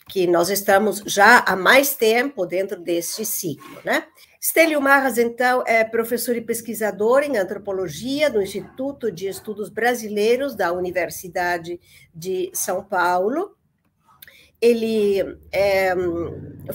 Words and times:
que 0.08 0.26
nós 0.26 0.48
estamos 0.48 1.02
já 1.04 1.40
há 1.40 1.54
mais 1.54 1.94
tempo 1.94 2.46
dentro 2.46 2.80
deste 2.80 3.24
ciclo, 3.24 3.80
né? 3.84 4.06
Stélio 4.48 4.80
Marras, 4.80 5.18
então, 5.18 5.64
é 5.66 5.82
professor 5.82 6.36
e 6.36 6.40
pesquisador 6.40 7.24
em 7.24 7.36
antropologia 7.36 8.28
no 8.28 8.40
Instituto 8.40 9.10
de 9.10 9.26
Estudos 9.26 9.68
Brasileiros 9.68 10.54
da 10.54 10.72
Universidade 10.72 11.80
de 12.14 12.52
São 12.54 12.84
Paulo. 12.84 13.56
Ele 14.60 15.18
é 15.50 15.92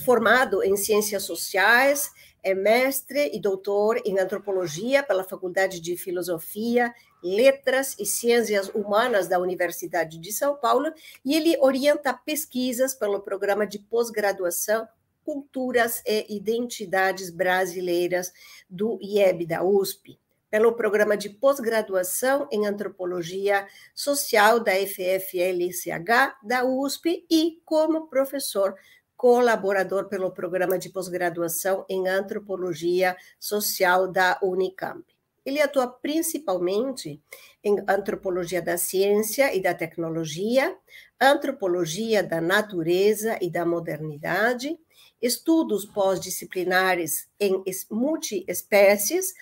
formado 0.03 0.61
em 0.61 0.75
ciências 0.75 1.23
sociais, 1.23 2.11
é 2.43 2.53
mestre 2.53 3.31
e 3.33 3.39
doutor 3.39 4.01
em 4.03 4.19
antropologia 4.19 5.01
pela 5.01 5.23
Faculdade 5.23 5.79
de 5.79 5.95
Filosofia, 5.95 6.93
Letras 7.23 7.95
e 7.97 8.05
Ciências 8.05 8.67
Humanas 8.67 9.29
da 9.29 9.39
Universidade 9.39 10.19
de 10.19 10.33
São 10.33 10.57
Paulo, 10.57 10.91
e 11.23 11.35
ele 11.35 11.55
orienta 11.61 12.13
pesquisas 12.13 12.93
pelo 12.93 13.21
programa 13.21 13.65
de 13.65 13.79
pós-graduação 13.79 14.85
Culturas 15.23 16.01
e 16.05 16.35
Identidades 16.35 17.29
Brasileiras 17.29 18.31
do 18.69 18.99
IEB 19.01 19.45
da 19.45 19.63
USP, 19.63 20.19
pelo 20.49 20.73
programa 20.73 21.15
de 21.15 21.29
pós-graduação 21.29 22.47
em 22.51 22.65
Antropologia 22.65 23.67
Social 23.95 24.59
da 24.59 24.73
FFLCH 24.73 26.37
da 26.43 26.65
USP 26.65 27.25
e 27.29 27.61
como 27.63 28.07
professor 28.07 28.75
colaborador 29.15 30.09
pelo 30.09 30.31
programa 30.31 30.79
de 30.79 30.89
pós-graduação 30.89 31.85
em 31.87 32.07
Antropologia 32.07 33.15
Social 33.39 34.07
da 34.07 34.39
Unicamp. 34.41 35.05
Ele 35.45 35.61
atua 35.61 35.87
principalmente 35.87 37.21
em 37.63 37.77
antropologia 37.87 38.61
da 38.61 38.77
ciência 38.77 39.55
e 39.55 39.61
da 39.61 39.73
tecnologia, 39.73 40.75
antropologia 41.19 42.23
da 42.23 42.41
natureza 42.41 43.37
e 43.41 43.49
da 43.49 43.65
modernidade, 43.65 44.77
estudos 45.21 45.85
pós-disciplinares 45.85 47.29
em 47.39 47.63
multiespécies 47.89 49.33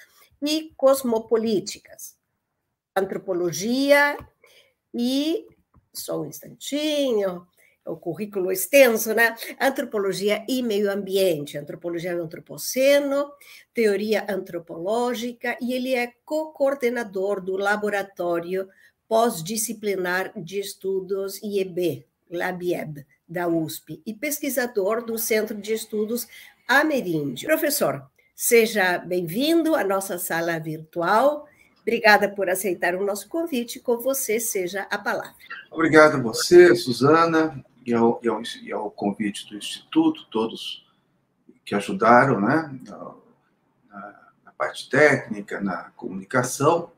e 0.41 0.73
cosmopolíticas, 0.75 2.17
antropologia 2.95 4.17
e, 4.93 5.47
só 5.93 6.21
um 6.21 6.25
instantinho, 6.25 7.47
o 7.85 7.97
currículo 7.97 8.51
extenso, 8.51 9.13
né? 9.13 9.35
Antropologia 9.59 10.45
e 10.47 10.61
meio 10.61 10.91
ambiente, 10.91 11.57
antropologia 11.57 12.15
do 12.15 12.23
antropoceno, 12.23 13.31
teoria 13.73 14.25
antropológica, 14.29 15.57
e 15.61 15.73
ele 15.73 15.95
é 15.95 16.13
co-coordenador 16.23 17.41
do 17.41 17.57
laboratório 17.57 18.69
pós-disciplinar 19.07 20.31
de 20.39 20.59
estudos 20.59 21.41
IEB, 21.41 22.05
LabIEB, 22.29 23.05
da 23.27 23.47
USP 23.47 24.01
e 24.05 24.13
pesquisador 24.13 25.03
do 25.03 25.17
Centro 25.17 25.55
de 25.55 25.73
Estudos 25.73 26.27
Ameríndio. 26.67 27.47
Professor, 27.47 28.03
seja 28.35 28.97
bem-vindo 28.97 29.75
à 29.75 29.83
nossa 29.83 30.17
sala 30.17 30.59
virtual. 30.59 31.47
Obrigada 31.81 32.29
por 32.29 32.49
aceitar 32.49 32.95
o 32.95 33.05
nosso 33.05 33.27
convite. 33.27 33.79
Com 33.79 33.97
você, 33.97 34.39
seja 34.39 34.87
a 34.91 34.97
palavra. 34.97 35.33
Obrigado 35.71 36.17
a 36.17 36.21
você, 36.21 36.75
Suzana, 36.75 37.63
e 37.85 37.93
ao, 37.93 38.19
e 38.23 38.27
ao, 38.27 38.41
e 38.63 38.71
ao 38.71 38.91
convite 38.91 39.49
do 39.49 39.57
Instituto, 39.57 40.25
todos 40.29 40.85
que 41.65 41.73
ajudaram 41.75 42.39
né, 42.41 42.79
na, 42.87 43.15
na 44.43 44.51
parte 44.57 44.89
técnica, 44.89 45.61
na 45.61 45.91
comunicação. 45.95 46.91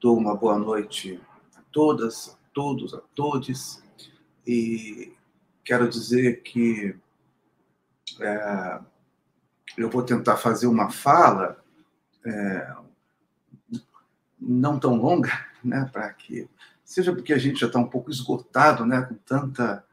Dou 0.00 0.16
uma 0.16 0.36
boa 0.36 0.58
noite 0.58 1.20
a 1.56 1.60
todas, 1.72 2.28
a 2.28 2.36
todos, 2.52 2.94
a 2.94 3.00
todos. 3.14 3.82
E 4.52 5.16
quero 5.62 5.88
dizer 5.88 6.42
que 6.42 6.96
é, 8.20 8.80
eu 9.76 9.88
vou 9.88 10.02
tentar 10.02 10.36
fazer 10.38 10.66
uma 10.66 10.90
fala 10.90 11.62
é, 12.26 12.74
não 14.40 14.76
tão 14.80 14.96
longa, 14.96 15.30
né, 15.62 15.88
para 15.92 16.12
que 16.14 16.50
seja 16.84 17.14
porque 17.14 17.32
a 17.32 17.38
gente 17.38 17.60
já 17.60 17.68
está 17.68 17.78
um 17.78 17.88
pouco 17.88 18.10
esgotado, 18.10 18.84
né, 18.84 19.02
com 19.02 19.14
tanta 19.14 19.84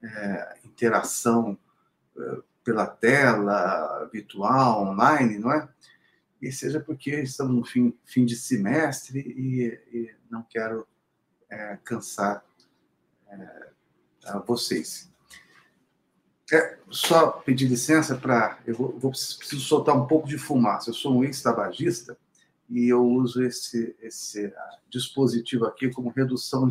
é, 0.00 0.58
interação 0.64 1.58
é, 2.16 2.38
pela 2.62 2.86
tela, 2.86 4.08
virtual, 4.12 4.86
online, 4.86 5.40
não 5.40 5.50
é? 5.52 5.68
E 6.40 6.52
seja 6.52 6.78
porque 6.78 7.16
estamos 7.22 7.52
no 7.52 7.64
fim, 7.64 7.98
fim 8.04 8.24
de 8.24 8.36
semestre 8.36 9.18
e, 9.18 9.66
e 9.92 10.14
não 10.30 10.44
quero 10.44 10.86
é, 11.50 11.76
cansar 11.82 12.44
é, 13.26 13.68
a 14.28 14.38
vocês. 14.38 15.08
É, 16.52 16.78
só 16.90 17.30
pedir 17.30 17.66
licença 17.66 18.16
para. 18.16 18.58
Eu 18.66 18.74
vou, 18.74 18.98
vou, 18.98 19.10
preciso 19.10 19.60
soltar 19.60 19.94
um 19.94 20.06
pouco 20.06 20.26
de 20.26 20.38
fumaça. 20.38 20.90
Eu 20.90 20.94
sou 20.94 21.18
um 21.18 21.24
ex-tabagista 21.24 22.16
e 22.68 22.88
eu 22.88 23.04
uso 23.04 23.42
esse, 23.42 23.94
esse 24.00 24.52
dispositivo 24.88 25.66
aqui 25.66 25.90
como 25.90 26.10
redução 26.10 26.70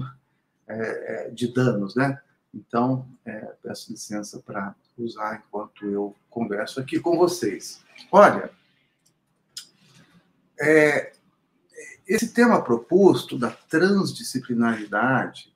é, 0.68 1.28
é, 1.28 1.30
de 1.30 1.48
danos, 1.48 1.96
né? 1.96 2.20
Então, 2.54 3.08
é, 3.24 3.54
peço 3.62 3.92
licença 3.92 4.40
para 4.40 4.76
usar 4.98 5.44
enquanto 5.46 5.86
eu 5.86 6.16
converso 6.30 6.80
aqui 6.80 7.00
com 7.00 7.18
vocês. 7.18 7.84
Olha, 8.12 8.50
é, 10.60 11.14
esse 12.08 12.34
tema 12.34 12.64
proposto 12.64 13.38
da 13.38 13.52
transdisciplinaridade 13.52 15.56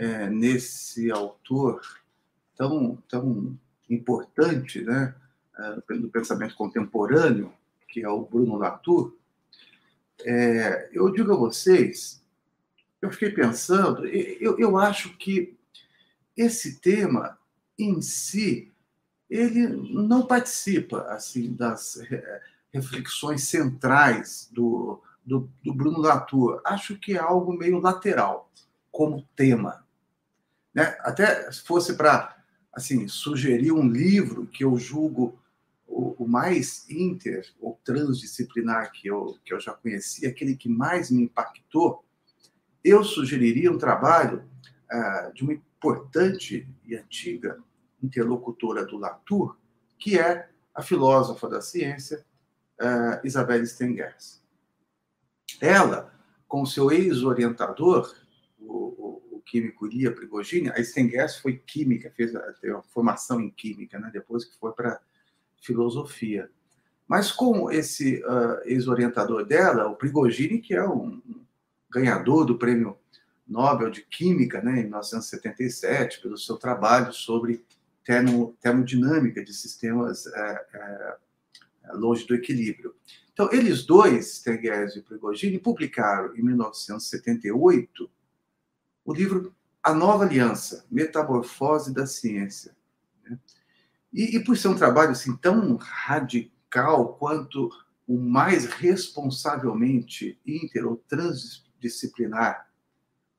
é, 0.00 0.30
nesse 0.30 1.10
autor 1.10 1.82
tão, 2.56 2.96
tão 3.06 3.58
importante 3.88 4.80
né, 4.82 5.14
é, 5.58 5.94
do 5.96 6.08
pensamento 6.08 6.54
contemporâneo, 6.54 7.52
que 7.86 8.02
é 8.02 8.08
o 8.08 8.24
Bruno 8.24 8.56
Latour, 8.56 9.14
é, 10.24 10.88
eu 10.92 11.10
digo 11.10 11.32
a 11.32 11.36
vocês, 11.36 12.24
eu 13.02 13.10
fiquei 13.10 13.30
pensando, 13.30 14.06
eu, 14.06 14.58
eu 14.58 14.78
acho 14.78 15.16
que 15.18 15.54
esse 16.34 16.80
tema 16.80 17.38
em 17.78 18.00
si, 18.00 18.72
ele 19.28 19.66
não 19.68 20.26
participa 20.26 21.02
assim 21.08 21.52
das 21.52 22.00
reflexões 22.72 23.44
centrais 23.44 24.48
do, 24.50 25.02
do, 25.24 25.50
do 25.62 25.74
Bruno 25.74 25.98
Latour. 26.00 26.60
Acho 26.64 26.98
que 26.98 27.14
é 27.14 27.18
algo 27.18 27.52
meio 27.52 27.80
lateral 27.80 28.50
como 28.90 29.26
tema. 29.34 29.84
Né? 30.74 30.96
Até 31.00 31.50
se 31.50 31.62
fosse 31.62 31.94
para 31.94 32.36
assim, 32.72 33.08
sugerir 33.08 33.72
um 33.72 33.88
livro 33.88 34.46
que 34.46 34.64
eu 34.64 34.76
julgo 34.76 35.38
o, 35.86 36.24
o, 36.24 36.28
mais 36.28 36.88
inter 36.88 37.44
ou 37.60 37.80
transdisciplinar 37.84 38.92
que 38.92 39.08
eu, 39.08 39.36
que 39.44 39.52
eu 39.52 39.60
já 39.60 39.72
conheci, 39.72 40.26
aquele 40.26 40.54
que 40.54 40.68
mais 40.68 41.10
me 41.10 41.24
impactou, 41.24 42.04
eu 42.84 43.02
sugeriria 43.02 43.72
um 43.72 43.78
trabalho 43.78 44.44
uh, 44.92 45.34
de 45.34 45.42
uma 45.42 45.52
importante 45.52 46.68
e 46.86 46.94
antiga 46.94 47.58
interlocutora 48.02 48.86
do 48.86 48.96
Latour, 48.96 49.56
que 49.98 50.18
é 50.18 50.48
a 50.74 50.82
filósofa 50.82 51.48
da 51.48 51.60
ciência, 51.60 52.24
uh, 52.80 53.26
Isabelle 53.26 53.66
Stengers. 53.66 54.40
Ela, 55.60 56.14
com 56.46 56.64
seu 56.64 56.90
ex-orientador, 56.90 58.14
químico 59.50 59.86
Lia 59.86 60.12
Prigogine, 60.12 60.70
a 60.70 60.82
Stengers 60.82 61.36
foi 61.36 61.56
química, 61.56 62.12
fez 62.16 62.34
a, 62.36 62.40
a 62.40 62.82
formação 62.82 63.40
em 63.40 63.50
química, 63.50 63.98
né, 63.98 64.08
depois 64.12 64.44
que 64.44 64.56
foi 64.56 64.72
para 64.72 65.00
filosofia. 65.60 66.48
Mas 67.08 67.32
com 67.32 67.68
esse 67.70 68.22
uh, 68.24 68.60
ex-orientador 68.64 69.44
dela, 69.44 69.88
o 69.88 69.96
Prigogine, 69.96 70.60
que 70.60 70.74
é 70.74 70.88
um 70.88 71.20
ganhador 71.90 72.44
do 72.44 72.56
prêmio 72.56 72.96
Nobel 73.46 73.90
de 73.90 74.02
Química, 74.02 74.62
né, 74.62 74.78
em 74.78 74.84
1977, 74.84 76.20
pelo 76.22 76.38
seu 76.38 76.56
trabalho 76.56 77.12
sobre 77.12 77.64
termo, 78.04 78.56
termodinâmica 78.60 79.44
de 79.44 79.52
sistemas 79.52 80.28
é, 80.28 80.66
é, 80.74 81.16
longe 81.94 82.24
do 82.24 82.36
equilíbrio. 82.36 82.94
Então, 83.32 83.48
eles 83.52 83.84
dois, 83.84 84.36
Stenguers 84.36 84.94
e 84.94 85.02
Prigogine, 85.02 85.58
publicaram 85.58 86.36
em 86.36 86.42
1978 86.42 88.08
o 89.10 89.14
livro 89.14 89.52
A 89.82 89.92
Nova 89.92 90.24
Aliança, 90.24 90.86
Metamorfose 90.88 91.92
da 91.92 92.06
Ciência. 92.06 92.76
Né? 93.24 93.36
E, 94.12 94.36
e 94.36 94.44
por 94.44 94.56
ser 94.56 94.68
um 94.68 94.76
trabalho 94.76 95.10
assim, 95.10 95.36
tão 95.36 95.76
radical 95.76 97.14
quanto 97.14 97.68
o 98.06 98.16
mais 98.16 98.66
responsavelmente 98.66 100.38
inter 100.46 100.86
ou 100.86 100.96
transdisciplinar 101.08 102.70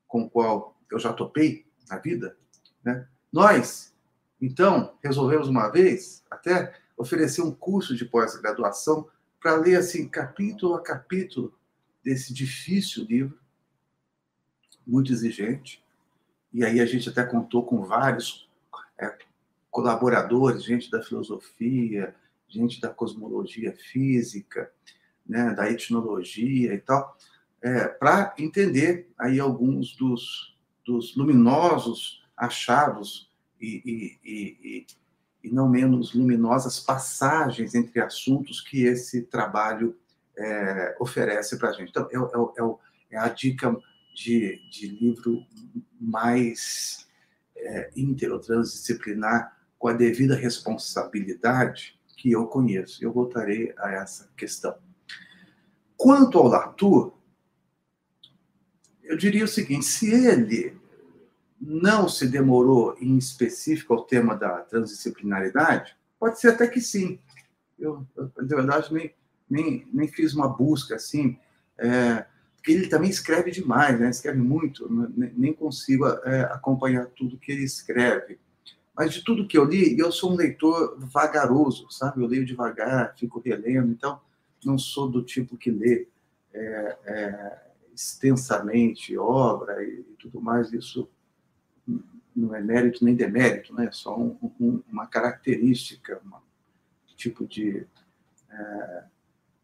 com 0.06 0.24
o 0.24 0.30
qual 0.30 0.78
eu 0.90 0.98
já 0.98 1.10
topei 1.10 1.66
na 1.88 1.96
vida, 1.98 2.36
né? 2.84 3.08
nós, 3.32 3.94
então, 4.38 4.94
resolvemos 5.02 5.48
uma 5.48 5.70
vez 5.70 6.22
até 6.30 6.74
oferecer 6.98 7.40
um 7.40 7.50
curso 7.50 7.96
de 7.96 8.04
pós-graduação 8.04 9.08
para 9.40 9.56
ler 9.56 9.76
assim 9.76 10.06
capítulo 10.06 10.74
a 10.74 10.82
capítulo 10.82 11.58
desse 12.04 12.34
difícil 12.34 13.04
livro, 13.04 13.41
muito 14.86 15.12
exigente. 15.12 15.82
E 16.52 16.64
aí 16.64 16.80
a 16.80 16.86
gente 16.86 17.08
até 17.08 17.24
contou 17.24 17.64
com 17.64 17.82
vários 17.82 18.48
é, 18.98 19.16
colaboradores, 19.70 20.64
gente 20.64 20.90
da 20.90 21.02
filosofia, 21.02 22.14
gente 22.46 22.80
da 22.80 22.90
cosmologia 22.90 23.72
física, 23.72 24.70
né, 25.26 25.54
da 25.54 25.70
etnologia 25.70 26.74
e 26.74 26.78
tal, 26.78 27.16
é, 27.62 27.88
para 27.88 28.34
entender 28.38 29.10
aí 29.18 29.40
alguns 29.40 29.96
dos, 29.96 30.56
dos 30.84 31.16
luminosos 31.16 32.22
achados 32.36 33.30
e, 33.60 33.82
e, 33.84 34.30
e, 34.30 34.86
e, 35.44 35.50
não 35.50 35.68
menos 35.68 36.12
luminosas 36.12 36.80
passagens 36.80 37.74
entre 37.74 38.00
assuntos 38.00 38.60
que 38.60 38.82
esse 38.84 39.22
trabalho 39.22 39.96
é, 40.36 40.96
oferece 40.98 41.58
para 41.58 41.70
a 41.70 41.72
gente. 41.72 41.90
Então, 41.90 42.08
é, 42.10 42.16
é, 42.60 43.16
é, 43.16 43.18
a 43.18 43.28
dica 43.28 43.76
de, 44.14 44.60
de 44.70 44.88
livro 44.88 45.44
mais 46.00 47.06
é, 47.56 47.90
intertransdisciplinar 47.96 49.56
com 49.78 49.88
a 49.88 49.92
devida 49.92 50.34
responsabilidade 50.34 51.98
que 52.16 52.30
eu 52.30 52.46
conheço. 52.46 53.04
Eu 53.04 53.12
voltarei 53.12 53.74
a 53.78 53.90
essa 53.92 54.28
questão. 54.36 54.76
Quanto 55.96 56.38
ao 56.38 56.48
Latour, 56.48 57.16
eu 59.02 59.16
diria 59.16 59.44
o 59.44 59.48
seguinte: 59.48 59.84
se 59.84 60.12
ele 60.12 60.76
não 61.60 62.08
se 62.08 62.26
demorou 62.26 62.96
em 63.00 63.16
específico 63.16 63.94
ao 63.94 64.04
tema 64.04 64.34
da 64.34 64.60
transdisciplinaridade, 64.60 65.96
pode 66.18 66.40
ser 66.40 66.48
até 66.48 66.66
que 66.66 66.80
sim. 66.80 67.20
Eu, 67.78 68.06
de 68.16 68.54
verdade, 68.54 68.92
nem, 68.92 69.14
nem, 69.48 69.88
nem 69.92 70.08
fiz 70.08 70.34
uma 70.34 70.48
busca 70.48 70.96
assim, 70.96 71.38
é, 71.78 72.26
ele 72.66 72.86
também 72.86 73.10
escreve 73.10 73.50
demais, 73.50 73.98
né? 73.98 74.10
escreve 74.10 74.38
muito, 74.38 74.88
nem 75.36 75.52
consigo 75.52 76.06
é, 76.06 76.42
acompanhar 76.42 77.06
tudo 77.06 77.38
que 77.38 77.50
ele 77.50 77.64
escreve. 77.64 78.38
Mas 78.96 79.12
de 79.12 79.24
tudo 79.24 79.46
que 79.46 79.56
eu 79.56 79.64
li, 79.64 79.98
eu 79.98 80.12
sou 80.12 80.32
um 80.32 80.36
leitor 80.36 80.96
vagaroso, 80.98 81.90
sabe? 81.90 82.22
Eu 82.22 82.26
leio 82.26 82.44
devagar, 82.44 83.16
fico 83.16 83.40
relendo, 83.40 83.90
então 83.90 84.20
não 84.64 84.78
sou 84.78 85.08
do 85.08 85.22
tipo 85.22 85.56
que 85.56 85.70
lê 85.70 86.06
é, 86.52 86.98
é 87.04 87.62
extensamente 87.94 89.16
obra 89.16 89.82
e, 89.82 90.02
tudo 90.18 90.40
mais, 90.40 90.72
isso 90.72 91.08
não 92.34 92.54
é 92.54 92.60
mérito 92.60 93.04
nem 93.04 93.14
demérito, 93.14 93.74
né? 93.74 93.86
é 93.86 93.92
só 93.92 94.18
um, 94.18 94.36
um, 94.58 94.82
uma 94.90 95.06
característica, 95.06 96.20
um 96.24 96.32
tipo 97.16 97.46
de 97.46 97.86
é, 98.50 99.04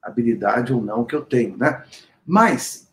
habilidade 0.03 0.73
ou 0.73 0.83
não 0.83 1.05
que 1.05 1.15
eu 1.15 1.25
tenho. 1.25 1.57
Né? 1.57 1.85
Mas, 2.27 2.88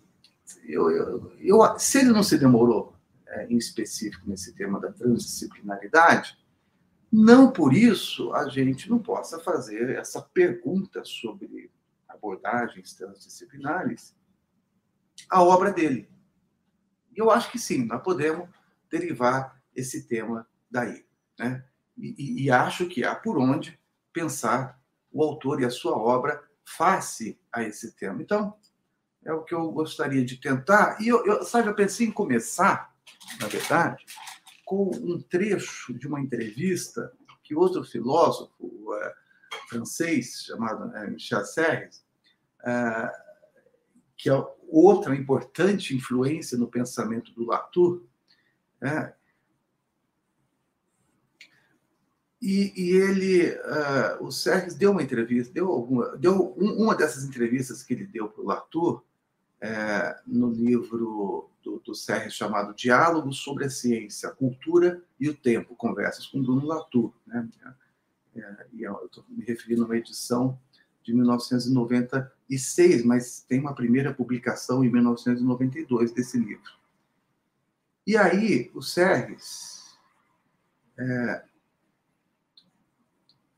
eu, 0.68 0.90
eu, 0.90 1.34
eu 1.40 1.80
se 1.80 2.00
ele 2.00 2.12
não 2.12 2.24
se 2.24 2.38
demorou 2.38 2.96
é, 3.28 3.48
em 3.48 3.58
específico 3.58 4.30
nesse 4.30 4.54
tema 4.54 4.80
da 4.80 4.92
transdisciplinaridade, 4.92 6.38
não 7.12 7.52
por 7.52 7.74
isso 7.74 8.34
a 8.34 8.50
gente 8.50 8.90
não 8.90 9.00
possa 9.00 9.40
fazer 9.40 9.92
essa 9.92 10.22
pergunta 10.22 11.04
sobre 11.06 11.72
abordagens 12.08 12.94
transdisciplinares 12.94 14.16
a 15.30 15.42
obra 15.42 15.72
dele. 15.72 16.10
Eu 17.16 17.32
acho 17.32 17.52
que 17.52 17.60
sim, 17.60 17.86
nós 17.86 18.04
podemos 18.04 18.50
derivar 18.90 19.62
esse 19.76 20.08
tema 20.08 20.48
daí. 20.70 21.06
Né? 21.40 21.64
E, 21.98 22.44
e 22.44 22.52
acho 22.52 22.88
que 22.88 23.04
há 23.04 23.16
por 23.16 23.38
onde 23.38 23.80
pensar 24.12 24.80
o 25.12 25.24
autor 25.24 25.62
e 25.62 25.66
a 25.66 25.70
sua 25.70 25.98
obra 25.98 26.44
face 26.66 27.40
a 27.52 27.64
esse 27.64 27.96
tema. 27.96 28.22
Então, 28.22 28.58
é 29.26 29.34
o 29.34 29.44
que 29.44 29.54
eu 29.54 29.72
gostaria 29.72 30.24
de 30.24 30.38
tentar. 30.38 31.02
E 31.02 31.08
eu, 31.08 31.26
eu, 31.26 31.44
sabe, 31.44 31.68
eu 31.68 31.76
pensei 31.76 32.08
em 32.08 32.12
começar, 32.12 32.94
na 33.42 33.48
verdade, 33.48 34.06
com 34.64 34.92
um 34.96 35.20
trecho 35.20 35.94
de 35.94 36.08
uma 36.08 36.22
entrevista 36.22 37.12
que 37.44 37.56
outro 37.56 37.84
filósofo 37.84 38.64
uh, 38.64 39.68
francês 39.68 40.44
chamado 40.46 40.86
uh, 40.86 41.12
Michel 41.12 41.44
Serres, 41.44 42.06
uh, 42.62 43.10
que 44.16 44.30
é 44.30 44.48
outra 44.68 45.16
importante 45.16 45.96
influência 45.96 46.58
no 46.58 46.68
pensamento 46.68 47.34
do 47.34 47.46
Latour? 47.46 48.04
E, 52.42 52.74
e, 52.76 52.92
ele, 52.92 53.50
uh, 53.50 54.24
o 54.24 54.32
Serres 54.32 54.76
deu 54.76 54.92
uma 54.92 55.02
entrevista, 55.02 55.52
deu, 55.52 55.72
alguma, 55.72 56.16
deu 56.18 56.54
um, 56.56 56.84
uma 56.84 56.96
dessas 56.96 57.24
entrevistas 57.24 57.82
que 57.82 57.94
ele 57.94 58.06
deu 58.06 58.30
para 58.30 58.44
o 58.44 58.46
Latour, 58.46 59.04
é, 59.66 60.22
no 60.28 60.52
livro 60.52 61.50
do, 61.64 61.80
do 61.80 61.96
Serres 61.96 62.36
chamado 62.36 62.76
Diálogos 62.76 63.38
sobre 63.38 63.66
a 63.66 63.70
Ciência, 63.70 64.30
a 64.30 64.32
Cultura 64.32 65.02
e 65.20 65.28
o 65.28 65.34
Tempo, 65.36 65.76
conversas 65.76 66.28
com 66.28 66.44
Bruno 66.44 66.68
Latour. 66.68 67.12
Né? 67.26 67.50
É, 68.36 68.68
e 68.74 68.84
eu 68.84 69.06
estou 69.06 69.26
me 69.28 69.44
referindo 69.44 69.82
a 69.82 69.86
uma 69.86 69.98
edição 69.98 70.60
de 71.02 71.16
1996, 71.16 73.04
mas 73.04 73.44
tem 73.48 73.60
uma 73.60 73.74
primeira 73.74 74.14
publicação 74.14 74.84
em 74.84 74.92
1992 74.92 76.12
desse 76.12 76.38
livro. 76.38 76.72
E 78.06 78.16
aí, 78.16 78.70
o 78.76 78.84
Serres 78.84 79.98
é, 80.98 81.44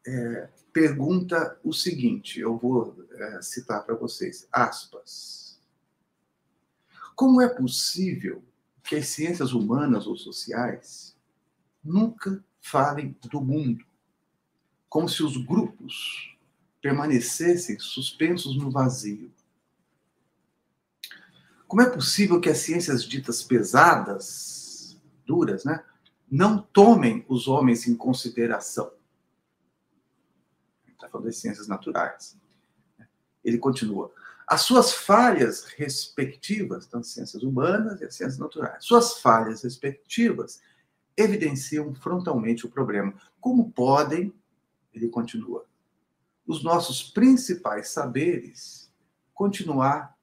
é, 0.08 0.50
pergunta 0.72 1.60
o 1.64 1.74
seguinte, 1.74 2.40
eu 2.40 2.58
vou 2.58 2.96
é, 3.12 3.42
citar 3.42 3.84
para 3.86 3.96
vocês, 3.96 4.48
aspas. 4.52 5.47
Como 7.18 7.42
é 7.42 7.50
possível 7.50 8.44
que 8.84 8.96
as 8.96 9.08
ciências 9.08 9.52
humanas 9.52 10.06
ou 10.06 10.16
sociais 10.16 11.18
nunca 11.84 12.46
falem 12.62 13.18
do 13.32 13.42
mundo, 13.42 13.84
como 14.88 15.10
se 15.10 15.24
os 15.24 15.36
grupos 15.36 16.38
permanecessem 16.80 17.80
suspensos 17.80 18.56
no 18.56 18.70
vazio? 18.70 19.34
Como 21.68 21.82
é 21.82 21.90
possível 21.90 22.40
que 22.40 22.50
as 22.50 22.60
ciências 22.60 23.04
ditas 23.04 23.42
pesadas, 23.42 24.96
duras, 25.26 25.66
né, 25.66 25.84
não 26.30 26.62
tomem 26.62 27.26
os 27.28 27.48
homens 27.48 27.88
em 27.88 27.96
consideração? 27.96 28.92
Está 30.88 31.10
falando 31.10 31.26
das 31.26 31.38
ciências 31.38 31.68
naturais. 31.68 32.38
Ele 33.44 33.58
continua. 33.58 34.14
As 34.48 34.62
suas 34.62 34.94
falhas 34.94 35.66
respectivas, 35.76 36.88
as 36.94 37.08
ciências 37.08 37.44
humanas 37.44 38.00
e 38.00 38.06
as 38.06 38.16
ciências 38.16 38.40
naturais, 38.40 38.86
suas 38.86 39.20
falhas 39.20 39.62
respectivas 39.64 40.62
evidenciam 41.18 41.94
frontalmente 41.94 42.66
o 42.66 42.70
problema. 42.70 43.14
Como 43.42 43.72
podem, 43.72 44.34
ele 44.94 45.10
continua, 45.10 45.66
os 46.46 46.64
nossos 46.64 47.04
principais 47.04 47.90
saberes 47.90 48.90
continuar 49.34 50.18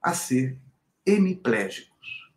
a 0.00 0.14
ser 0.14 0.56
hemiplégicos. 1.04 2.30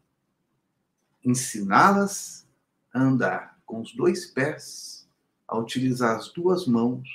Ensiná-las 1.24 2.48
a 2.92 3.00
andar 3.00 3.60
com 3.64 3.80
os 3.80 3.96
dois 3.96 4.26
pés 4.26 5.08
a 5.48 5.56
utilizar 5.56 6.18
as 6.18 6.30
duas 6.30 6.66
mãos 6.66 7.08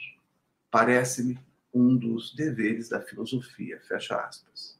parece-me 0.70 1.38
um 1.75 1.97
dos 1.97 2.35
deveres 2.35 2.88
da 2.88 3.00
filosofia, 3.00 3.81
fecha 3.81 4.16
aspas. 4.16 4.78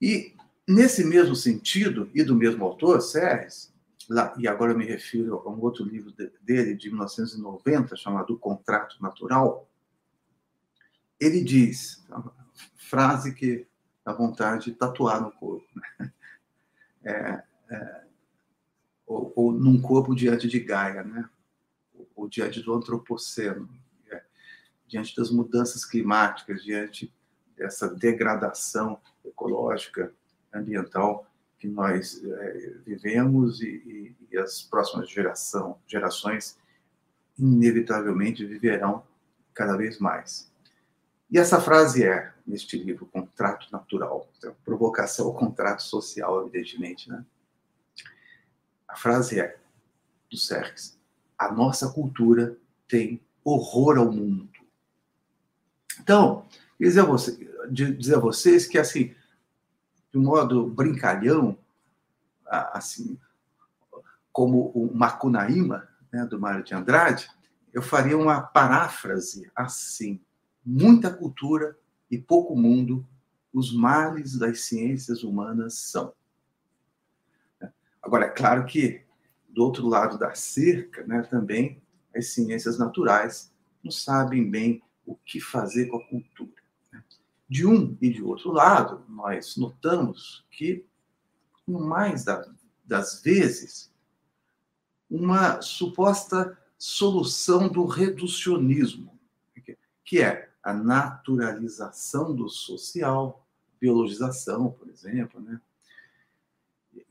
E 0.00 0.34
nesse 0.66 1.04
mesmo 1.04 1.36
sentido, 1.36 2.10
e 2.14 2.24
do 2.24 2.34
mesmo 2.34 2.64
autor, 2.64 3.00
Serres, 3.02 3.72
lá, 4.08 4.34
e 4.38 4.48
agora 4.48 4.72
eu 4.72 4.78
me 4.78 4.86
refiro 4.86 5.36
a 5.36 5.50
um 5.50 5.60
outro 5.60 5.84
livro 5.84 6.12
dele, 6.40 6.74
de 6.74 6.88
1990, 6.88 7.94
chamado 7.96 8.38
Contrato 8.38 8.96
Natural, 9.02 9.68
ele 11.18 11.44
diz, 11.44 12.02
frase 12.76 13.34
que 13.34 13.66
dá 14.04 14.14
vontade 14.14 14.66
de 14.66 14.72
tatuar 14.72 15.20
no 15.20 15.30
corpo, 15.30 15.68
né? 15.76 16.12
é, 17.04 17.42
é, 17.70 18.04
ou, 19.06 19.32
ou, 19.36 19.52
num 19.52 19.80
corpo 19.80 20.14
diante 20.14 20.48
de 20.48 20.60
Gaia, 20.60 21.02
né? 21.02 21.28
ou, 22.14 22.28
diante 22.28 22.62
do 22.62 22.72
antropoceno, 22.74 23.68
é, 23.68 23.89
diante 24.90 25.14
das 25.16 25.30
mudanças 25.30 25.84
climáticas, 25.84 26.64
diante 26.64 27.12
dessa 27.56 27.88
degradação 27.88 29.00
ecológica, 29.24 30.12
ambiental 30.52 31.26
que 31.58 31.68
nós 31.68 32.20
é, 32.24 32.74
vivemos 32.84 33.60
e, 33.62 34.16
e, 34.30 34.38
as 34.38 34.62
próximas 34.62 35.08
geração, 35.08 35.78
gerações 35.86 36.58
inevitavelmente 37.38 38.44
viverão 38.44 39.04
cada 39.54 39.76
vez 39.76 39.98
mais. 39.98 40.50
E 41.30 41.38
essa 41.38 41.60
frase 41.60 42.04
é, 42.04 42.32
neste 42.44 42.76
livro, 42.76 43.06
Contrato 43.06 43.70
Natural, 43.70 44.28
então, 44.36 44.56
provocação 44.64 45.26
ao 45.26 45.34
contrato 45.34 45.82
social, 45.82 46.40
evidentemente. 46.40 47.08
Né? 47.08 47.24
A 48.88 48.96
frase 48.96 49.38
é, 49.38 49.56
do 50.28 50.36
Serres, 50.36 50.98
a 51.38 51.52
nossa 51.52 51.92
cultura 51.92 52.56
tem 52.88 53.20
horror 53.44 53.98
ao 53.98 54.10
mundo. 54.10 54.49
Então, 56.02 56.46
dizer 56.78 57.00
a, 57.00 57.04
você, 57.04 57.38
dizer 57.70 58.16
a 58.16 58.20
vocês 58.20 58.66
que, 58.66 58.78
assim, 58.78 59.14
de 60.10 60.18
um 60.18 60.22
modo 60.22 60.66
brincalhão, 60.66 61.58
assim, 62.46 63.18
como 64.32 64.70
o 64.74 64.92
Macunaíma, 64.94 65.88
né, 66.12 66.24
do 66.24 66.40
Mário 66.40 66.64
de 66.64 66.74
Andrade, 66.74 67.30
eu 67.72 67.82
faria 67.82 68.16
uma 68.16 68.40
paráfrase 68.40 69.50
assim: 69.54 70.20
muita 70.64 71.12
cultura 71.12 71.78
e 72.10 72.18
pouco 72.18 72.56
mundo, 72.56 73.06
os 73.52 73.72
males 73.72 74.38
das 74.38 74.62
ciências 74.62 75.22
humanas 75.22 75.74
são. 75.74 76.12
Agora, 78.02 78.26
é 78.26 78.30
claro 78.30 78.64
que, 78.64 79.02
do 79.48 79.62
outro 79.62 79.86
lado 79.86 80.18
da 80.18 80.34
cerca, 80.34 81.06
né, 81.06 81.22
também 81.22 81.82
as 82.16 82.32
ciências 82.32 82.78
naturais 82.78 83.52
não 83.84 83.90
sabem 83.90 84.50
bem 84.50 84.82
o 85.10 85.16
que 85.24 85.40
fazer 85.40 85.86
com 85.86 85.96
a 85.96 86.06
cultura. 86.06 86.62
Né? 86.92 87.02
De 87.48 87.66
um 87.66 87.96
e 88.00 88.10
de 88.10 88.22
outro 88.22 88.52
lado, 88.52 89.04
nós 89.08 89.56
notamos 89.56 90.44
que, 90.50 90.84
no 91.66 91.80
mais 91.80 92.24
das 92.84 93.20
vezes, 93.22 93.92
uma 95.10 95.60
suposta 95.60 96.56
solução 96.78 97.68
do 97.68 97.84
reducionismo, 97.84 99.18
que 100.04 100.22
é 100.22 100.50
a 100.62 100.72
naturalização 100.72 102.34
do 102.34 102.48
social, 102.48 103.46
biologização, 103.80 104.70
por 104.70 104.88
exemplo, 104.88 105.40
né? 105.40 105.60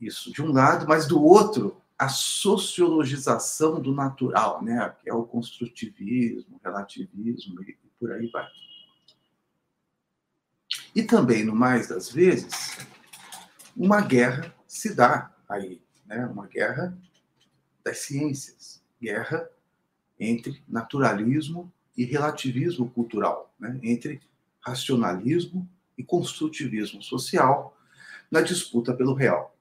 Isso 0.00 0.32
de 0.32 0.42
um 0.42 0.52
lado, 0.52 0.86
mas 0.88 1.06
do 1.06 1.22
outro, 1.22 1.80
a 1.98 2.08
sociologização 2.08 3.80
do 3.80 3.92
natural, 3.92 4.62
né? 4.62 4.94
Que 5.02 5.10
é 5.10 5.14
o 5.14 5.24
construtivismo, 5.24 6.60
relativismo 6.64 7.62
e 7.62 7.76
por 8.00 8.10
aí 8.10 8.26
vai. 8.28 8.48
E 10.94 11.02
também, 11.02 11.44
no 11.44 11.54
mais 11.54 11.88
das 11.88 12.10
vezes, 12.10 12.78
uma 13.76 14.00
guerra 14.00 14.52
se 14.66 14.94
dá 14.94 15.32
aí, 15.48 15.80
né? 16.06 16.26
Uma 16.26 16.46
guerra 16.46 16.96
das 17.84 17.98
ciências, 17.98 18.82
guerra 19.00 19.48
entre 20.18 20.62
naturalismo 20.68 21.72
e 21.96 22.04
relativismo 22.04 22.90
cultural, 22.90 23.54
né? 23.58 23.78
entre 23.82 24.20
racionalismo 24.60 25.68
e 25.96 26.04
construtivismo 26.04 27.02
social 27.02 27.76
na 28.30 28.40
disputa 28.40 28.94
pelo 28.94 29.14
real. 29.14 29.56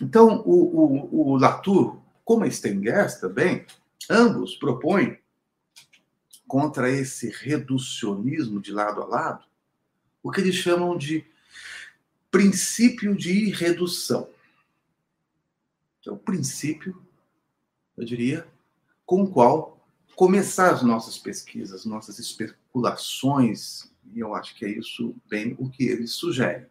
Então, 0.00 0.42
o, 0.44 1.12
o, 1.12 1.32
o 1.32 1.36
Latour, 1.36 2.00
como 2.24 2.44
a 2.44 2.50
Stengers 2.50 3.16
também, 3.16 3.64
ambos 4.10 4.56
propõem 4.56 5.18
contra 6.52 6.90
esse 6.90 7.30
reducionismo 7.30 8.60
de 8.60 8.72
lado 8.72 9.00
a 9.00 9.06
lado 9.06 9.46
o 10.22 10.30
que 10.30 10.38
eles 10.38 10.54
chamam 10.54 10.98
de 10.98 11.24
princípio 12.30 13.16
de 13.16 13.46
irredução. 13.46 14.28
É 16.06 16.10
o 16.10 16.16
princípio, 16.18 17.02
eu 17.96 18.04
diria, 18.04 18.46
com 19.06 19.22
o 19.22 19.30
qual 19.30 19.82
começar 20.14 20.74
as 20.74 20.82
nossas 20.82 21.16
pesquisas, 21.16 21.86
nossas 21.86 22.18
especulações, 22.18 23.90
e 24.12 24.20
eu 24.20 24.34
acho 24.34 24.54
que 24.54 24.66
é 24.66 24.68
isso 24.68 25.16
bem 25.30 25.56
o 25.58 25.70
que 25.70 25.84
eles 25.84 26.12
sugerem. 26.12 26.66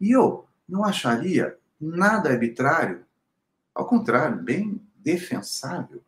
E 0.00 0.10
eu 0.10 0.48
não 0.68 0.84
acharia 0.84 1.56
nada 1.80 2.28
arbitrário, 2.28 3.06
ao 3.72 3.86
contrário, 3.86 4.42
bem 4.42 4.84
defensável, 4.96 6.02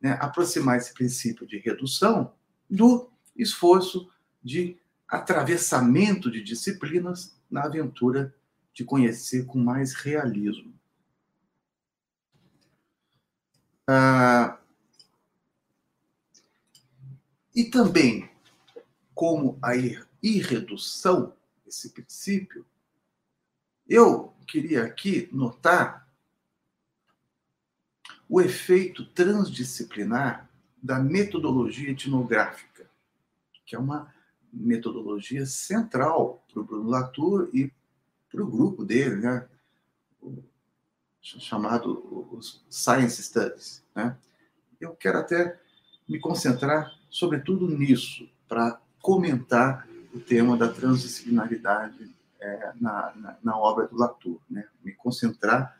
né, 0.00 0.16
aproximar 0.20 0.76
esse 0.76 0.94
princípio 0.94 1.44
de 1.48 1.58
redução 1.58 2.32
do 2.68 3.10
esforço 3.36 4.10
de 4.42 4.78
atravessamento 5.08 6.30
de 6.30 6.42
disciplinas 6.42 7.36
na 7.50 7.64
aventura 7.64 8.34
de 8.72 8.84
conhecer 8.84 9.46
com 9.46 9.58
mais 9.58 9.94
realismo. 9.94 10.74
Ah, 13.86 14.58
e 17.54 17.64
também, 17.64 18.28
como 19.14 19.58
a 19.62 19.72
irredução, 20.22 21.34
esse 21.66 21.90
princípio, 21.90 22.66
eu 23.88 24.34
queria 24.46 24.84
aqui 24.84 25.28
notar 25.30 26.08
o 28.28 28.40
efeito 28.40 29.04
transdisciplinar 29.06 30.50
da 30.84 30.98
metodologia 30.98 31.90
etnográfica, 31.90 32.86
que 33.64 33.74
é 33.74 33.78
uma 33.78 34.12
metodologia 34.52 35.46
central 35.46 36.44
para 36.52 36.60
o 36.60 36.64
Bruno 36.64 36.90
Latour 36.90 37.48
e 37.54 37.72
para 38.30 38.42
o 38.42 38.46
grupo 38.46 38.84
dele, 38.84 39.16
né? 39.16 39.48
Chamado 41.22 42.28
os 42.30 42.62
Science 42.68 43.22
Studies. 43.22 43.82
Né? 43.94 44.14
Eu 44.78 44.94
quero 44.94 45.18
até 45.18 45.58
me 46.06 46.20
concentrar 46.20 46.92
sobretudo 47.14 47.68
nisso, 47.68 48.28
para 48.48 48.80
comentar 49.00 49.86
o 50.12 50.18
tema 50.18 50.56
da 50.56 50.68
transdisciplinaridade 50.68 52.12
é, 52.40 52.72
na, 52.80 53.12
na, 53.14 53.36
na, 53.40 53.56
obra 53.56 53.86
do 53.86 53.96
Latour, 53.96 54.40
né? 54.50 54.66
me 54.84 54.92
concentrar 54.92 55.78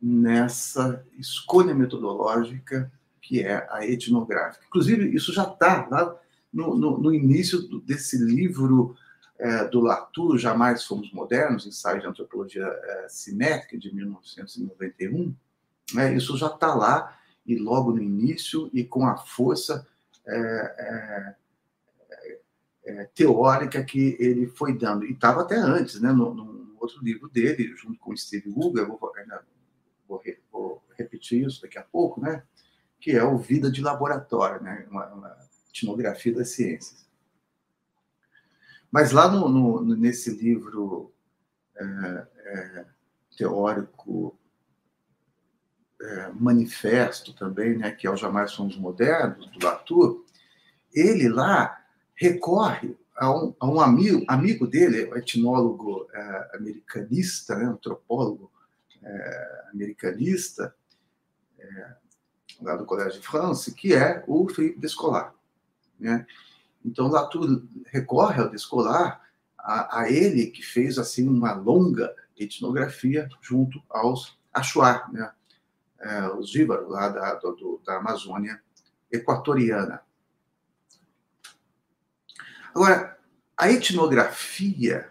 nessa 0.00 1.02
escolha 1.18 1.74
metodológica 1.74 2.92
que 3.24 3.42
é 3.42 3.66
a 3.70 3.86
etnográfica. 3.86 4.66
Inclusive, 4.66 5.14
isso 5.14 5.32
já 5.32 5.44
está 5.44 5.88
lá 5.90 6.14
no, 6.52 6.76
no, 6.76 6.98
no, 6.98 7.14
início 7.14 7.66
desse 7.80 8.18
livro 8.18 8.94
é, 9.38 9.66
do 9.66 9.80
Latour, 9.80 10.36
Jamais 10.36 10.84
Fomos 10.84 11.10
Modernos, 11.10 11.66
Ensaio 11.66 12.02
de 12.02 12.06
Antropologia 12.06 12.66
é, 12.66 13.06
Simétrica, 13.08 13.78
de 13.78 13.92
1991. 13.94 15.34
Né? 15.94 16.14
Isso 16.14 16.36
já 16.36 16.48
está 16.48 16.74
lá, 16.74 17.18
e 17.46 17.56
logo 17.56 17.92
no 17.92 18.02
início, 18.02 18.70
e 18.74 18.84
com 18.84 19.06
a 19.06 19.16
força 19.16 19.86
é, 20.26 20.36
é, 20.38 21.34
é, 22.84 23.04
teórica 23.14 23.82
que 23.82 24.16
ele 24.20 24.46
foi 24.46 24.76
dando. 24.76 25.06
E 25.06 25.12
estava 25.12 25.40
até 25.40 25.56
antes, 25.56 25.98
né, 25.98 26.12
no, 26.12 26.34
no, 26.34 26.76
outro 26.78 27.02
livro 27.02 27.30
dele, 27.30 27.74
junto 27.74 27.98
com 27.98 28.14
Steve 28.14 28.50
Huga, 28.54 28.84
vou, 28.84 29.00
vou, 30.06 30.22
vou, 30.52 30.84
repetir 30.98 31.46
isso 31.46 31.62
daqui 31.62 31.78
a 31.78 31.82
pouco, 31.82 32.20
né, 32.20 32.42
que 33.04 33.10
é 33.10 33.22
o 33.22 33.36
Vida 33.36 33.70
de 33.70 33.82
Laboratório, 33.82 34.62
né, 34.62 34.86
uma, 34.90 35.04
uma 35.08 35.36
etnografia 35.68 36.32
das 36.32 36.52
ciências. 36.52 37.06
Mas 38.90 39.12
lá 39.12 39.30
no, 39.30 39.46
no 39.46 39.94
nesse 39.94 40.30
livro 40.30 41.12
é, 41.76 41.84
é, 41.84 42.86
teórico 43.36 44.34
é, 46.00 46.28
manifesto 46.32 47.34
também, 47.34 47.76
né, 47.76 47.90
que 47.90 48.06
é 48.06 48.10
o 48.10 48.16
Jamais 48.16 48.52
Somos 48.52 48.78
Modernos, 48.78 49.50
do 49.50 49.62
Latour, 49.62 50.24
ele 50.90 51.28
lá 51.28 51.78
recorre 52.14 52.96
a 53.14 53.30
um, 53.30 53.54
a 53.60 53.68
um 53.68 53.82
amigo, 53.82 54.24
amigo 54.26 54.66
dele, 54.66 55.12
um 55.12 55.16
etnólogo 55.16 56.08
é, 56.10 56.56
americanista, 56.56 57.54
né, 57.54 57.66
antropólogo 57.66 58.50
é, 59.02 59.64
americanista, 59.74 60.74
é, 61.58 62.03
lá 62.60 62.76
do 62.76 62.84
Colégio 62.84 63.20
de 63.20 63.26
France, 63.26 63.74
que 63.74 63.94
é 63.94 64.24
o 64.26 64.48
Felipe 64.48 64.78
Descolar. 64.78 65.34
Né? 65.98 66.26
Então, 66.84 67.08
Latour 67.08 67.62
recorre 67.86 68.42
ao 68.42 68.50
Descolar, 68.50 69.22
a, 69.58 70.00
a, 70.00 70.10
ele 70.10 70.46
que 70.46 70.62
fez 70.62 70.98
assim 70.98 71.26
uma 71.28 71.54
longa 71.54 72.14
etnografia 72.36 73.28
junto 73.40 73.82
aos 73.88 74.38
Achuar, 74.52 75.12
né? 75.12 75.32
É, 75.98 76.28
os 76.28 76.50
Jíbaros 76.50 76.90
lá 76.90 77.08
da, 77.08 77.34
do, 77.34 77.80
da 77.84 77.96
Amazônia 77.96 78.62
equatoriana. 79.10 80.02
Agora, 82.74 83.18
a 83.56 83.70
etnografia, 83.70 85.10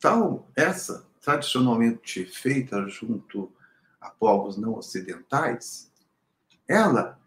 tal 0.00 0.50
essa 0.54 1.08
tradicionalmente 1.20 2.24
feita 2.26 2.86
junto 2.88 3.52
a 4.00 4.10
povos 4.10 4.56
não 4.56 4.74
ocidentais, 4.74 5.87
ela, 6.68 7.18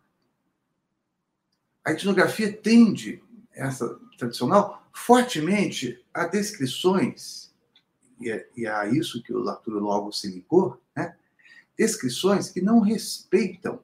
a 1.84 1.92
etnografia 1.92 2.56
tende, 2.56 3.24
essa 3.52 4.00
tradicional, 4.18 4.88
fortemente 4.94 6.00
a 6.14 6.26
descrições, 6.26 7.52
e 8.20 8.30
é, 8.30 8.48
e 8.56 8.66
é 8.68 8.72
a 8.72 8.86
isso 8.86 9.24
que 9.24 9.34
o 9.34 9.40
Latour 9.40 9.82
logo 9.82 10.12
se 10.12 10.28
ligou, 10.28 10.80
né? 10.96 11.18
descrições 11.76 12.52
que 12.52 12.62
não 12.62 12.80
respeitam 12.80 13.82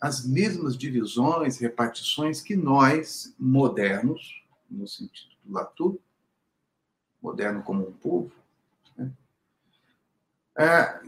as 0.00 0.26
mesmas 0.26 0.78
divisões, 0.78 1.58
repartições 1.58 2.40
que 2.40 2.56
nós, 2.56 3.34
modernos, 3.38 4.42
no 4.70 4.88
sentido 4.88 5.36
do 5.44 5.52
Latour, 5.52 5.98
moderno 7.20 7.62
como 7.62 7.86
um 7.86 7.92
povo, 7.92 8.32
é, 10.58 11.00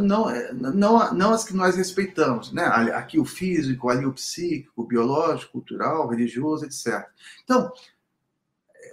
não, 0.00 0.26
não, 0.52 1.14
não 1.14 1.32
as 1.32 1.44
que 1.44 1.54
nós 1.54 1.76
respeitamos, 1.76 2.52
né? 2.52 2.64
Aqui 2.64 3.18
o 3.18 3.24
físico, 3.24 3.88
ali 3.88 4.06
o 4.06 4.12
psíquico, 4.12 4.82
o 4.82 4.86
biológico, 4.86 5.52
cultural, 5.52 6.08
religioso, 6.08 6.64
etc. 6.64 7.08
Então, 7.42 7.72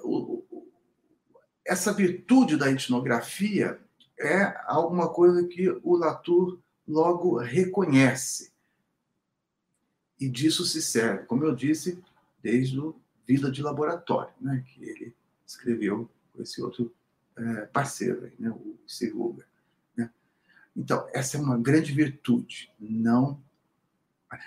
o, 0.04 0.44
essa 1.66 1.94
virtude 1.94 2.58
da 2.58 2.72
etnografia 2.72 3.80
é 4.20 4.56
alguma 4.66 5.10
coisa 5.12 5.48
que 5.48 5.70
o 5.84 5.96
Latour 5.96 6.60
logo 6.88 7.38
reconhece. 7.38 8.52
E 10.20 10.30
disso 10.30 10.66
se 10.66 10.82
serve, 10.82 11.26
como 11.26 11.44
eu 11.44 11.56
disse, 11.56 12.02
desde 12.42 12.80
o 12.80 12.96
Vida 13.26 13.50
de 13.50 13.62
Laboratório, 13.62 14.34
né? 14.40 14.64
que 14.68 14.84
ele 14.84 15.16
escreveu 15.46 16.10
com 16.32 16.42
esse 16.42 16.62
outro 16.62 16.94
é, 17.38 17.66
parceiro, 17.68 18.32
né? 18.38 18.50
o 18.50 18.78
Siruga. 18.86 19.46
Então, 20.76 21.08
essa 21.14 21.38
é 21.38 21.40
uma 21.40 21.58
grande 21.58 21.92
virtude, 21.92 22.72
não 22.80 23.42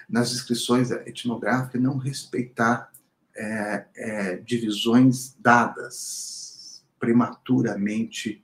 nas 0.08 0.30
descrições 0.30 0.90
etnográficas, 0.90 1.80
não 1.80 1.96
respeitar 1.96 2.90
é, 3.34 3.86
é, 3.94 4.36
divisões 4.36 5.36
dadas, 5.38 6.84
prematuramente 6.98 8.42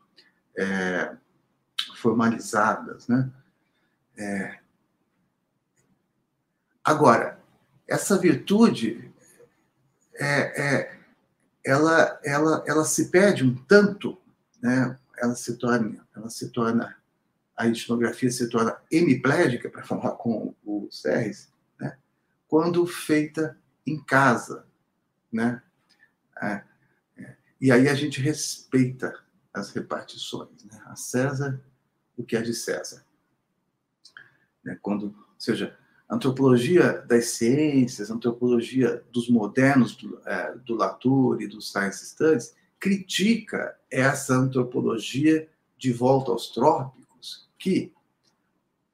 é, 0.57 1.17
formalizadas. 1.97 3.09
Né? 3.09 3.31
É. 4.17 4.59
Agora, 6.85 7.41
essa 7.89 8.19
virtude, 8.19 9.11
é, 10.15 10.62
é, 10.62 11.01
ela, 11.65 12.21
ela, 12.25 12.65
ela 12.67 12.85
se 12.85 13.11
perde 13.11 13.45
um 13.45 13.55
tanto, 13.55 14.21
né? 14.61 14.99
ela, 15.17 15.35
se 15.35 15.57
torna, 15.57 16.07
ela 16.15 16.29
se 16.29 16.51
torna 16.51 16.97
a 17.62 17.69
etnografia 17.69 18.31
se 18.31 18.49
torna 18.49 18.76
hemiplégica, 18.90 19.71
para 19.71 19.85
falar 19.85 20.12
com 20.12 20.52
o 20.64 20.88
Serres, 20.90 21.49
né? 21.81 21.97
quando 22.49 22.84
feita 22.87 23.56
em 23.87 24.02
casa. 24.02 24.67
Né? 25.32 25.63
É, 26.43 26.65
é, 27.17 27.37
e 27.60 27.71
aí 27.71 27.89
a 27.89 27.95
gente 27.95 28.21
respeita 28.21 29.15
as 29.54 29.71
repartições. 29.71 30.65
Né? 30.65 30.82
A 30.87 30.97
César, 30.97 31.63
o 32.17 32.25
que 32.25 32.37
é 32.37 32.43
de 32.43 32.52
César. 32.52 33.04
Né? 34.65 34.76
Quando, 34.82 35.06
ou 35.06 35.15
seja, 35.39 35.78
antropologia 36.10 37.00
das 37.02 37.26
ciências, 37.26 38.10
antropologia 38.10 39.04
dos 39.13 39.28
modernos 39.28 39.95
do, 39.95 40.21
é, 40.26 40.56
do 40.56 40.75
Latour 40.75 41.41
e 41.41 41.47
dos 41.47 41.71
Science 41.71 42.04
Studies, 42.06 42.56
critica 42.80 43.78
essa 43.89 44.34
antropologia 44.34 45.49
de 45.78 45.93
volta 45.93 46.32
aos 46.32 46.49
trópicos, 46.49 47.01
que, 47.63 47.93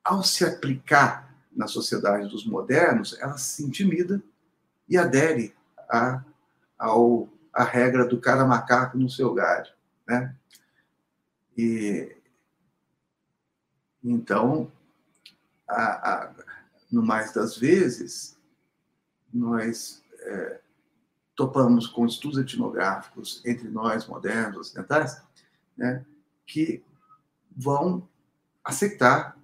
ao 0.04 0.22
se 0.22 0.44
aplicar 0.44 1.34
na 1.50 1.66
sociedade 1.66 2.28
dos 2.28 2.44
modernos, 2.44 3.18
ela 3.18 3.38
se 3.38 3.64
intimida 3.64 4.22
e 4.86 4.98
adere 4.98 5.56
a, 5.88 6.22
ao, 6.78 7.30
a 7.50 7.64
regra 7.64 8.04
do 8.04 8.20
cara 8.20 8.44
macaco 8.44 8.98
no 8.98 9.08
seu 9.08 9.32
galho. 9.32 9.72
Né? 10.06 10.36
E, 11.56 12.14
então, 14.04 14.70
a, 15.66 16.12
a, 16.12 16.34
no 16.92 17.02
mais 17.02 17.32
das 17.32 17.56
vezes, 17.56 18.38
nós 19.32 20.04
é, 20.20 20.60
topamos 21.34 21.86
com 21.86 22.04
estudos 22.04 22.38
etnográficos 22.38 23.42
entre 23.46 23.68
nós, 23.70 24.06
modernos, 24.06 24.58
ocidentais, 24.58 25.22
né, 25.74 26.04
que 26.46 26.84
vão 27.56 28.06
aceitar 28.64 29.38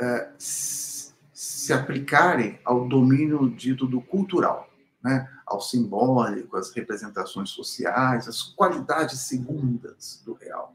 é, 0.00 0.32
se 0.38 1.72
aplicarem 1.72 2.58
ao 2.64 2.88
domínio 2.88 3.48
dito 3.48 3.86
do 3.86 4.00
cultural, 4.00 4.68
né? 5.02 5.30
ao 5.46 5.60
simbólico, 5.60 6.56
às 6.56 6.72
representações 6.72 7.50
sociais, 7.50 8.26
às 8.26 8.42
qualidades 8.42 9.20
segundas 9.20 10.22
do 10.24 10.32
real. 10.32 10.74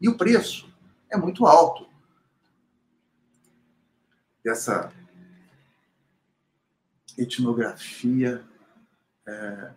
E 0.00 0.08
o 0.08 0.16
preço 0.16 0.72
é 1.10 1.16
muito 1.16 1.46
alto 1.46 1.88
dessa 4.44 4.92
etnografia 7.18 8.44
é, 9.26 9.72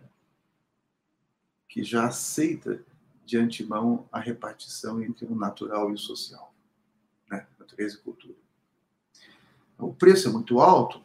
que 1.68 1.82
já 1.82 2.06
aceita 2.06 2.82
de 3.24 3.38
antemão 3.38 4.08
a 4.12 4.20
repartição 4.20 5.02
entre 5.02 5.26
o 5.26 5.34
natural 5.34 5.90
e 5.90 5.94
o 5.94 5.98
social, 5.98 6.54
né? 7.30 7.46
natureza 7.58 7.96
e 7.96 8.00
cultura. 8.00 8.36
O 9.78 9.92
preço 9.92 10.28
é 10.28 10.32
muito 10.32 10.60
alto 10.60 11.02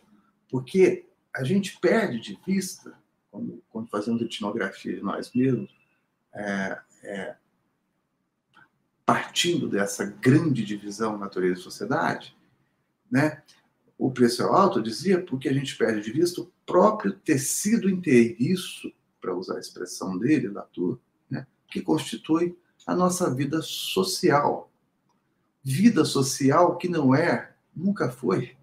porque 0.49 1.05
a 1.33 1.43
gente 1.43 1.79
perde 1.79 2.19
de 2.19 2.39
vista, 2.45 2.97
quando, 3.31 3.63
quando 3.69 3.89
fazemos 3.89 4.21
etnografia 4.21 4.95
de 4.95 5.01
nós 5.01 5.31
mesmos, 5.33 5.73
é, 6.33 6.81
é, 7.03 7.35
partindo 9.05 9.67
dessa 9.67 10.05
grande 10.05 10.63
divisão 10.63 11.17
natureza 11.17 11.59
e 11.59 11.63
sociedade, 11.63 12.35
né? 13.09 13.41
o 13.97 14.09
preço 14.09 14.41
é 14.41 14.45
alto, 14.45 14.79
eu 14.79 14.83
dizia, 14.83 15.21
porque 15.21 15.49
a 15.49 15.53
gente 15.53 15.75
perde 15.75 16.01
de 16.01 16.11
vista 16.11 16.41
o 16.41 16.51
próprio 16.65 17.11
tecido 17.13 17.89
inteiriço, 17.89 18.91
para 19.19 19.35
usar 19.35 19.57
a 19.57 19.59
expressão 19.59 20.17
dele, 20.17 20.49
da 20.49 20.61
turma, 20.61 20.97
que 21.69 21.81
constitui 21.81 22.57
a 22.85 22.95
nossa 22.95 23.33
vida 23.33 23.61
social. 23.61 24.71
Vida 25.63 26.05
social 26.05 26.77
que 26.77 26.87
não 26.87 27.13
é, 27.13 27.53
nunca 27.75 28.09
foi, 28.09 28.57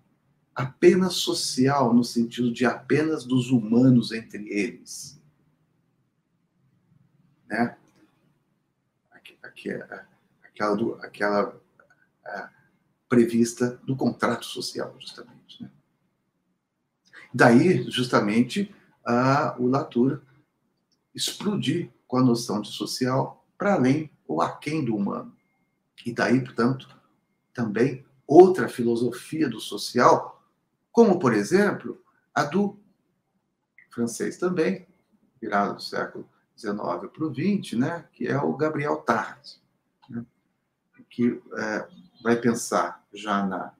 apenas 0.54 1.14
social, 1.14 1.92
no 1.92 2.02
sentido 2.02 2.52
de 2.52 2.64
apenas 2.64 3.24
dos 3.24 3.50
humanos 3.50 4.10
entre 4.12 4.48
eles. 4.48 5.20
Né? 7.46 7.76
Aquela, 9.42 10.98
aquela 11.02 11.60
prevista 13.08 13.80
do 13.84 13.94
contrato 13.94 14.46
social, 14.46 14.96
justamente. 14.98 15.62
Né? 15.62 15.70
Daí, 17.32 17.88
justamente, 17.90 18.74
a, 19.04 19.54
o 19.58 19.68
Latour 19.68 20.22
explodir 21.14 21.90
com 22.06 22.18
a 22.18 22.22
noção 22.22 22.60
de 22.60 22.70
social 22.70 23.44
para 23.58 23.74
além 23.74 24.10
ou 24.26 24.40
aquém 24.40 24.84
do 24.84 24.94
humano. 24.94 25.34
E 26.04 26.12
daí, 26.12 26.40
portanto, 26.40 26.88
também 27.52 28.04
outra 28.26 28.68
filosofia 28.68 29.48
do 29.48 29.60
social, 29.60 30.42
como, 30.92 31.18
por 31.18 31.32
exemplo, 31.32 32.00
a 32.34 32.44
do 32.44 32.78
francês 33.90 34.36
também, 34.36 34.86
virado 35.40 35.76
do 35.76 35.82
século 35.82 36.28
XIX 36.56 36.76
para 36.76 37.24
o 37.24 37.34
XX, 37.34 37.78
né, 37.78 38.08
que 38.12 38.26
é 38.26 38.38
o 38.38 38.56
Gabriel 38.56 38.98
Tarde, 38.98 39.60
né, 40.08 40.24
que 41.08 41.42
é, 41.56 41.88
vai 42.22 42.36
pensar 42.36 43.04
já 43.12 43.44
na 43.44 43.72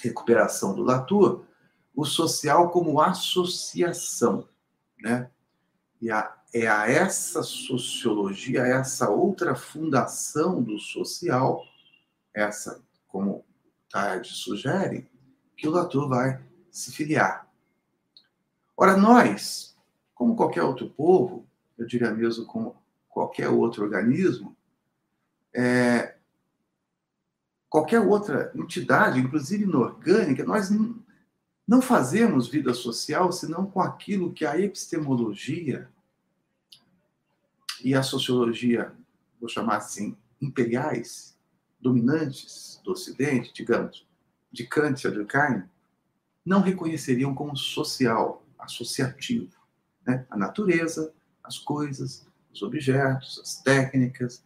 recuperação 0.00 0.74
do 0.74 0.82
Latour 0.82 1.44
o 1.94 2.04
social 2.04 2.70
como 2.70 3.00
associação, 3.00 4.46
né? 5.00 5.30
E 6.00 6.10
a 6.10 6.36
é 6.62 6.68
a 6.68 6.88
essa 6.88 7.42
sociologia, 7.42 8.62
a 8.62 8.68
essa 8.68 9.10
outra 9.10 9.54
fundação 9.54 10.62
do 10.62 10.78
social, 10.78 11.62
essa, 12.32 12.82
como 13.06 13.44
Tarde 13.90 14.30
sugere 14.30 15.08
que 15.56 15.68
o 15.68 15.70
Latour 15.70 16.08
vai 16.08 16.42
se 16.70 16.92
filiar. 16.92 17.46
Ora, 18.76 18.96
nós, 18.96 19.76
como 20.14 20.36
qualquer 20.36 20.62
outro 20.62 20.88
povo, 20.88 21.46
eu 21.76 21.86
diria 21.86 22.10
mesmo 22.10 22.46
como 22.46 22.76
qualquer 23.08 23.48
outro 23.48 23.84
organismo, 23.84 24.56
é, 25.54 26.16
qualquer 27.68 28.00
outra 28.00 28.50
entidade, 28.54 29.20
inclusive 29.20 29.64
inorgânica, 29.64 30.44
nós 30.44 30.70
não 31.66 31.82
fazemos 31.82 32.48
vida 32.48 32.72
social 32.72 33.30
senão 33.32 33.66
com 33.66 33.80
aquilo 33.80 34.32
que 34.32 34.44
a 34.44 34.58
epistemologia 34.58 35.88
e 37.82 37.94
a 37.94 38.02
sociologia, 38.02 38.92
vou 39.40 39.48
chamar 39.48 39.76
assim, 39.76 40.16
imperiais, 40.40 41.36
dominantes 41.80 42.80
do 42.84 42.92
Ocidente, 42.92 43.52
digamos, 43.52 44.06
de 44.50 44.66
Kant 44.66 45.06
e 45.06 45.10
Durkheim, 45.10 45.64
não 46.44 46.60
reconheceriam 46.60 47.34
como 47.34 47.56
social, 47.56 48.44
associativo. 48.58 49.50
Né? 50.06 50.26
A 50.30 50.36
natureza, 50.36 51.12
as 51.42 51.58
coisas, 51.58 52.26
os 52.52 52.62
objetos, 52.62 53.38
as 53.40 53.60
técnicas, 53.60 54.44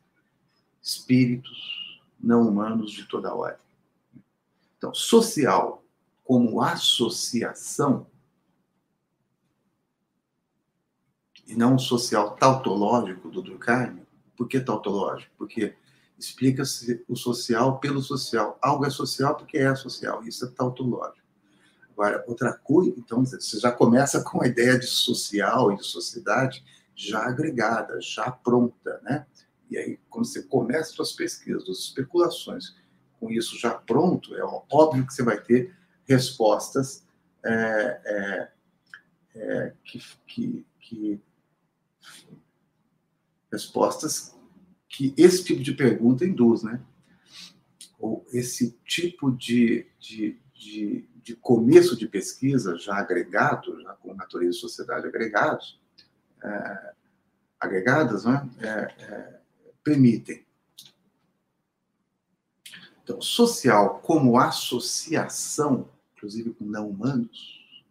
espíritos 0.82 2.00
não 2.18 2.48
humanos 2.48 2.92
de 2.92 3.04
toda 3.04 3.34
ordem. 3.34 3.58
Então, 4.76 4.94
social 4.94 5.84
como 6.24 6.60
associação, 6.60 8.06
e 11.50 11.56
não 11.56 11.78
social 11.78 12.36
tautológico 12.36 13.28
do 13.28 13.42
Durkheim. 13.42 14.00
Por 14.36 14.46
que 14.46 14.60
tautológico? 14.60 15.32
Porque 15.36 15.74
explica-se 16.16 17.04
o 17.08 17.16
social 17.16 17.80
pelo 17.80 18.00
social. 18.00 18.56
Algo 18.62 18.86
é 18.86 18.90
social 18.90 19.34
porque 19.34 19.58
é 19.58 19.74
social. 19.74 20.22
Isso 20.22 20.44
é 20.46 20.48
tautológico. 20.48 21.26
Agora, 21.92 22.24
outra 22.26 22.52
coisa, 22.52 22.94
então, 22.96 23.24
você 23.26 23.58
já 23.58 23.72
começa 23.72 24.22
com 24.22 24.42
a 24.42 24.46
ideia 24.46 24.78
de 24.78 24.86
social 24.86 25.72
e 25.72 25.76
de 25.76 25.84
sociedade 25.84 26.64
já 26.94 27.26
agregada, 27.26 28.00
já 28.00 28.30
pronta, 28.30 29.00
né? 29.02 29.26
E 29.68 29.76
aí, 29.76 29.98
quando 30.08 30.26
você 30.26 30.42
começa 30.42 30.92
suas 30.92 31.12
pesquisas, 31.12 31.64
suas 31.64 31.78
especulações, 31.80 32.76
com 33.18 33.30
isso 33.30 33.58
já 33.58 33.74
pronto, 33.74 34.34
é 34.34 34.42
óbvio 34.70 35.06
que 35.06 35.12
você 35.12 35.22
vai 35.22 35.40
ter 35.40 35.74
respostas 36.06 37.04
é, 37.44 38.00
é, 38.04 38.48
é, 39.34 39.72
que, 39.84 40.02
que, 40.26 40.66
que, 40.80 41.20
respostas 43.50 44.34
que 44.88 45.14
esse 45.16 45.44
tipo 45.44 45.62
de 45.62 45.72
pergunta 45.72 46.24
induz, 46.24 46.62
né? 46.62 46.80
Ou 47.98 48.26
esse 48.32 48.78
tipo 48.84 49.30
de, 49.30 49.86
de, 49.98 50.40
de, 50.54 51.08
de 51.22 51.36
começo 51.36 51.96
de 51.96 52.08
pesquisa 52.08 52.76
já 52.76 52.96
agregado, 52.96 53.80
já 53.82 53.92
com 53.94 54.14
natureza 54.14 54.56
e 54.56 54.60
sociedade 54.60 55.06
agregados, 55.06 55.80
é, 56.42 56.94
agregadas, 57.58 58.24
né? 58.24 58.48
É, 58.60 59.04
é, 59.04 59.40
permitem 59.82 60.44
então, 63.02 63.20
social 63.20 64.00
como 64.00 64.38
associação 64.38 65.88
inclusive 66.20 66.52
com 66.52 66.66
não 66.66 66.90
humanos, 66.90 67.82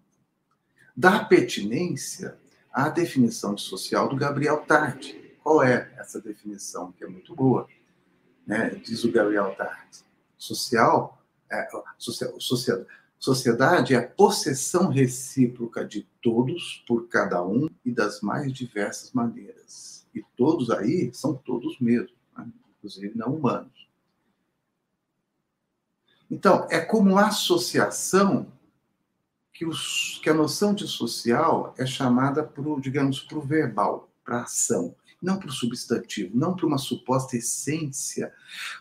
dá 0.95 1.25
pertinência 1.25 2.37
à 2.71 2.89
definição 2.89 3.53
de 3.55 3.61
social 3.61 4.07
do 4.07 4.15
Gabriel 4.15 4.57
Tarde. 4.65 5.33
Qual 5.43 5.63
é 5.63 5.91
essa 5.97 6.21
definição, 6.21 6.91
que 6.91 7.03
é 7.03 7.07
muito 7.07 7.35
boa? 7.35 7.67
Né? 8.45 8.69
Diz 8.83 9.03
o 9.03 9.11
Gabriel 9.11 9.55
Tarde. 9.55 9.99
Social, 10.37 11.21
é, 11.51 11.67
sociedade 13.17 13.93
é 13.93 13.97
a 13.97 14.07
possessão 14.07 14.89
recíproca 14.89 15.85
de 15.85 16.07
todos 16.21 16.83
por 16.87 17.07
cada 17.07 17.43
um 17.43 17.69
e 17.83 17.91
das 17.91 18.21
mais 18.21 18.53
diversas 18.53 19.11
maneiras. 19.11 20.07
E 20.13 20.23
todos 20.37 20.69
aí 20.69 21.11
são 21.13 21.35
todos 21.35 21.79
mesmo, 21.79 22.15
né? 22.37 22.47
inclusive 22.77 23.11
não 23.15 23.35
humanos. 23.35 23.89
Então, 26.31 26.67
é 26.69 26.79
como 26.79 27.17
associação 27.17 28.51
que, 29.59 29.65
os, 29.65 30.21
que 30.23 30.29
a 30.29 30.33
noção 30.33 30.73
de 30.73 30.87
social 30.87 31.73
é 31.77 31.85
chamada, 31.85 32.41
por, 32.41 32.79
digamos, 32.79 33.19
para 33.19 33.37
o 33.37 33.41
verbal, 33.41 34.09
para 34.23 34.37
a 34.37 34.43
ação, 34.43 34.95
não 35.21 35.37
para 35.37 35.49
o 35.49 35.51
substantivo, 35.51 36.31
não 36.33 36.55
para 36.55 36.65
uma 36.65 36.77
suposta 36.77 37.35
essência 37.35 38.31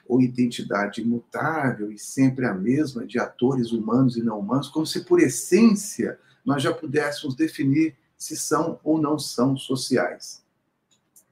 ou 0.07 0.21
identidade 0.21 1.01
imutável 1.01 1.91
e 1.91 1.99
sempre 1.99 2.47
a 2.47 2.55
mesma 2.55 3.05
de 3.05 3.19
atores 3.19 3.73
humanos 3.73 4.17
e 4.17 4.23
não 4.23 4.39
humanos, 4.39 4.69
como 4.69 4.87
se 4.87 5.05
por 5.05 5.19
essência 5.19 6.17
nós 6.45 6.63
já 6.63 6.73
pudéssemos 6.73 7.35
definir 7.35 7.97
se 8.17 8.37
são 8.37 8.79
ou 8.85 9.03
não 9.03 9.19
são 9.19 9.57
sociais. 9.57 10.45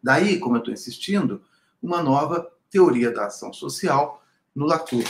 Daí, 0.03 0.41
como 0.41 0.57
eu 0.57 0.59
estou 0.59 0.75
insistindo, 0.75 1.41
uma 1.81 2.03
nova 2.03 2.53
teoria 2.69 3.13
da 3.13 3.27
ação 3.27 3.53
social 3.53 4.21
no 4.53 4.67
Latour. 4.67 5.05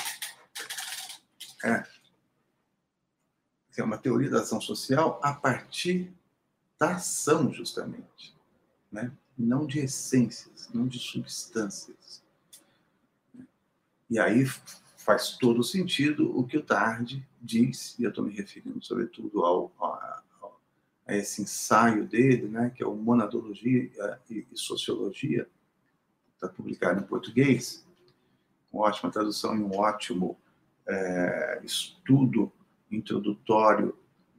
É. 1.64 1.95
É 3.76 3.82
uma 3.82 3.98
teoria 3.98 4.30
da 4.30 4.40
ação 4.40 4.60
social 4.60 5.20
a 5.22 5.32
partir 5.32 6.12
da 6.78 6.96
ação, 6.96 7.52
justamente. 7.52 8.34
Né? 8.90 9.12
Não 9.36 9.66
de 9.66 9.80
essências, 9.80 10.68
não 10.72 10.86
de 10.86 10.98
substâncias. 10.98 12.22
E 14.08 14.18
aí 14.18 14.46
faz 14.96 15.36
todo 15.36 15.62
sentido 15.62 16.36
o 16.36 16.44
que 16.44 16.56
o 16.56 16.62
Tarde 16.62 17.26
diz, 17.40 17.96
e 17.98 18.04
eu 18.04 18.10
estou 18.10 18.24
me 18.24 18.32
referindo 18.32 18.84
sobretudo 18.84 19.44
ao, 19.44 19.72
a, 19.80 20.22
a, 21.06 21.16
esse 21.16 21.42
ensaio 21.42 22.04
dele, 22.06 22.48
né, 22.48 22.70
que 22.74 22.82
é 22.82 22.86
o 22.86 22.94
Monadologia 22.94 23.90
e, 24.28 24.46
e 24.50 24.56
Sociologia, 24.56 25.48
está 26.34 26.48
publicado 26.48 27.00
em 27.00 27.06
português, 27.06 27.86
com 28.70 28.78
ótima 28.78 29.10
tradução 29.10 29.56
e 29.56 29.60
um 29.60 29.76
ótimo 29.76 30.36
é, 30.86 31.60
estudo 31.64 32.52
introdutório 32.96 33.94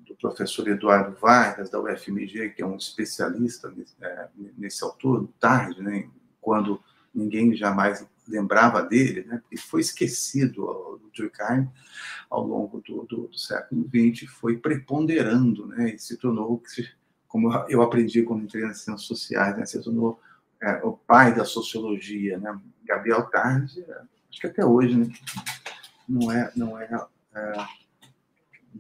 do 0.08 0.16
professor 0.16 0.68
Eduardo 0.68 1.16
Vargas, 1.20 1.70
da 1.70 1.80
UFMG, 1.80 2.50
que 2.52 2.62
é 2.62 2.66
um 2.66 2.78
especialista 2.78 3.74
é, 4.02 4.28
nesse 4.58 4.84
autor, 4.84 5.28
tarde, 5.40 5.82
né, 5.82 6.10
quando 6.42 6.82
ninguém 7.14 7.56
jamais 7.56 8.08
lembrava 8.28 8.82
dele, 8.82 9.24
né, 9.24 9.40
porque 9.42 9.58
foi 9.58 9.82
esquecido 9.82 10.64
o 10.64 11.02
Durkheim 11.14 11.70
ao 12.30 12.46
longo 12.46 12.82
do, 12.82 13.04
do, 13.04 13.28
do, 13.28 13.38
século 13.38 13.90
XX, 13.90 14.30
foi 14.30 14.58
preponderando, 14.58 15.68
né, 15.68 15.96
e 15.96 16.00
se 16.00 16.18
tornou, 16.18 16.62
como 17.28 17.54
eu 17.68 17.82
aprendi 17.82 18.24
quando 18.24 18.44
entrei 18.44 18.64
nas 18.64 18.80
ciências 18.80 19.08
sociais, 19.08 19.58
né, 19.58 19.66
se 19.66 19.82
tornou 19.82 20.20
é, 20.62 20.82
o 20.84 20.94
pai 20.94 21.36
da 21.36 21.44
sociologia, 21.44 22.38
né, 22.38 22.58
Gabriel 22.86 23.24
Tarde, 23.30 23.84
acho 24.30 24.40
que 24.40 24.48
até 24.48 24.66
hoje, 24.66 24.96
né, 24.96 25.10
não 26.08 26.32
é, 26.32 26.52
não 26.56 26.80
é, 26.80 27.08
é 27.36 27.68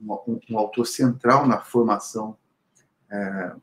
um, 0.03 0.39
um, 0.49 0.57
autor 0.57 0.85
central 0.85 1.47
na 1.47 1.59
formação 1.59 2.37
é, 3.09 3.53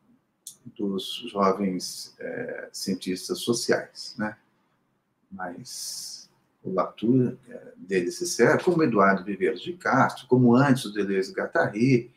dos 0.76 1.26
jovens 1.30 2.14
é, 2.18 2.68
cientistas 2.72 3.40
sociais, 3.40 4.14
né? 4.18 4.36
Mas 5.30 6.30
o 6.62 6.72
Latour 6.72 7.36
é, 7.48 7.72
dele 7.76 8.10
se 8.10 8.26
serve, 8.26 8.64
como 8.64 8.82
Eduardo 8.82 9.24
Viveiros 9.24 9.60
de 9.60 9.74
Castro, 9.74 10.26
como 10.26 10.54
antes 10.54 10.84
o 10.84 10.92
Deleuze 10.92 11.32
Guattari, 11.32 12.10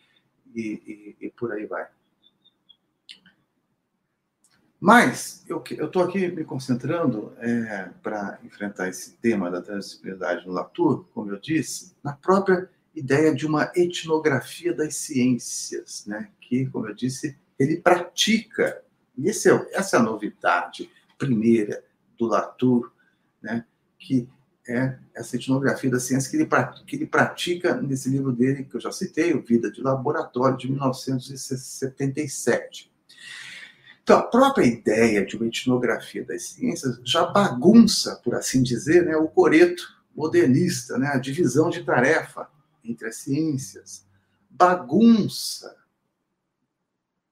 e, 0.55 0.61
e, 0.61 1.17
e 1.19 1.29
por 1.29 1.51
aí 1.51 1.65
vai. 1.65 1.87
Mas 4.79 5.43
eu 5.47 5.63
estou 5.67 6.03
aqui 6.03 6.27
me 6.27 6.43
concentrando 6.43 7.33
é, 7.39 7.89
para 8.03 8.39
enfrentar 8.43 8.87
esse 8.87 9.17
tema 9.17 9.49
da 9.49 9.61
transdisciplinaridade 9.61 10.45
no 10.45 10.53
Latour, 10.53 11.05
como 11.13 11.31
eu 11.31 11.39
disse, 11.39 11.95
na 12.03 12.13
própria 12.13 12.69
ideia 12.97 13.33
de 13.33 13.45
uma 13.45 13.71
etnografia 13.75 14.73
das 14.73 14.95
ciências, 14.95 16.05
né? 16.07 16.29
que, 16.41 16.65
como 16.67 16.87
eu 16.87 16.95
disse, 16.95 17.37
ele 17.59 17.77
pratica. 17.77 18.81
E 19.17 19.29
esse 19.29 19.49
é, 19.49 19.69
essa 19.71 19.97
é 19.97 19.99
a 19.99 20.03
novidade 20.03 20.89
primeira 21.17 21.83
do 22.17 22.25
Latour, 22.25 22.91
né? 23.41 23.65
que 23.99 24.27
é 24.67 24.97
essa 25.15 25.35
etnografia 25.35 25.89
da 25.89 25.99
ciência 25.99 26.29
que 26.29 26.37
ele, 26.37 26.47
que 26.85 26.95
ele 26.95 27.05
pratica 27.05 27.75
nesse 27.75 28.09
livro 28.09 28.33
dele, 28.33 28.65
que 28.65 28.75
eu 28.75 28.81
já 28.81 28.91
citei, 28.91 29.33
o 29.33 29.41
Vida 29.41 29.71
de 29.71 29.81
Laboratório, 29.81 30.57
de 30.57 30.69
1977. 30.69 32.91
Então, 34.03 34.19
a 34.19 34.23
própria 34.23 34.65
ideia 34.65 35.25
de 35.25 35.37
uma 35.37 35.47
etnografia 35.47 36.25
das 36.25 36.43
ciências 36.43 36.99
já 37.03 37.25
bagunça, 37.25 38.19
por 38.23 38.35
assim 38.35 38.63
dizer, 38.63 39.05
né, 39.05 39.15
o 39.15 39.27
coreto 39.27 39.83
modernista, 40.15 40.97
né, 40.97 41.11
a 41.13 41.17
divisão 41.17 41.69
de 41.69 41.83
tarefa 41.83 42.49
entre 42.83 43.07
as 43.07 43.17
ciências. 43.17 44.05
Bagunça 44.49 45.77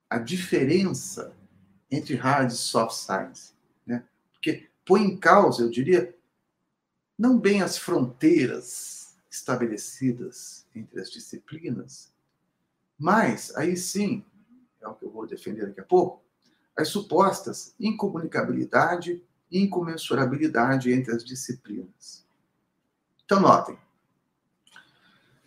a 0.10 0.20
diferença 0.20 1.36
entre 1.90 2.16
hard 2.16 2.52
e 2.52 2.56
soft 2.56 2.96
science. 2.96 3.54
Né? 3.86 4.04
Porque 4.34 4.70
põe 4.86 5.04
em 5.04 5.18
causa, 5.18 5.64
eu 5.64 5.70
diria, 5.70 6.16
não 7.18 7.40
bem 7.40 7.62
as 7.62 7.78
fronteiras 7.78 9.18
estabelecidas 9.30 10.66
entre 10.74 11.00
as 11.02 11.10
disciplinas, 11.10 12.14
mas 12.98 13.56
aí 13.56 13.76
sim, 13.76 14.24
é 14.82 14.88
o 14.88 14.96
que 14.96 15.04
eu 15.04 15.12
vou 15.12 15.28
defender 15.28 15.68
daqui 15.68 15.82
a 15.82 15.86
pouco, 15.86 16.24
as 16.78 16.90
supostas 16.90 17.74
incomunicabilidade 17.80 19.22
e 19.52 19.62
incomensurabilidade 19.62 20.92
entre 20.92 21.14
as 21.14 21.24
disciplinas. 21.24 22.26
Então, 23.24 23.40
notem, 23.40 23.78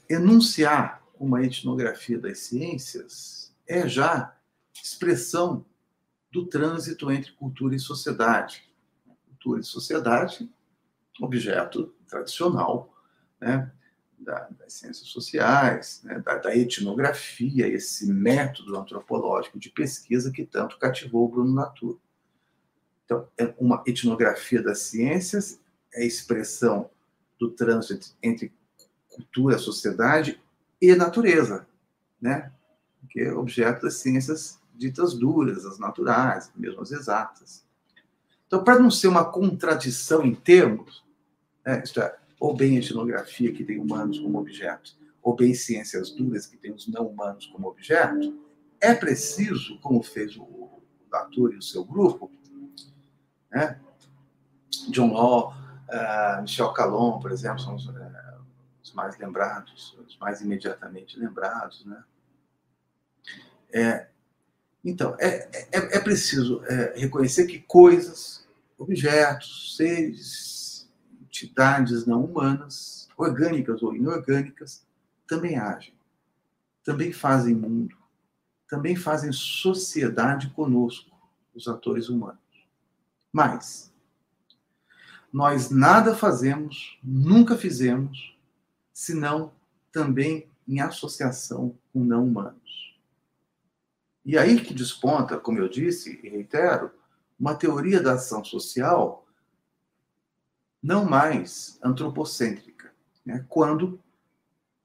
enunciar 0.08 1.02
uma 1.18 1.44
etnografia 1.44 2.18
das 2.18 2.38
ciências 2.38 3.54
é 3.66 3.86
já 3.88 4.36
expressão 4.72 5.64
do 6.30 6.46
trânsito 6.46 7.10
entre 7.10 7.32
cultura 7.32 7.74
e 7.74 7.78
sociedade. 7.78 8.62
Cultura 9.26 9.60
e 9.60 9.64
sociedade, 9.64 10.48
objeto 11.20 11.94
tradicional 12.08 12.94
né, 13.40 13.70
da, 14.18 14.48
das 14.50 14.72
ciências 14.74 15.08
sociais, 15.08 16.00
né, 16.04 16.20
da, 16.20 16.38
da, 16.38 16.56
etnografia, 16.56 17.66
esse 17.66 18.10
método 18.10 18.76
antropológico 18.76 19.58
de 19.58 19.70
pesquisa 19.70 20.30
que 20.30 20.44
tanto 20.44 20.78
cativou 20.78 21.26
o 21.26 21.28
Bruno 21.28 21.54
Latour. 21.54 21.98
Então, 23.04 23.28
é 23.38 23.54
uma 23.58 23.82
etnografia 23.86 24.62
das 24.62 24.80
ciências 24.80 25.60
é 25.94 26.04
expressão 26.04 26.90
do 27.38 27.50
trânsito 27.50 28.14
entre 28.22 28.52
cultura, 29.18 29.58
sociedade 29.58 30.40
e 30.80 30.94
natureza, 30.94 31.66
né? 32.20 32.52
que 33.10 33.20
é 33.20 33.32
objeto 33.32 33.82
das 33.82 33.94
ciências 33.94 34.60
ditas 34.76 35.14
duras, 35.14 35.64
as 35.66 35.78
naturais, 35.78 36.52
mesmo 36.54 36.80
as 36.80 36.92
exatas. 36.92 37.64
Então, 38.46 38.62
para 38.62 38.78
não 38.78 38.90
ser 38.90 39.08
uma 39.08 39.24
contradição 39.24 40.24
em 40.24 40.34
termos, 40.34 41.04
né, 41.66 41.82
isto 41.84 42.00
é, 42.00 42.16
ou 42.38 42.56
bem 42.56 42.76
etnografia, 42.76 43.52
que 43.52 43.64
tem 43.64 43.80
humanos 43.80 44.20
como 44.20 44.38
objeto, 44.38 44.96
ou 45.22 45.34
bem 45.34 45.52
ciências 45.52 46.10
duras, 46.10 46.46
que 46.46 46.56
tem 46.56 46.72
os 46.72 46.86
não 46.86 47.08
humanos 47.08 47.46
como 47.46 47.68
objeto, 47.68 48.38
é 48.80 48.94
preciso, 48.94 49.78
como 49.80 50.02
fez 50.02 50.36
o 50.36 50.80
Latour 51.10 51.52
e 51.52 51.56
o 51.56 51.62
seu 51.62 51.84
grupo, 51.84 52.30
né? 53.50 53.80
John 54.90 55.12
Law, 55.12 55.52
uh, 55.88 56.42
Michel 56.42 56.72
Calon, 56.72 57.18
por 57.18 57.32
exemplo, 57.32 57.58
são 57.58 57.74
os, 57.74 57.86
uh, 57.86 57.92
os, 58.88 58.94
mais 58.94 59.18
lembrados, 59.18 59.96
os 60.06 60.18
mais 60.18 60.40
imediatamente 60.40 61.18
lembrados. 61.18 61.84
Né? 61.84 62.04
É, 63.72 64.08
então, 64.84 65.14
é, 65.18 65.48
é, 65.72 65.96
é 65.96 66.00
preciso 66.00 66.62
é, 66.64 66.98
reconhecer 66.98 67.46
que 67.46 67.60
coisas, 67.60 68.46
objetos, 68.78 69.76
seres, 69.76 70.88
entidades 71.22 72.06
não 72.06 72.24
humanas, 72.24 73.08
orgânicas 73.16 73.82
ou 73.82 73.94
inorgânicas, 73.94 74.86
também 75.26 75.58
agem, 75.58 75.94
também 76.84 77.12
fazem 77.12 77.54
mundo, 77.54 77.96
também 78.68 78.96
fazem 78.96 79.32
sociedade 79.32 80.50
conosco, 80.50 81.16
os 81.54 81.68
atores 81.68 82.08
humanos. 82.08 82.38
Mas 83.32 83.92
nós 85.32 85.70
nada 85.70 86.14
fazemos, 86.14 86.98
nunca 87.02 87.56
fizemos, 87.56 88.37
senão 88.98 89.52
também 89.92 90.48
em 90.66 90.80
associação 90.80 91.78
com 91.92 92.02
não 92.02 92.24
humanos. 92.24 92.98
E 94.24 94.36
aí 94.36 94.60
que 94.60 94.74
desponta, 94.74 95.38
como 95.38 95.60
eu 95.60 95.68
disse 95.68 96.18
e 96.20 96.28
reitero, 96.28 96.90
uma 97.38 97.54
teoria 97.54 98.02
da 98.02 98.14
ação 98.14 98.44
social 98.44 99.24
não 100.82 101.04
mais 101.04 101.78
antropocêntrica, 101.80 102.92
né? 103.24 103.46
quando 103.48 104.00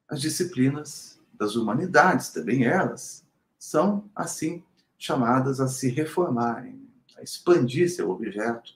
as 0.08 0.22
disciplinas 0.22 1.20
das 1.34 1.56
humanidades, 1.56 2.30
também 2.30 2.66
elas, 2.66 3.26
são 3.58 4.08
assim 4.16 4.64
chamadas 4.96 5.60
a 5.60 5.68
se 5.68 5.90
reformarem, 5.90 6.88
a 7.18 7.24
expandir 7.24 7.90
seu 7.90 8.12
objeto, 8.12 8.76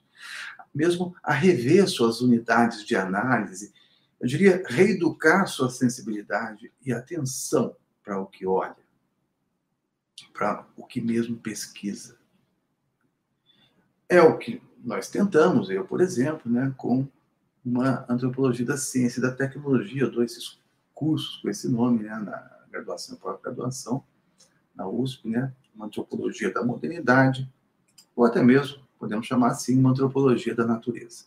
mesmo 0.73 1.15
a 1.21 1.31
rever 1.31 1.87
suas 1.87 2.21
unidades 2.21 2.83
de 2.83 2.95
análise, 2.95 3.71
eu 4.19 4.27
diria, 4.27 4.63
reeducar 4.67 5.47
sua 5.47 5.69
sensibilidade 5.69 6.71
e 6.83 6.91
atenção 6.91 7.75
para 8.03 8.19
o 8.19 8.25
que 8.25 8.47
olha, 8.47 8.75
para 10.33 10.65
o 10.75 10.85
que 10.85 10.99
mesmo 10.99 11.37
pesquisa. 11.37 12.17
É 14.09 14.21
o 14.21 14.37
que 14.37 14.61
nós 14.83 15.09
tentamos, 15.09 15.69
eu, 15.69 15.85
por 15.85 16.01
exemplo, 16.01 16.51
né, 16.51 16.73
com 16.77 17.07
uma 17.63 18.05
antropologia 18.09 18.65
da 18.65 18.77
ciência 18.77 19.19
e 19.19 19.21
da 19.21 19.31
tecnologia, 19.31 20.03
eu 20.03 20.11
dou 20.11 20.23
esses 20.23 20.59
cursos 20.93 21.37
com 21.41 21.49
esse 21.49 21.69
nome 21.69 22.03
né, 22.03 22.15
na 22.15 22.65
graduação 22.71 23.15
e 23.15 23.19
pós-graduação, 23.19 24.03
na 24.73 24.87
USP, 24.87 25.27
né, 25.27 25.53
uma 25.75 25.85
antropologia 25.85 26.51
da 26.51 26.63
modernidade, 26.63 27.51
ou 28.15 28.25
até 28.25 28.41
mesmo, 28.41 28.81
podemos 28.97 29.27
chamar 29.27 29.49
assim, 29.49 29.77
uma 29.77 29.91
antropologia 29.91 30.55
da 30.55 30.65
natureza. 30.65 31.25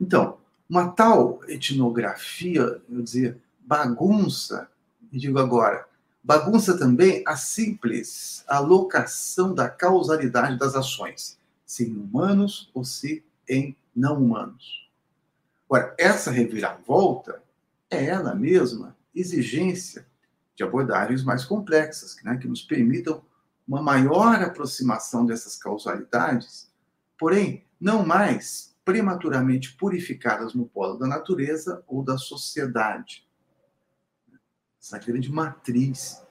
Então, 0.00 0.38
uma 0.68 0.88
tal 0.88 1.40
etnografia, 1.48 2.80
eu 2.90 3.02
dizer, 3.02 3.40
bagunça, 3.60 4.68
e 5.10 5.18
digo 5.18 5.38
agora, 5.38 5.86
bagunça 6.22 6.76
também 6.78 7.22
a 7.26 7.36
simples 7.36 8.44
alocação 8.46 9.54
da 9.54 9.68
causalidade 9.68 10.58
das 10.58 10.74
ações, 10.74 11.38
se 11.64 11.88
em 11.88 11.96
humanos 11.96 12.70
ou 12.74 12.84
se 12.84 13.24
em 13.48 13.74
não 13.96 14.22
humanos. 14.22 14.88
Agora, 15.68 15.94
essa 15.98 16.30
reviravolta 16.30 17.42
é 17.90 18.06
ela 18.06 18.34
mesma 18.34 18.96
exigência 19.14 20.06
de 20.54 20.62
abordagens 20.62 21.22
mais 21.22 21.44
complexas, 21.44 22.16
né, 22.22 22.36
que 22.36 22.48
nos 22.48 22.62
permitam 22.62 23.22
uma 23.66 23.82
maior 23.82 24.42
aproximação 24.42 25.24
dessas 25.24 25.56
causalidades, 25.56 26.70
porém, 27.18 27.64
não 27.80 28.04
mais 28.04 28.67
prematuramente 28.88 29.74
purificadas 29.74 30.54
no 30.54 30.66
polo 30.66 30.96
da 30.96 31.06
natureza 31.06 31.84
ou 31.86 32.02
da 32.02 32.16
sociedade. 32.16 33.28
Essa 34.80 34.98
grande 34.98 35.30
matriz 35.30 36.26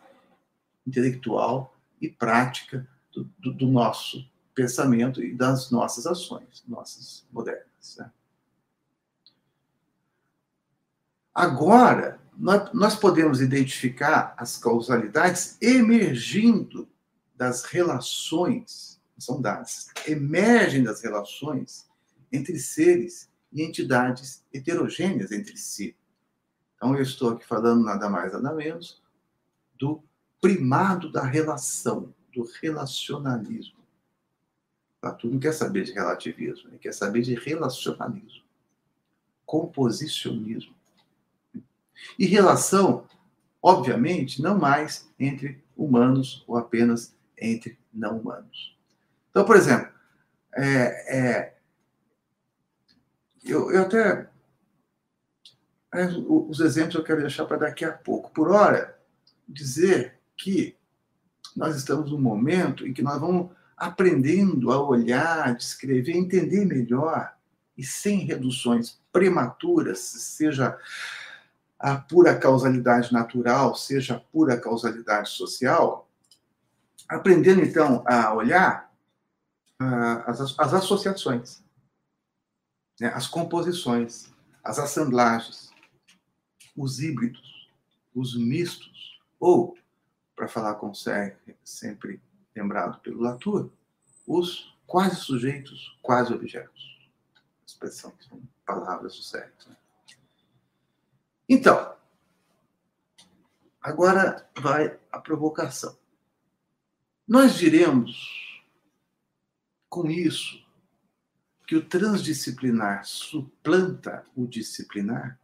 intelectual 0.88 1.78
e 2.02 2.10
prática 2.10 2.89
do, 3.13 3.26
do, 3.38 3.54
do 3.54 3.67
nosso 3.67 4.28
pensamento 4.56 5.24
e 5.24 5.36
das 5.36 5.70
nossas 5.70 6.08
ações, 6.08 6.63
nossas 6.67 7.28
modernas. 7.32 7.96
Né? 8.00 8.12
Agora, 11.36 12.20
nós, 12.36 12.96
podemos 12.96 13.39
identificar 13.39 14.34
as 14.36 14.58
causalidades 14.58 15.60
emergindo 15.62 16.89
das 17.36 17.65
relações, 17.65 19.00
são 19.15 19.39
dadas, 19.39 19.89
emergem 20.08 20.84
das 20.84 21.04
relações 21.04 21.87
entre 22.32 22.60
seres 22.60 23.30
e 23.52 23.63
entidades 23.63 24.44
heterogêneas 24.54 25.32
entre 25.32 25.58
si. 25.58 25.96
Então, 26.76 26.96
eu 26.96 27.02
estou 27.02 27.32
aqui 27.32 27.46
falando 27.46 27.84
nada 27.84 28.10
mais, 28.10 28.34
nada 28.34 28.54
menos 28.54 29.02
do 29.78 30.04
primado 30.40 31.12
da 31.12 31.24
relação, 31.24 32.13
do 32.34 32.48
relacionalismo. 32.62 33.78
Platão 35.02 35.30
não 35.30 35.40
quer 35.40 35.54
saber 35.54 35.84
de 35.84 35.92
relativismo, 35.92 36.70
ele 36.70 36.80
quer 36.80 36.94
saber 36.94 37.22
de 37.22 37.36
relacionalismo, 37.36 38.44
composicionismo. 39.46 40.76
E 42.18 42.26
relação, 42.26 43.08
obviamente, 43.62 44.42
não 44.42 44.58
mais 44.58 45.10
entre 45.20 45.63
humanos 45.76 46.44
ou 46.48 46.58
apenas 46.58 47.16
entre 47.38 47.78
não 47.94 48.20
humanos. 48.20 48.78
Então, 49.30 49.46
por 49.46 49.56
exemplo, 49.56 49.92
é, 50.56 51.18
é, 51.18 51.57
eu, 53.43 53.71
eu 53.71 53.82
até. 53.84 54.30
Os 56.28 56.60
exemplos 56.60 56.95
eu 56.95 57.04
quero 57.04 57.21
deixar 57.21 57.45
para 57.45 57.58
daqui 57.58 57.86
a 57.86 57.91
pouco. 57.91 58.32
Por 58.32 58.52
hora, 58.52 59.00
dizer 59.47 60.19
que 60.36 60.76
nós 61.56 61.76
estamos 61.76 62.12
num 62.12 62.19
momento 62.19 62.86
em 62.86 62.93
que 62.93 63.02
nós 63.02 63.19
vamos 63.19 63.52
aprendendo 63.76 64.71
a 64.71 64.82
olhar, 64.82 65.56
descrever, 65.56 66.13
entender 66.13 66.65
melhor 66.65 67.34
e 67.78 67.84
sem 67.84 68.19
reduções 68.19 69.00
prematuras, 69.12 70.00
seja 70.00 70.78
a 71.80 71.95
pura 71.95 72.36
causalidade 72.36 73.13
natural, 73.13 73.76
seja 73.76 74.15
a 74.15 74.19
pura 74.19 74.60
causalidade 74.60 75.30
social, 75.30 76.10
aprendendo 77.08 77.62
então 77.62 78.04
a 78.08 78.34
olhar 78.34 78.91
uh, 79.82 80.23
as, 80.26 80.60
as, 80.60 80.73
associações, 80.73 81.63
né, 83.00 83.10
as 83.14 83.28
composições, 83.28 84.34
as 84.64 84.80
assemblagens, 84.80 85.72
os 86.76 87.00
híbridos, 87.00 87.70
os 88.14 88.36
mistos, 88.36 89.20
ou, 89.40 89.78
para 90.36 90.48
falar 90.48 90.76
com 90.76 90.92
o 90.92 90.96
sempre 91.64 92.22
lembrado 92.56 93.00
pelo 93.02 93.22
Latour, 93.22 93.70
os 94.26 94.76
quase 94.86 95.18
sujeitos, 95.18 95.98
quase 96.02 96.34
objetos. 96.34 97.10
Expressão, 97.66 98.14
são 98.28 98.42
palavras 98.66 99.16
do 99.16 99.24
certo. 99.24 99.70
Né? 99.70 99.78
Então, 101.48 101.96
agora 103.82 104.50
vai 104.58 105.00
a 105.12 105.20
provocação. 105.20 105.98
Nós 107.28 107.56
diremos 107.56 108.64
com 109.90 110.10
isso 110.10 110.66
que 111.67 111.75
o 111.75 111.86
transdisciplinar 111.86 113.06
suplanta 113.06 114.23
o 114.34 114.47
disciplinar? 114.47 115.38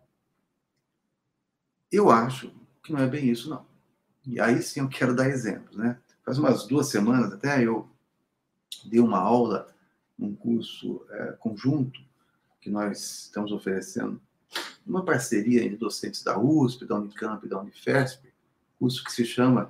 Eu 1.91 2.09
acho 2.09 2.49
que 2.81 2.93
não 2.93 2.99
é 3.01 3.07
bem 3.07 3.29
isso, 3.29 3.49
não. 3.49 3.65
E 4.25 4.39
aí 4.39 4.61
sim 4.61 4.79
eu 4.79 4.87
quero 4.87 5.13
dar 5.13 5.29
exemplos, 5.29 5.75
né? 5.75 5.99
Faz 6.25 6.39
umas 6.39 6.65
duas 6.65 6.87
semanas 6.87 7.33
até 7.33 7.61
eu 7.61 7.89
dei 8.85 9.01
uma 9.01 9.19
aula 9.19 9.67
num 10.17 10.33
curso 10.33 11.05
é, 11.09 11.33
conjunto 11.33 11.99
que 12.61 12.69
nós 12.69 13.25
estamos 13.25 13.51
oferecendo, 13.51 14.21
uma 14.87 15.03
parceria 15.03 15.63
entre 15.63 15.75
docentes 15.75 16.23
da 16.23 16.39
USP, 16.39 16.85
da 16.85 16.95
Unicamp 16.95 17.45
e 17.45 17.49
da 17.49 17.59
Unifesp, 17.59 18.33
curso 18.79 19.03
que 19.03 19.11
se 19.11 19.25
chama 19.25 19.69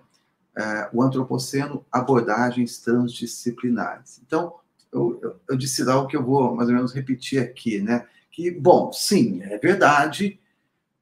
é, 0.55 0.89
O 0.93 1.01
Antropoceno 1.01 1.83
Abordagens 1.91 2.77
Transdisciplinares. 2.77 4.21
Então, 4.23 4.59
eu, 4.93 5.19
eu, 5.21 5.41
eu 5.49 5.57
disse 5.57 5.81
algo 5.89 6.07
que 6.07 6.15
eu 6.15 6.23
vou 6.23 6.55
mais 6.55 6.69
ou 6.69 6.75
menos 6.75 6.93
repetir 6.93 7.41
aqui, 7.41 7.81
né? 7.81 8.07
Que, 8.31 8.51
bom, 8.51 8.93
sim, 8.93 9.41
é 9.43 9.57
verdade, 9.57 10.39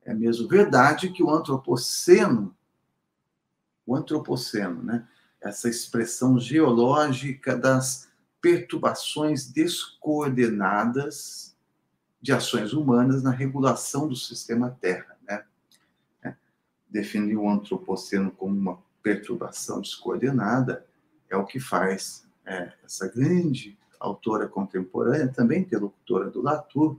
é 0.04 0.14
mesmo 0.14 0.48
verdade 0.48 1.10
que 1.10 1.22
o 1.22 1.30
antropoceno, 1.30 2.56
o 3.86 3.94
antropoceno, 3.96 4.82
né? 4.82 5.06
Essa 5.40 5.70
expressão 5.70 6.40
geológica 6.40 7.56
das 7.58 8.10
perturbações 8.40 9.52
descoordenadas 9.52 11.56
de 12.22 12.32
ações 12.32 12.72
humanas 12.74 13.24
na 13.24 13.32
regulação 13.32 14.08
do 14.08 14.16
sistema 14.16 14.78
Terra, 14.80 15.18
né? 15.28 15.44
É, 16.24 16.36
definir 16.88 17.36
o 17.38 17.50
antropoceno 17.50 18.32
como 18.32 18.58
uma 18.58 18.80
perturbação 19.04 19.82
descoordenada 19.82 20.86
é 21.30 21.36
o 21.36 21.46
que 21.46 21.60
faz 21.60 22.26
é, 22.46 22.72
essa 22.84 23.08
grande 23.08 23.78
autora 24.02 24.48
contemporânea, 24.48 25.28
também 25.28 25.62
interlocutora 25.62 26.30
do 26.30 26.42
Latour, 26.42 26.98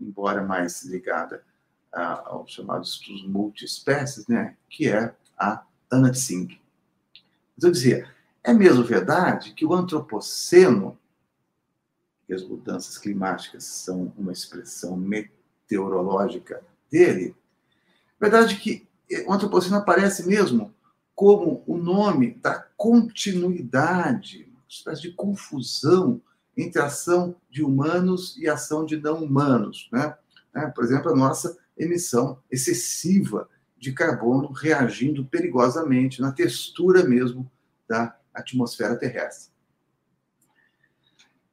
embora 0.00 0.42
mais 0.42 0.82
ligada 0.82 1.44
aos 1.92 2.52
chamados 2.52 2.94
estudos 2.94 3.26
multiespécies, 3.26 4.26
né, 4.26 4.56
que 4.68 4.88
é 4.88 5.14
a 5.38 5.64
Anna 5.90 6.10
Tsing. 6.10 6.60
Mas 7.56 7.64
eu 7.64 7.70
dizia, 7.70 8.12
é 8.42 8.52
mesmo 8.52 8.84
verdade 8.84 9.52
que 9.54 9.64
o 9.64 9.72
antropoceno, 9.72 10.98
e 12.28 12.34
as 12.34 12.42
mudanças 12.42 12.98
climáticas 12.98 13.64
são 13.64 14.12
uma 14.18 14.32
expressão 14.32 14.96
meteorológica 14.96 16.62
dele, 16.90 17.34
verdade 18.20 18.56
que 18.56 18.86
o 19.26 19.32
antropoceno 19.32 19.76
aparece 19.76 20.26
mesmo 20.26 20.74
como 21.14 21.64
o 21.66 21.76
nome 21.76 22.34
da 22.34 22.60
continuidade 22.76 24.47
espécie 24.68 25.02
de 25.02 25.12
confusão 25.12 26.20
entre 26.56 26.80
ação 26.80 27.36
de 27.48 27.62
humanos 27.62 28.36
e 28.36 28.48
ação 28.48 28.84
de 28.84 28.96
não 28.96 29.24
humanos. 29.24 29.88
Né? 29.92 30.16
É, 30.54 30.66
por 30.66 30.84
exemplo, 30.84 31.10
a 31.10 31.16
nossa 31.16 31.56
emissão 31.76 32.42
excessiva 32.50 33.48
de 33.78 33.92
carbono 33.92 34.52
reagindo 34.52 35.24
perigosamente 35.24 36.20
na 36.20 36.32
textura 36.32 37.04
mesmo 37.04 37.50
da 37.88 38.18
atmosfera 38.34 38.96
terrestre. 38.96 39.52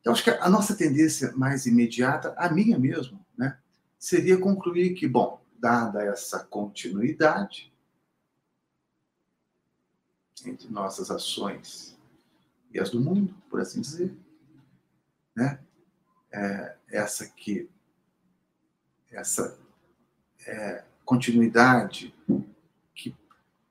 Então, 0.02 0.12
acho 0.14 0.24
que 0.24 0.30
a 0.32 0.50
nossa 0.50 0.76
tendência 0.76 1.32
mais 1.36 1.66
imediata, 1.66 2.34
a 2.38 2.50
minha 2.50 2.78
mesmo, 2.78 3.24
né, 3.38 3.58
seria 3.98 4.38
concluir 4.38 4.94
que, 4.94 5.08
bom, 5.08 5.42
dada 5.58 6.04
essa 6.04 6.44
continuidade 6.44 7.74
entre 10.46 10.68
nossas 10.70 11.10
ações 11.10 11.96
as 12.80 12.90
do 12.90 13.00
mundo, 13.00 13.34
por 13.50 13.60
assim 13.62 13.82
dizer. 13.82 14.16
Né? 15.36 15.60
É, 16.32 16.76
essa 16.90 17.26
que 17.28 17.70
essa 19.12 19.58
é, 20.46 20.84
continuidade 21.06 22.14
que 22.94 23.16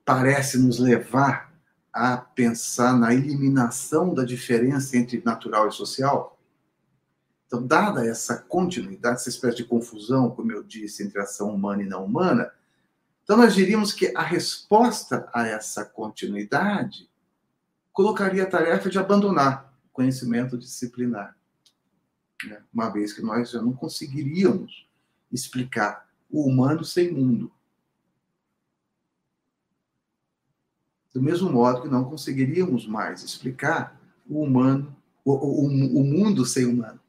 parece 0.05 0.59
nos 0.59 0.79
levar 0.79 1.53
a 1.93 2.17
pensar 2.17 2.99
na 2.99 3.15
eliminação 3.15 4.15
da 4.15 4.25
diferença 4.25 4.97
entre 4.97 5.23
natural 5.25 5.69
e 5.69 5.73
social. 5.73 6.39
Então, 7.47 7.65
dada 7.65 8.05
essa 8.05 8.37
continuidade, 8.37 9.17
essa 9.17 9.29
espécie 9.29 9.59
de 9.59 9.65
confusão, 9.65 10.31
como 10.31 10.51
eu 10.51 10.63
disse, 10.63 11.05
entre 11.05 11.21
ação 11.21 11.55
humana 11.55 11.83
e 11.83 11.87
não 11.87 12.05
humana, 12.05 12.51
então 13.23 13.37
nós 13.37 13.55
diríamos 13.55 13.93
que 13.93 14.13
a 14.17 14.23
resposta 14.23 15.29
a 15.33 15.47
essa 15.47 15.85
continuidade 15.85 17.09
colocaria 17.95 18.43
a 18.43 18.51
tarefa 18.51 18.91
de 18.91 18.99
abandonar 18.99 19.73
o 19.87 19.93
conhecimento 19.93 20.59
disciplinar, 20.59 21.37
né? 22.45 22.61
uma 22.73 22.91
vez 22.91 23.13
que 23.13 23.23
nós 23.23 23.51
já 23.51 23.63
não 23.63 23.73
conseguiríamos 23.73 24.87
explicar 25.33 26.11
o 26.29 26.45
humano 26.45 26.85
sem 26.85 27.13
mundo. 27.13 27.51
Do 31.15 31.23
mesmo 31.23 31.49
modo 31.49 31.83
que 31.83 31.89
não 31.89 32.05
conseguiríamos 32.05 32.85
mais 32.85 33.23
explicar 33.23 33.97
o 34.29 34.43
humano, 34.43 34.95
o, 35.25 35.33
o, 35.33 35.67
o 35.67 36.05
mundo 36.05 36.45
sem 36.45 36.67
humano. 36.67 37.01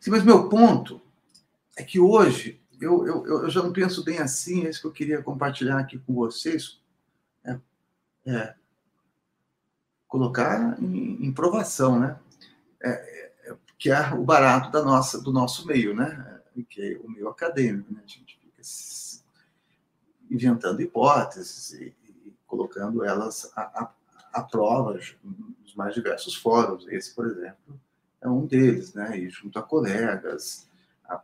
Sim, 0.00 0.10
mas 0.10 0.24
meu 0.24 0.48
ponto 0.48 1.00
é 1.76 1.84
que 1.84 2.00
hoje 2.00 2.60
eu, 2.80 3.06
eu, 3.06 3.24
eu 3.24 3.50
já 3.50 3.62
não 3.62 3.72
penso 3.72 4.02
bem 4.02 4.18
assim, 4.18 4.66
é 4.66 4.70
isso 4.70 4.80
que 4.80 4.86
eu 4.88 4.92
queria 4.92 5.22
compartilhar 5.22 5.78
aqui 5.78 5.96
com 6.00 6.12
vocês. 6.12 6.80
É, 7.44 7.60
é, 8.26 8.59
colocar 10.10 10.76
em, 10.82 11.24
em 11.24 11.32
provação, 11.32 11.98
né? 11.98 12.18
É, 12.82 12.90
é, 13.48 13.56
que 13.78 13.90
é 13.90 14.12
o 14.12 14.24
barato 14.24 14.70
da 14.70 14.82
nossa, 14.82 15.22
do 15.22 15.32
nosso 15.32 15.66
meio, 15.66 15.94
né? 15.94 16.40
Que 16.68 16.94
é 16.94 16.98
o 16.98 17.08
meio 17.08 17.28
acadêmico, 17.28 17.94
né? 17.94 18.02
A 18.04 18.06
gente 18.06 18.38
fica 18.38 18.60
inventando 20.28 20.82
hipóteses 20.82 21.72
e, 21.74 21.94
e 22.04 22.34
colocando 22.46 23.04
elas 23.04 23.50
à, 23.56 23.90
à, 24.32 24.42
prova 24.42 24.98
nos 25.62 25.74
mais 25.76 25.94
diversos 25.94 26.34
fóruns. 26.34 26.86
Esse, 26.88 27.14
por 27.14 27.26
exemplo, 27.26 27.80
é 28.20 28.28
um 28.28 28.44
deles, 28.44 28.92
né? 28.92 29.16
E 29.16 29.30
junto 29.30 29.60
a 29.60 29.62
colegas, 29.62 30.68
a 31.04 31.22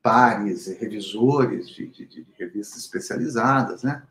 pares, 0.00 0.68
revisores 0.78 1.68
de, 1.68 1.88
de, 1.88 2.06
de 2.06 2.26
revistas 2.38 2.82
especializadas, 2.82 3.82
né? 3.82 4.06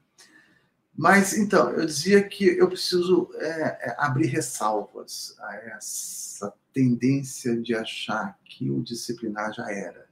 Mas, 1.00 1.38
então, 1.38 1.70
eu 1.70 1.86
dizia 1.86 2.22
que 2.22 2.44
eu 2.44 2.68
preciso 2.68 3.30
é, 3.36 3.90
é, 3.90 3.96
abrir 4.00 4.28
ressalvas 4.28 5.34
a 5.40 5.56
essa 5.56 6.54
tendência 6.74 7.56
de 7.56 7.74
achar 7.74 8.38
que 8.44 8.70
o 8.70 8.84
disciplinar 8.84 9.54
já 9.54 9.72
era. 9.72 10.10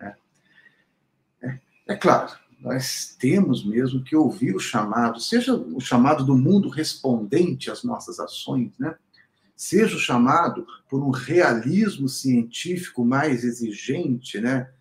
Né? 0.00 0.16
É, 1.42 1.58
é 1.88 1.96
claro, 1.96 2.34
nós 2.58 3.14
temos 3.20 3.62
mesmo 3.62 4.02
que 4.02 4.16
ouvir 4.16 4.56
o 4.56 4.58
chamado, 4.58 5.20
seja 5.20 5.54
o 5.54 5.80
chamado 5.80 6.24
do 6.24 6.34
mundo 6.34 6.70
respondente 6.70 7.70
às 7.70 7.84
nossas 7.84 8.18
ações, 8.18 8.72
né? 8.78 8.96
seja 9.54 9.96
o 9.96 10.00
chamado 10.00 10.66
por 10.88 11.02
um 11.02 11.10
realismo 11.10 12.08
científico 12.08 13.04
mais 13.04 13.44
exigente, 13.44 14.40
né? 14.40 14.72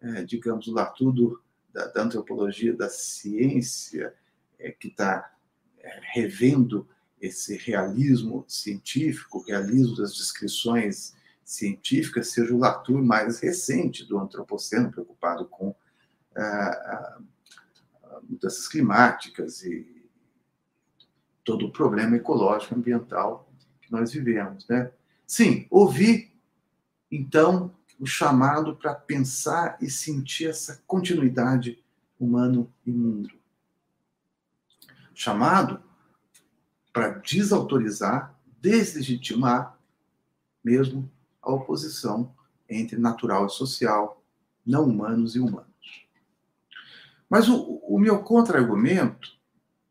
É, 0.00 0.24
digamos, 0.24 0.66
lá 0.68 0.86
tudo 0.86 1.42
da, 1.74 1.88
da 1.88 2.04
antropologia 2.04 2.74
da 2.74 2.88
ciência, 2.88 4.14
é, 4.58 4.70
que 4.70 4.88
está 4.88 5.32
é, 5.78 6.00
revendo 6.12 6.88
esse 7.20 7.56
realismo 7.56 8.44
científico, 8.46 9.38
o 9.38 9.42
realismo 9.42 9.96
das 9.96 10.14
descrições 10.14 11.14
científicas, 11.44 12.30
seja 12.30 12.54
o 12.54 12.58
Latour 12.58 13.02
mais 13.02 13.40
recente 13.40 14.04
do 14.04 14.18
Antropoceno, 14.18 14.90
preocupado 14.90 15.46
com 15.46 15.74
ah, 16.36 16.40
ah, 16.40 17.18
mudanças 18.28 18.68
climáticas 18.68 19.62
e 19.62 20.06
todo 21.42 21.66
o 21.66 21.72
problema 21.72 22.16
ecológico 22.16 22.74
ambiental 22.74 23.50
que 23.80 23.90
nós 23.90 24.12
vivemos. 24.12 24.68
Né? 24.68 24.92
Sim, 25.26 25.66
ouvi, 25.70 26.30
então, 27.10 27.74
o 27.98 28.06
chamado 28.06 28.76
para 28.76 28.94
pensar 28.94 29.78
e 29.80 29.90
sentir 29.90 30.50
essa 30.50 30.82
continuidade 30.86 31.82
humano 32.20 32.72
e 32.84 32.92
mundo 32.92 33.37
chamado 35.18 35.82
para 36.92 37.08
desautorizar, 37.08 38.38
deslegitimar 38.60 39.76
mesmo 40.62 41.10
a 41.42 41.52
oposição 41.52 42.32
entre 42.68 42.96
natural 42.96 43.46
e 43.46 43.50
social, 43.50 44.22
não 44.64 44.84
humanos 44.84 45.34
e 45.34 45.40
humanos. 45.40 46.06
Mas 47.28 47.48
o, 47.48 47.80
o 47.82 47.98
meu 47.98 48.22
contra-argumento, 48.22 49.36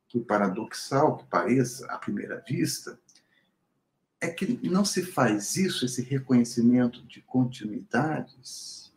por 0.09 0.23
paradoxal 0.23 1.17
que 1.17 1.25
pareça 1.25 1.85
à 1.87 1.97
primeira 1.97 2.41
vista, 2.47 2.97
é 4.21 4.29
que 4.29 4.65
não 4.69 4.85
se 4.85 5.03
faz 5.03 5.57
isso, 5.57 5.85
esse 5.85 6.01
reconhecimento 6.01 7.05
de 7.05 7.21
continuidades, 7.21 8.93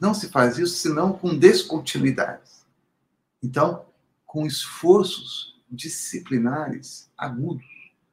não 0.00 0.12
se 0.12 0.28
faz 0.28 0.58
isso 0.58 0.74
senão 0.74 1.12
com 1.12 1.38
descontinuidades. 1.38 2.66
Então, 3.40 3.87
com 4.38 4.46
esforços 4.46 5.60
disciplinares 5.68 7.10
agudos, 7.18 7.66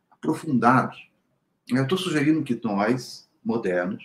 aprofundados. 0.10 1.08
Eu 1.68 1.84
estou 1.84 2.00
sugerindo 2.00 2.44
que 2.44 2.60
nós, 2.64 3.30
modernos, 3.44 4.04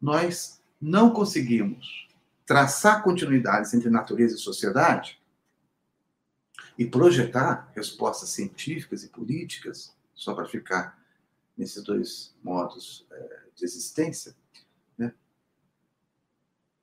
nós 0.00 0.58
não 0.80 1.12
conseguimos 1.12 2.08
traçar 2.46 3.02
continuidades 3.02 3.74
entre 3.74 3.90
natureza 3.90 4.36
e 4.36 4.38
sociedade 4.38 5.20
e 6.78 6.86
projetar 6.86 7.70
respostas 7.76 8.30
científicas 8.30 9.04
e 9.04 9.08
políticas, 9.10 9.94
só 10.14 10.32
para 10.32 10.46
ficar 10.46 10.98
nesses 11.58 11.84
dois 11.84 12.34
modos 12.42 13.06
é, 13.12 13.40
de 13.54 13.66
existência, 13.66 14.34
né? 14.96 15.12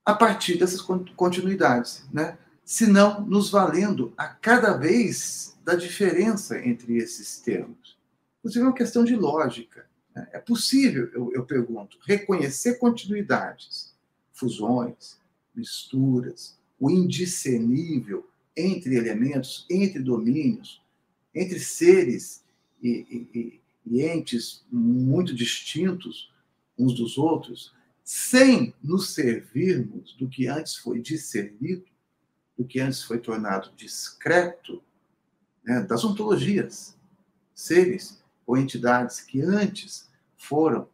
a 0.05 0.13
partir 0.13 0.59
dessas 0.59 0.81
continuidades, 1.15 2.07
né? 2.13 2.37
Se 2.69 2.85
não 2.85 3.25
nos 3.25 3.49
valendo 3.49 4.13
a 4.15 4.27
cada 4.27 4.77
vez 4.77 5.57
da 5.65 5.73
diferença 5.73 6.63
entre 6.63 6.97
esses 6.97 7.39
termos. 7.39 7.97
Inclusive, 8.37 8.63
é 8.63 8.67
uma 8.67 8.75
questão 8.75 9.03
de 9.03 9.15
lógica. 9.15 9.87
Né? 10.15 10.29
É 10.33 10.37
possível, 10.37 11.09
eu, 11.11 11.31
eu 11.33 11.43
pergunto, 11.47 11.97
reconhecer 12.05 12.75
continuidades, 12.77 13.91
fusões, 14.31 15.17
misturas, 15.55 16.59
o 16.79 16.91
indiscernível 16.91 18.29
entre 18.55 18.97
elementos, 18.97 19.65
entre 19.67 20.03
domínios, 20.03 20.79
entre 21.33 21.59
seres 21.59 22.43
e, 22.83 23.27
e, 23.33 23.61
e 23.83 24.03
entes 24.03 24.63
muito 24.71 25.33
distintos 25.33 26.31
uns 26.77 26.93
dos 26.93 27.17
outros, 27.17 27.73
sem 28.03 28.75
nos 28.83 29.09
servirmos 29.09 30.15
do 30.19 30.29
que 30.29 30.45
antes 30.45 30.75
foi 30.75 30.99
discernido, 30.99 31.88
do 32.59 32.65
que 32.65 32.81
antes 32.81 33.01
foi 33.01 33.17
tornado 33.19 33.71
discreto, 33.77 34.83
né, 35.63 35.79
das 35.79 36.03
ontologias, 36.03 36.97
seres 37.55 38.21
ou 38.45 38.57
entidades 38.57 39.21
que 39.21 39.41
antes 39.41 40.09
foram 40.35 40.89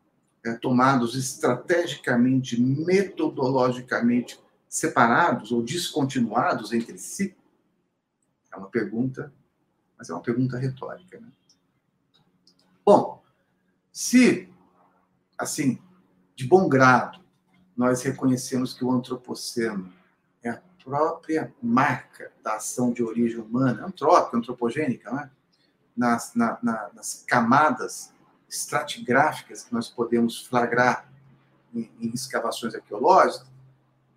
é, 0.45 0.53
tomados 0.53 1.15
estrategicamente, 1.15 2.61
metodologicamente 2.61 4.39
separados 4.69 5.51
ou 5.51 5.63
descontinuados 5.63 6.71
entre 6.71 6.99
si? 6.99 7.35
É 8.53 8.57
uma 8.57 8.69
pergunta, 8.69 9.33
mas 9.97 10.07
é 10.11 10.13
uma 10.13 10.21
pergunta 10.21 10.59
retórica. 10.59 11.19
Né? 11.19 11.27
Bom, 12.85 13.23
se, 13.91 14.47
assim, 15.35 15.81
de 16.35 16.45
bom 16.45 16.69
grado, 16.69 17.19
nós 17.75 18.03
reconhecemos 18.03 18.71
que 18.71 18.85
o 18.85 18.91
antropoceno 18.91 19.91
própria 20.85 21.51
marca 21.61 22.31
da 22.43 22.55
ação 22.57 22.93
de 22.93 23.03
origem 23.03 23.39
humana, 23.39 23.87
antrópica, 23.87 24.37
antropogênica, 24.37 25.11
né? 25.11 25.31
nas, 25.97 26.35
na, 26.35 26.59
na, 26.61 26.91
nas 26.93 27.23
camadas 27.27 28.13
estratigráficas 28.47 29.63
que 29.63 29.73
nós 29.73 29.89
podemos 29.89 30.45
flagrar 30.45 31.11
em, 31.73 31.89
em 31.99 32.09
escavações 32.13 32.75
arqueológicas. 32.75 33.47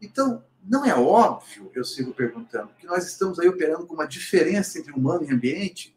Então, 0.01 0.45
não 0.63 0.85
é 0.85 0.95
óbvio, 0.95 1.71
eu 1.75 1.85
sigo 1.85 2.13
perguntando, 2.13 2.75
que 2.79 2.87
nós 2.87 3.07
estamos 3.07 3.39
aí 3.39 3.49
operando 3.49 3.87
com 3.87 3.95
uma 3.95 4.07
diferença 4.07 4.79
entre 4.79 4.93
humano 4.93 5.25
e 5.25 5.33
ambiente? 5.33 5.97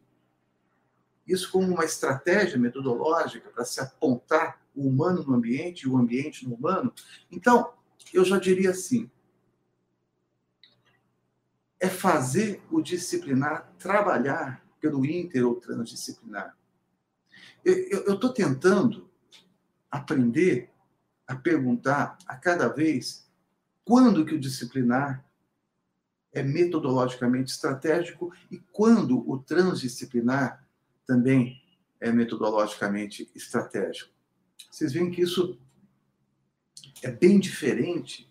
Isso 1.28 1.52
como 1.52 1.68
uma 1.68 1.84
estratégia 1.84 2.58
metodológica 2.58 3.50
para 3.50 3.66
se 3.66 3.82
apontar 3.82 4.62
o 4.74 4.88
humano 4.88 5.24
no 5.24 5.36
ambiente 5.36 5.82
e 5.82 5.90
o 5.90 5.98
ambiente 5.98 6.48
no 6.48 6.56
humano? 6.56 6.94
Então, 7.30 7.74
eu 8.14 8.24
já 8.24 8.40
diria 8.40 8.72
assim: 8.72 9.10
é 11.82 11.90
fazer 11.90 12.62
o 12.70 12.80
disciplinar 12.80 13.74
trabalhar 13.80 14.64
pelo 14.80 15.04
inter 15.04 15.46
ou 15.46 15.56
transdisciplinar. 15.56 16.56
Eu 17.66 18.14
estou 18.14 18.32
tentando 18.32 19.10
aprender 19.90 20.70
a 21.28 21.36
perguntar 21.36 22.18
a 22.28 22.36
cada 22.36 22.68
vez 22.68 23.28
quando 23.84 24.24
que 24.24 24.36
o 24.36 24.40
disciplinar 24.40 25.26
é 26.32 26.44
metodologicamente 26.44 27.52
estratégico 27.52 28.32
e 28.50 28.60
quando 28.72 29.28
o 29.30 29.40
transdisciplinar 29.40 30.66
também 31.06 31.62
é 32.00 32.12
metodologicamente 32.12 33.30
estratégico. 33.36 34.12
Vocês 34.70 34.94
veem 34.94 35.12
que 35.12 35.22
isso 35.22 35.60
é 37.02 37.12
bem 37.12 37.40
diferente 37.40 38.31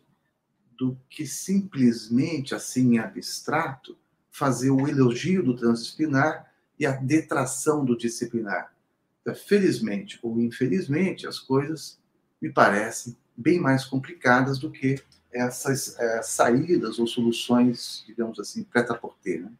do 0.80 0.98
que 1.10 1.26
simplesmente, 1.26 2.54
assim, 2.54 2.94
em 2.94 2.98
abstrato, 2.98 3.98
fazer 4.30 4.70
o 4.70 4.88
elogio 4.88 5.42
do 5.42 5.54
transdisciplinar 5.54 6.50
e 6.78 6.86
a 6.86 6.92
detração 6.92 7.84
do 7.84 7.94
disciplinar. 7.94 8.74
Então, 9.20 9.34
felizmente 9.34 10.18
ou 10.22 10.40
infelizmente, 10.40 11.26
as 11.26 11.38
coisas 11.38 12.00
me 12.40 12.50
parecem 12.50 13.14
bem 13.36 13.60
mais 13.60 13.84
complicadas 13.84 14.58
do 14.58 14.70
que 14.70 14.98
essas 15.30 15.98
é, 15.98 16.22
saídas 16.22 16.98
ou 16.98 17.06
soluções, 17.06 18.02
digamos 18.06 18.40
assim, 18.40 18.64
preta-porter, 18.64 19.42
né? 19.42 19.52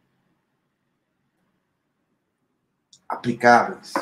aplicáveis. 3.07 3.93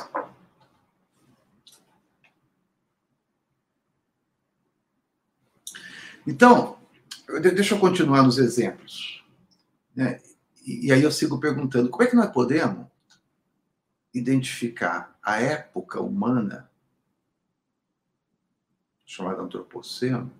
Então, 6.26 6.79
deixa 7.42 7.76
eu 7.76 7.80
continuar 7.80 8.24
nos 8.24 8.38
exemplos. 8.38 9.24
Né? 9.96 10.20
E 10.66 10.92
aí 10.92 11.04
eu 11.04 11.12
sigo 11.12 11.40
perguntando: 11.40 11.90
como 11.90 12.04
é 12.04 12.08
que 12.08 12.16
nós 12.16 12.32
podemos 12.32 12.88
identificar 14.14 15.18
a 15.22 15.40
época 15.40 16.02
humana, 16.02 16.70
chamada 19.06 19.42
antropoceno, 19.42 20.32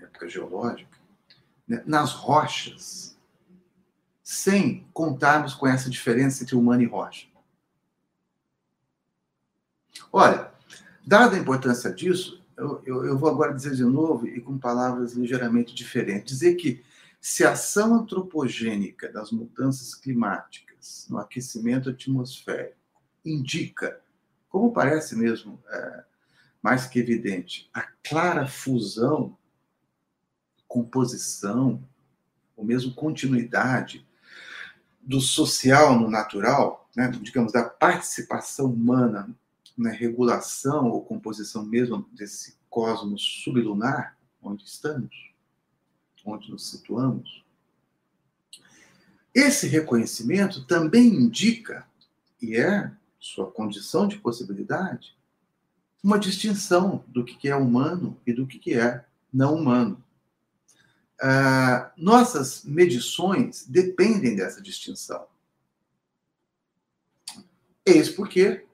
época 0.00 0.28
geológica, 0.28 0.98
né, 1.66 1.82
nas 1.86 2.12
rochas, 2.12 3.16
sem 4.22 4.86
contarmos 4.92 5.54
com 5.54 5.66
essa 5.66 5.90
diferença 5.90 6.42
entre 6.42 6.54
humano 6.54 6.82
e 6.82 6.86
rocha. 6.86 7.26
Olha, 10.12 10.52
dada 11.06 11.36
a 11.36 11.38
importância 11.38 11.92
disso, 11.92 12.41
eu, 12.56 12.82
eu, 12.84 13.04
eu, 13.04 13.18
vou 13.18 13.28
agora 13.30 13.54
dizer 13.54 13.74
de 13.74 13.84
novo 13.84 14.26
e 14.26 14.40
com 14.40 14.58
palavras 14.58 15.14
ligeiramente 15.14 15.74
diferentes. 15.74 16.34
Dizer 16.34 16.54
que 16.54 16.82
se 17.20 17.44
a 17.44 17.52
ação 17.52 17.94
antropogênica 17.94 19.10
das 19.10 19.30
mudanças 19.30 19.94
climáticas 19.94 21.06
no 21.08 21.18
aquecimento 21.18 21.90
atmosférico 21.90 22.76
indica, 23.24 24.00
como 24.48 24.72
parece 24.72 25.16
mesmo 25.16 25.62
é, 25.68 26.04
mais 26.60 26.86
que 26.86 26.98
evidente, 26.98 27.70
a 27.72 27.82
clara 28.02 28.46
fusão 28.46 29.36
composição, 30.72 31.86
ou 32.56 32.64
mesmo 32.64 32.94
continuidade 32.94 34.06
do 35.02 35.20
social 35.20 35.98
no 36.00 36.08
natural, 36.08 36.88
né, 36.96 37.08
digamos, 37.20 37.52
da 37.52 37.62
participação 37.62 38.72
humana 38.72 39.28
na 39.76 39.90
regulação 39.90 40.90
ou 40.90 41.04
composição 41.04 41.64
mesmo 41.64 42.08
desse 42.12 42.56
cosmos 42.68 43.22
sublunar, 43.44 44.16
onde 44.42 44.64
estamos, 44.64 45.32
onde 46.24 46.50
nos 46.50 46.70
situamos. 46.70 47.44
Esse 49.34 49.66
reconhecimento 49.66 50.66
também 50.66 51.06
indica, 51.06 51.86
e 52.40 52.56
é 52.56 52.90
sua 53.18 53.50
condição 53.50 54.08
de 54.08 54.18
possibilidade, 54.18 55.16
uma 56.02 56.18
distinção 56.18 57.04
do 57.08 57.24
que 57.24 57.48
é 57.48 57.54
humano 57.54 58.18
e 58.26 58.32
do 58.32 58.46
que 58.46 58.74
é 58.74 59.04
não 59.32 59.54
humano. 59.54 60.02
Ah, 61.20 61.92
nossas 61.96 62.64
medições 62.64 63.64
dependem 63.64 64.34
dessa 64.34 64.60
distinção. 64.60 65.24
Eis 67.86 68.10
porque, 68.10 68.66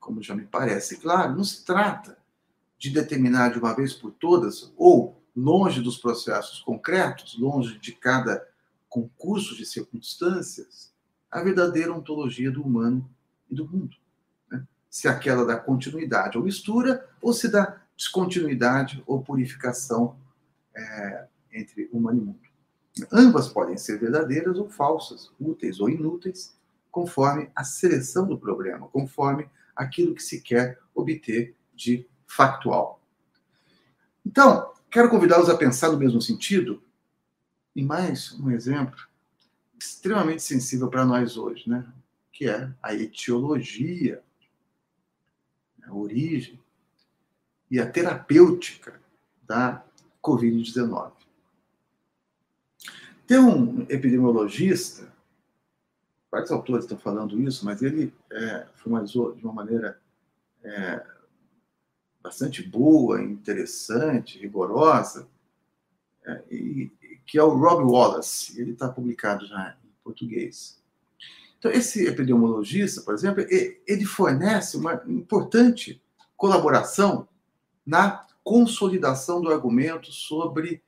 como 0.00 0.22
já 0.22 0.34
me 0.34 0.44
parece 0.44 0.96
claro, 0.98 1.34
não 1.34 1.44
se 1.44 1.64
trata 1.64 2.18
de 2.78 2.90
determinar 2.90 3.50
de 3.50 3.58
uma 3.58 3.74
vez 3.74 3.92
por 3.92 4.10
todas, 4.12 4.72
ou 4.76 5.16
longe 5.34 5.80
dos 5.80 5.96
processos 5.98 6.60
concretos, 6.60 7.38
longe 7.38 7.78
de 7.78 7.92
cada 7.92 8.46
concurso 8.88 9.56
de 9.56 9.64
circunstâncias, 9.64 10.92
a 11.30 11.42
verdadeira 11.42 11.92
ontologia 11.92 12.50
do 12.50 12.62
humano 12.62 13.08
e 13.50 13.54
do 13.54 13.66
mundo. 13.66 13.96
Né? 14.50 14.66
Se 14.90 15.08
aquela 15.08 15.46
da 15.46 15.56
continuidade 15.56 16.36
ou 16.36 16.44
mistura, 16.44 17.08
ou 17.20 17.32
se 17.32 17.48
da 17.48 17.80
descontinuidade 17.96 19.02
ou 19.06 19.22
purificação 19.22 20.16
é, 20.74 21.26
entre 21.52 21.88
humano 21.92 22.18
e 22.18 22.24
mundo. 22.24 22.52
Ambas 23.10 23.48
podem 23.48 23.78
ser 23.78 23.98
verdadeiras 23.98 24.58
ou 24.58 24.68
falsas, 24.68 25.30
úteis 25.40 25.80
ou 25.80 25.88
inúteis, 25.88 26.54
conforme 26.90 27.50
a 27.54 27.64
seleção 27.64 28.26
do 28.26 28.36
problema, 28.36 28.88
conforme 28.88 29.48
aquilo 29.74 30.14
que 30.14 30.22
se 30.22 30.40
quer 30.40 30.78
obter 30.94 31.54
de 31.74 32.06
factual. 32.26 33.00
Então, 34.24 34.72
quero 34.90 35.10
convidá-los 35.10 35.48
a 35.48 35.56
pensar 35.56 35.90
no 35.90 35.98
mesmo 35.98 36.20
sentido 36.20 36.82
em 37.74 37.84
mais 37.84 38.32
um 38.38 38.50
exemplo 38.50 39.00
extremamente 39.78 40.42
sensível 40.42 40.88
para 40.88 41.04
nós 41.04 41.36
hoje, 41.36 41.68
né? 41.68 41.84
que 42.32 42.48
é 42.48 42.72
a 42.82 42.94
etiologia, 42.94 44.22
a 45.84 45.92
origem 45.92 46.58
e 47.70 47.80
a 47.80 47.90
terapêutica 47.90 49.00
da 49.42 49.84
Covid-19. 50.22 51.12
Tem 53.26 53.38
um 53.38 53.82
epidemiologista, 53.88 55.11
vários 56.32 56.50
autores 56.50 56.84
estão 56.84 56.96
falando 56.96 57.38
isso, 57.42 57.62
mas 57.66 57.82
ele 57.82 58.10
é, 58.32 58.66
formalizou 58.76 59.34
de 59.34 59.44
uma 59.44 59.52
maneira 59.52 60.00
é, 60.64 61.04
bastante 62.22 62.62
boa, 62.62 63.22
interessante, 63.22 64.38
rigorosa, 64.38 65.28
é, 66.24 66.42
e, 66.50 66.90
que 67.26 67.38
é 67.38 67.42
o 67.42 67.54
Rob 67.54 67.84
Wallace. 67.84 68.58
Ele 68.58 68.72
está 68.72 68.88
publicado 68.88 69.46
já 69.46 69.76
em 69.84 69.90
português. 70.02 70.80
Então, 71.58 71.70
esse 71.70 72.06
epidemiologista, 72.06 73.02
por 73.02 73.12
exemplo, 73.12 73.44
ele 73.86 74.04
fornece 74.06 74.76
uma 74.78 75.02
importante 75.06 76.02
colaboração 76.34 77.28
na 77.84 78.26
consolidação 78.42 79.40
do 79.40 79.52
argumento 79.52 80.10
sobre 80.10 80.82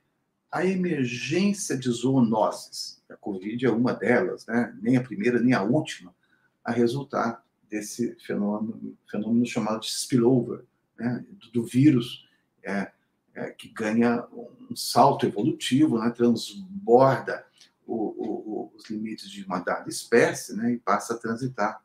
a 0.55 0.65
emergência 0.65 1.77
de 1.77 1.91
zoonoses. 1.91 3.03
A 3.11 3.17
Covid 3.17 3.67
é 3.67 3.71
uma 3.71 3.93
delas, 3.93 4.47
né? 4.47 4.73
nem 4.81 4.97
a 4.97 5.03
primeira, 5.03 5.41
nem 5.41 5.53
a 5.53 5.65
última, 5.65 6.15
a 6.65 6.71
resultar 6.71 7.45
desse 7.69 8.15
fenômeno, 8.25 8.97
fenômeno 9.11 9.45
chamado 9.45 9.81
de 9.81 9.91
spillover, 9.91 10.65
né? 10.97 11.25
do, 11.29 11.51
do 11.51 11.67
vírus 11.67 12.29
é, 12.63 12.93
é, 13.35 13.51
que 13.51 13.69
ganha 13.69 14.25
um 14.33 14.77
salto 14.77 15.27
evolutivo, 15.27 15.99
né? 15.99 16.09
transborda 16.11 17.45
o, 17.85 17.97
o, 17.97 18.73
os 18.77 18.89
limites 18.89 19.29
de 19.29 19.45
uma 19.45 19.59
dada 19.59 19.89
espécie 19.89 20.55
né, 20.57 20.75
e 20.75 20.79
passa 20.79 21.15
a 21.15 21.19
transitar 21.19 21.83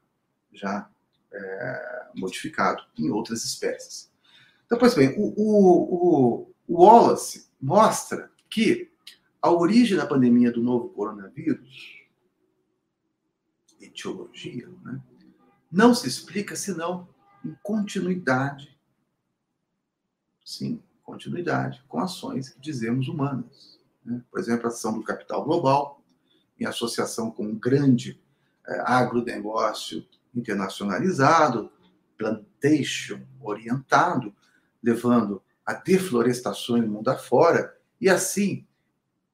já 0.54 0.88
é, 1.34 2.08
modificado 2.16 2.84
em 2.96 3.10
outras 3.10 3.44
espécies. 3.44 4.12
Então, 4.68 4.78
pois 4.78 4.94
bem, 4.94 5.16
o, 5.18 5.34
o, 5.36 6.54
o 6.68 6.84
Wallace 6.84 7.50
mostra 7.60 8.30
que 8.50 8.92
a 9.42 9.52
origem 9.52 9.98
da 9.98 10.06
pandemia 10.06 10.52
do 10.52 10.62
novo 10.62 10.90
coronavírus, 10.90 12.00
etiologia, 13.80 14.68
né, 14.84 15.02
não 15.72 15.94
se 15.94 16.08
explica 16.08 16.56
senão 16.56 17.08
em 17.46 17.56
continuidade, 17.64 18.78
sim, 20.44 20.82
continuidade 21.04 21.84
com 21.88 22.00
ações 22.00 22.50
que 22.50 22.60
dizemos 22.60 23.08
humanas. 23.08 23.80
Né? 24.04 24.22
Por 24.30 24.40
exemplo, 24.40 24.66
a 24.66 24.70
ação 24.70 24.94
do 24.94 25.04
capital 25.04 25.44
global, 25.44 26.04
em 26.60 26.66
associação 26.66 27.32
com 27.32 27.46
um 27.46 27.56
grande 27.58 28.22
é, 28.68 28.80
agronegócio 28.82 30.06
internacionalizado, 30.36 31.72
plantation 32.18 33.22
orientado, 33.42 34.36
levando 34.84 35.42
a 35.66 35.74
deflorestações 35.74 36.84
no 36.84 36.92
mundo 36.92 37.10
afora, 37.10 37.79
e 38.00 38.10
assim 38.10 38.66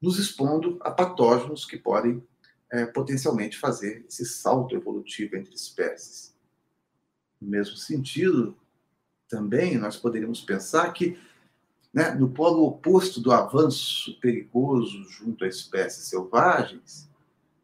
nos 0.01 0.19
expondo 0.19 0.77
a 0.81 0.91
patógenos 0.91 1.65
que 1.65 1.77
podem 1.77 2.23
é, 2.71 2.85
potencialmente 2.85 3.57
fazer 3.57 4.05
esse 4.07 4.25
salto 4.25 4.75
evolutivo 4.75 5.35
entre 5.35 5.53
espécies. 5.55 6.35
No 7.39 7.49
mesmo 7.49 7.75
sentido, 7.75 8.57
também 9.27 9.77
nós 9.77 9.97
poderíamos 9.97 10.41
pensar 10.41 10.91
que 10.93 11.17
né, 11.93 12.11
no 12.11 12.29
polo 12.29 12.65
oposto 12.65 13.21
do 13.21 13.31
avanço 13.31 14.19
perigoso 14.19 15.03
junto 15.09 15.45
a 15.45 15.47
espécies 15.47 16.07
selvagens, 16.07 17.09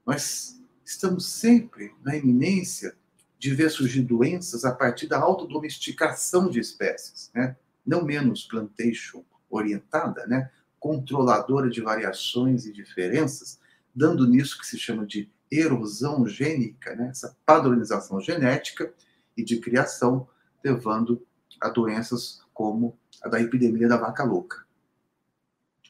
nós 0.05 0.61
estamos 0.85 1.25
sempre 1.25 1.93
na 2.01 2.15
iminência 2.15 2.95
de 3.37 3.53
ver 3.53 3.69
surgir 3.69 4.03
doenças 4.03 4.63
a 4.63 4.73
partir 4.73 5.07
da 5.07 5.19
autodomesticação 5.19 6.49
de 6.49 6.59
espécies, 6.59 7.29
né? 7.33 7.57
não 7.85 8.05
menos 8.05 8.43
plantation 8.43 9.25
orientada, 9.49 10.25
né? 10.27 10.49
Controladora 10.81 11.69
de 11.69 11.79
variações 11.79 12.65
e 12.65 12.73
diferenças, 12.73 13.59
dando 13.93 14.27
nisso 14.27 14.57
que 14.57 14.65
se 14.65 14.79
chama 14.79 15.05
de 15.05 15.29
erosão 15.49 16.27
gênica, 16.27 16.95
né? 16.95 17.09
essa 17.09 17.37
padronização 17.45 18.19
genética 18.19 18.91
e 19.37 19.43
de 19.43 19.59
criação, 19.59 20.27
levando 20.63 21.21
a 21.61 21.69
doenças 21.69 22.41
como 22.51 22.97
a 23.21 23.29
da 23.29 23.39
epidemia 23.39 23.87
da 23.87 23.95
vaca 23.95 24.23
louca. 24.23 24.65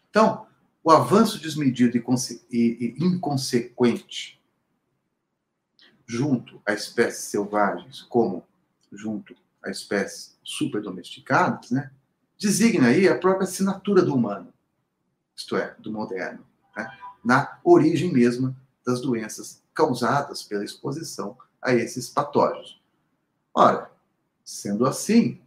Então, 0.10 0.46
o 0.84 0.92
avanço 0.92 1.40
desmedido 1.40 1.98
e, 2.52 2.96
inconsequente 3.00 4.42
junto 6.06 6.62
a 6.66 6.74
espécies 6.74 7.24
selvagens, 7.26 8.02
como 8.02 8.44
junto 8.92 9.34
a 9.64 9.70
espécies 9.70 10.38
superdomesticadas, 10.44 11.72
né, 11.72 11.92
designa 12.38 12.88
aí 12.88 13.08
a 13.08 13.18
própria 13.18 13.46
assinatura 13.46 14.02
do 14.02 14.14
humano, 14.14 14.52
isto 15.42 15.58
é, 15.58 15.76
do 15.80 15.92
moderno, 15.92 16.46
né, 16.78 16.98
na 17.24 17.60
origem 17.64 18.12
mesma 18.12 18.56
das 18.86 19.02
doenças 19.02 19.62
causadas 19.74 20.44
pela 20.44 20.64
exposição 20.64 21.38
a 21.62 21.74
esses 21.74 22.10
patógenos. 22.10 22.82
Ora, 23.54 23.92
sendo 24.44 24.86
assim, 24.86 25.42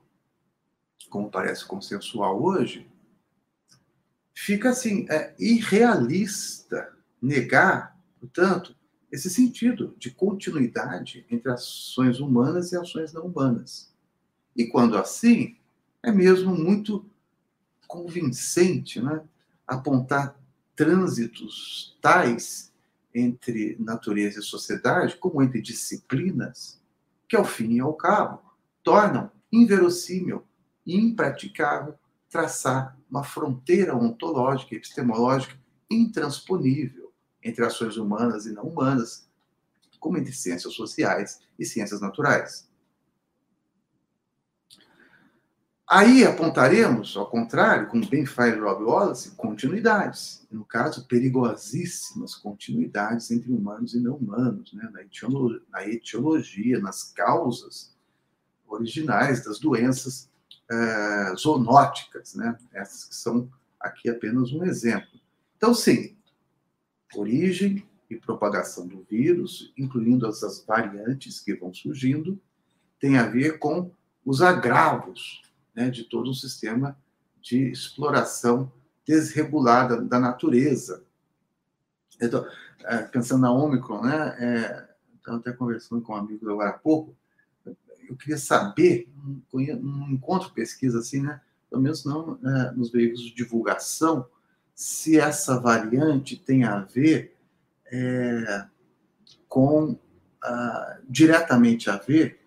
como 1.08 1.30
parece 1.30 1.64
consensual 1.64 2.42
hoje, 2.42 2.88
fica 4.34 4.70
assim, 4.70 5.06
é 5.08 5.34
irrealista 5.38 6.92
negar, 7.20 7.98
portanto, 8.20 8.76
esse 9.10 9.30
sentido 9.30 9.94
de 9.96 10.10
continuidade 10.10 11.24
entre 11.30 11.50
ações 11.50 12.18
humanas 12.18 12.72
e 12.72 12.76
ações 12.76 13.12
não 13.12 13.26
humanas. 13.26 13.92
E 14.56 14.66
quando 14.66 14.96
assim, 14.96 15.56
é 16.02 16.10
mesmo 16.10 16.56
muito 16.56 17.08
convincente 17.86 19.00
né, 19.00 19.22
apontar 19.66 20.38
trânsitos 20.76 21.96
tais 22.00 22.72
entre 23.14 23.76
natureza 23.78 24.40
e 24.40 24.42
sociedade, 24.42 25.16
como 25.16 25.42
entre 25.42 25.60
disciplinas, 25.60 26.80
que 27.28 27.36
ao 27.36 27.44
fim 27.44 27.74
e 27.74 27.80
ao 27.80 27.94
cabo 27.94 28.42
tornam 28.82 29.30
inverossímil 29.52 30.42
impraticável 30.86 31.94
traçar 32.28 32.98
uma 33.08 33.22
fronteira 33.22 33.96
ontológica, 33.96 34.74
epistemológica 34.74 35.56
intransponível 35.88 37.12
entre 37.42 37.64
ações 37.64 37.96
humanas 37.96 38.46
e 38.46 38.52
não 38.52 38.64
humanas, 38.64 39.28
como 40.00 40.18
entre 40.18 40.32
ciências 40.32 40.74
sociais 40.74 41.40
e 41.58 41.64
ciências 41.64 42.00
naturais. 42.00 42.68
Aí 45.86 46.24
apontaremos, 46.24 47.14
ao 47.14 47.26
contrário, 47.26 47.88
como 47.88 48.08
bem 48.08 48.24
faz 48.24 48.58
Rob 48.58 48.84
Wallace, 48.84 49.32
continuidades. 49.32 50.46
No 50.50 50.64
caso, 50.64 51.06
perigosíssimas 51.06 52.34
continuidades 52.34 53.30
entre 53.30 53.52
humanos 53.52 53.94
e 53.94 54.00
não 54.00 54.16
humanos, 54.16 54.72
né? 54.72 54.88
na, 54.90 55.02
etiologia, 55.02 55.62
na 55.70 55.86
etiologia, 55.86 56.80
nas 56.80 57.12
causas 57.12 57.94
originais 58.66 59.44
das 59.44 59.58
doenças 59.58 60.30
é, 60.70 61.34
zoonóticas, 61.36 62.34
né? 62.34 62.56
Essas 62.72 63.04
que 63.04 63.14
são 63.14 63.50
aqui 63.78 64.08
apenas 64.08 64.52
um 64.52 64.64
exemplo. 64.64 65.20
Então, 65.56 65.74
sim, 65.74 66.16
origem 67.14 67.86
e 68.08 68.16
propagação 68.16 68.86
do 68.86 69.04
vírus, 69.08 69.72
incluindo 69.76 70.26
essas 70.26 70.64
variantes 70.64 71.40
que 71.40 71.54
vão 71.54 71.74
surgindo, 71.74 72.40
tem 72.98 73.18
a 73.18 73.26
ver 73.26 73.58
com 73.58 73.90
os 74.24 74.40
agravos 74.40 75.42
né, 75.74 75.90
de 75.90 76.04
todo 76.04 76.30
o 76.30 76.34
sistema 76.34 76.96
de 77.40 77.70
exploração 77.70 78.72
desregulada 79.06 80.00
da 80.00 80.18
natureza. 80.18 81.04
Então, 82.20 82.46
é, 82.84 82.98
pensando 82.98 83.42
na 83.42 83.52
Omicron, 83.52 84.02
né, 84.02 84.36
é, 84.38 84.88
estava 85.16 85.38
até 85.38 85.52
conversando 85.52 86.00
com 86.02 86.12
um 86.12 86.16
amigo 86.16 86.50
agora 86.50 86.70
há 86.70 86.78
pouco, 86.78 87.14
eu 88.08 88.16
queria 88.16 88.38
saber, 88.38 89.10
não 89.52 90.10
encontro 90.10 90.52
pesquisa 90.52 90.98
assim, 90.98 91.22
né? 91.22 91.40
Pelo 91.70 91.82
menos 91.82 92.04
não 92.04 92.38
é, 92.44 92.70
nos 92.72 92.90
veículos 92.90 93.22
de 93.22 93.34
divulgação, 93.34 94.26
se 94.74 95.18
essa 95.18 95.58
variante 95.58 96.36
tem 96.36 96.64
a 96.64 96.80
ver 96.80 97.34
é, 97.86 98.66
com 99.48 99.98
ah, 100.42 100.98
diretamente 101.08 101.88
a 101.88 101.96
ver 101.96 102.43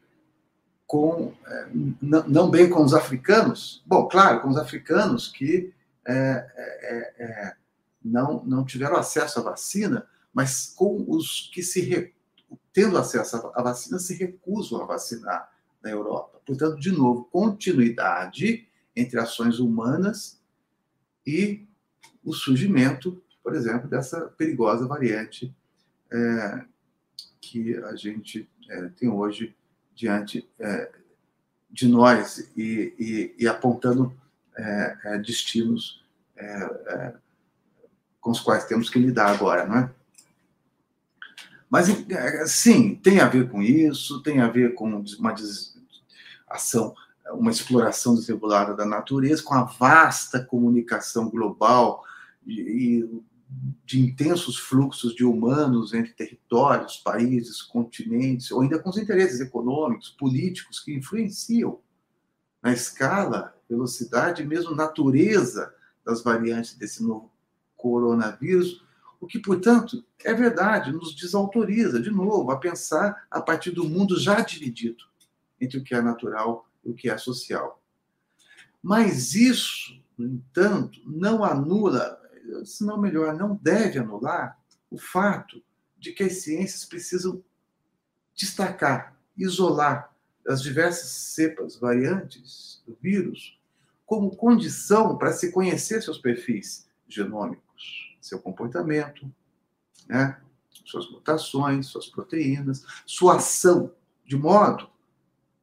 com 0.87 1.33
é, 1.45 1.67
não, 2.01 2.49
bem 2.49 2.69
com 2.69 2.83
os 2.83 2.93
africanos, 2.93 3.83
bom, 3.85 4.07
claro, 4.07 4.41
com 4.41 4.47
os 4.47 4.57
africanos 4.57 5.27
que 5.27 5.73
é, 6.07 6.13
é, 6.55 7.13
é, 7.19 7.55
não, 8.03 8.41
não 8.45 8.63
tiveram 8.63 8.95
acesso 8.95 9.39
à 9.39 9.43
vacina, 9.43 10.07
mas 10.33 10.73
com 10.75 11.03
os 11.07 11.51
que 11.53 11.61
se 11.61 12.13
tendo 12.71 12.97
acesso 12.97 13.51
à 13.53 13.61
vacina, 13.61 13.99
se 13.99 14.13
recusam 14.13 14.81
a 14.81 14.85
vacinar 14.85 15.51
na 15.83 15.89
Europa. 15.89 16.39
Portanto, 16.45 16.79
de 16.79 16.91
novo, 16.91 17.25
continuidade 17.25 18.67
entre 18.95 19.19
ações 19.19 19.59
humanas 19.59 20.39
e 21.25 21.67
o 22.23 22.31
surgimento, 22.33 23.21
por 23.43 23.55
exemplo, 23.55 23.89
dessa 23.89 24.21
perigosa 24.37 24.87
variante 24.87 25.53
é, 26.11 26.65
que 27.41 27.75
a 27.77 27.95
gente 27.95 28.47
é, 28.69 28.89
tem 28.89 29.09
hoje 29.09 29.56
diante 29.97 30.47
é, 30.59 30.91
de 31.69 31.87
nós 31.87 32.51
e, 32.55 32.93
e, 32.99 33.35
e 33.39 33.47
apontando 33.47 34.15
é, 34.55 34.97
é, 35.03 35.17
destinos 35.17 36.05
é, 36.37 37.13
com 38.21 38.29
os 38.29 38.39
quais 38.39 38.65
temos 38.65 38.89
que 38.89 38.99
lidar 38.99 39.31
agora, 39.31 39.65
não 39.65 39.77
é? 39.77 39.91
Mas, 41.69 41.87
sim, 42.45 42.95
tem 42.95 43.19
a 43.19 43.27
ver 43.27 43.49
com 43.49 43.61
isso, 43.61 44.21
tem 44.23 44.39
a 44.39 44.47
ver 44.47 44.73
com 44.73 45.03
uma 45.19 45.35
ação, 46.47 46.95
uma 47.31 47.51
exploração 47.51 48.15
desregulada 48.15 48.73
da 48.73 48.85
natureza, 48.85 49.43
com 49.43 49.53
a 49.53 49.63
vasta 49.63 50.41
comunicação 50.41 51.29
global 51.29 52.05
e, 52.45 53.05
de 53.85 54.01
intensos 54.01 54.57
fluxos 54.57 55.15
de 55.15 55.23
humanos 55.23 55.93
entre 55.93 56.11
territórios, 56.13 56.97
países, 56.97 57.61
continentes, 57.61 58.51
ou 58.51 58.61
ainda 58.61 58.79
com 58.79 58.89
os 58.89 58.97
interesses 58.97 59.39
econômicos, 59.39 60.09
políticos 60.09 60.79
que 60.79 60.93
influenciam 60.93 61.79
na 62.61 62.73
escala, 62.73 63.55
velocidade 63.69 64.41
e 64.41 64.45
mesmo 64.45 64.75
natureza 64.75 65.73
das 66.05 66.21
variantes 66.21 66.75
desse 66.75 67.03
novo 67.03 67.31
coronavírus, 67.75 68.83
o 69.19 69.25
que, 69.25 69.39
portanto, 69.39 70.03
é 70.23 70.33
verdade, 70.33 70.91
nos 70.91 71.15
desautoriza, 71.15 71.99
de 71.99 72.11
novo, 72.11 72.51
a 72.51 72.57
pensar 72.57 73.25
a 73.31 73.41
partir 73.41 73.71
do 73.71 73.83
mundo 73.83 74.19
já 74.19 74.41
dividido 74.41 75.03
entre 75.59 75.79
o 75.79 75.83
que 75.83 75.95
é 75.95 76.01
natural 76.01 76.67
e 76.83 76.89
o 76.89 76.93
que 76.93 77.09
é 77.09 77.17
social. 77.17 77.81
Mas 78.81 79.33
isso, 79.33 79.99
no 80.17 80.27
entanto, 80.27 80.99
não 81.05 81.43
anula 81.43 82.16
se 82.65 82.85
não 82.85 82.99
melhor, 82.99 83.35
não 83.35 83.55
deve 83.55 83.99
anular 83.99 84.57
o 84.89 84.97
fato 84.97 85.61
de 85.97 86.11
que 86.11 86.23
as 86.23 86.37
ciências 86.37 86.85
precisam 86.85 87.43
destacar, 88.35 89.17
isolar 89.35 90.13
as 90.47 90.61
diversas 90.61 91.09
cepas, 91.09 91.75
variantes 91.75 92.81
do 92.85 92.97
vírus, 93.01 93.59
como 94.05 94.35
condição 94.35 95.17
para 95.17 95.33
se 95.33 95.51
conhecer 95.51 96.01
seus 96.01 96.17
perfis 96.17 96.87
genômicos, 97.07 98.17
seu 98.21 98.39
comportamento, 98.39 99.29
né? 100.07 100.39
suas 100.85 101.09
mutações, 101.11 101.87
suas 101.87 102.07
proteínas, 102.07 102.85
sua 103.05 103.37
ação, 103.37 103.91
de 104.25 104.37
modo 104.37 104.89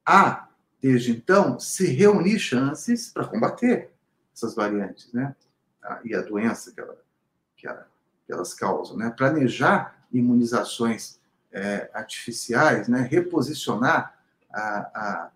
a, 0.04 0.48
desde 0.80 1.12
então, 1.12 1.58
se 1.58 1.86
reunir 1.86 2.38
chances 2.38 3.10
para 3.10 3.26
combater 3.26 3.90
essas 4.34 4.54
variantes, 4.54 5.10
né? 5.12 5.34
A, 5.84 6.00
e 6.04 6.14
a 6.14 6.22
doença 6.22 6.72
que, 6.72 6.80
ela, 6.80 6.98
que, 7.56 7.66
ela, 7.66 7.88
que 8.26 8.32
elas 8.32 8.54
causam, 8.54 8.96
né? 8.96 9.10
planejar 9.10 10.06
imunizações 10.12 11.20
é, 11.52 11.90
artificiais, 11.92 12.88
né? 12.88 13.02
reposicionar 13.02 14.18
a, 14.50 14.60
a, 14.60 15.30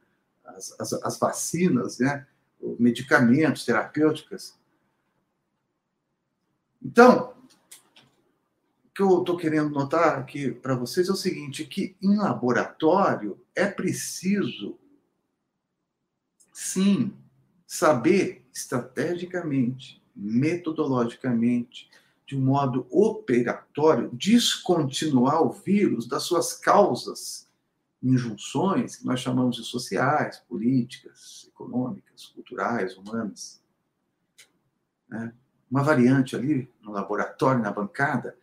as, 0.46 0.80
as, 0.80 0.92
as, 0.94 1.18
vacinas, 1.18 1.98
né? 1.98 2.26
medicamentos, 2.78 3.64
terapêuticas. 3.64 4.58
Então, 6.82 7.34
o 8.86 8.90
que 8.94 9.02
eu 9.02 9.20
estou 9.20 9.36
querendo 9.36 9.70
notar 9.70 10.18
aqui 10.18 10.50
para 10.50 10.74
vocês 10.74 11.08
é 11.08 11.12
o 11.12 11.16
seguinte, 11.16 11.64
que 11.64 11.96
em 12.02 12.16
laboratório 12.16 13.38
é 13.54 13.66
preciso, 13.66 14.78
sim, 16.52 17.16
saber 17.66 18.44
estrategicamente 18.52 20.02
metodologicamente, 20.18 21.88
de 22.26 22.36
um 22.36 22.40
modo 22.40 22.86
operatório, 22.90 24.10
descontinuar 24.12 25.42
o 25.42 25.50
vírus 25.50 26.06
das 26.06 26.24
suas 26.24 26.52
causas, 26.52 27.48
injunções, 28.02 28.96
que 28.96 29.06
nós 29.06 29.20
chamamos 29.20 29.56
de 29.56 29.62
sociais, 29.62 30.38
políticas, 30.48 31.48
econômicas, 31.48 32.26
culturais, 32.26 32.96
humanas. 32.96 33.62
Né? 35.08 35.32
Uma 35.70 35.82
variante 35.82 36.34
ali 36.36 36.70
no 36.82 36.92
laboratório, 36.92 37.62
na 37.62 37.70
bancada, 37.70 38.36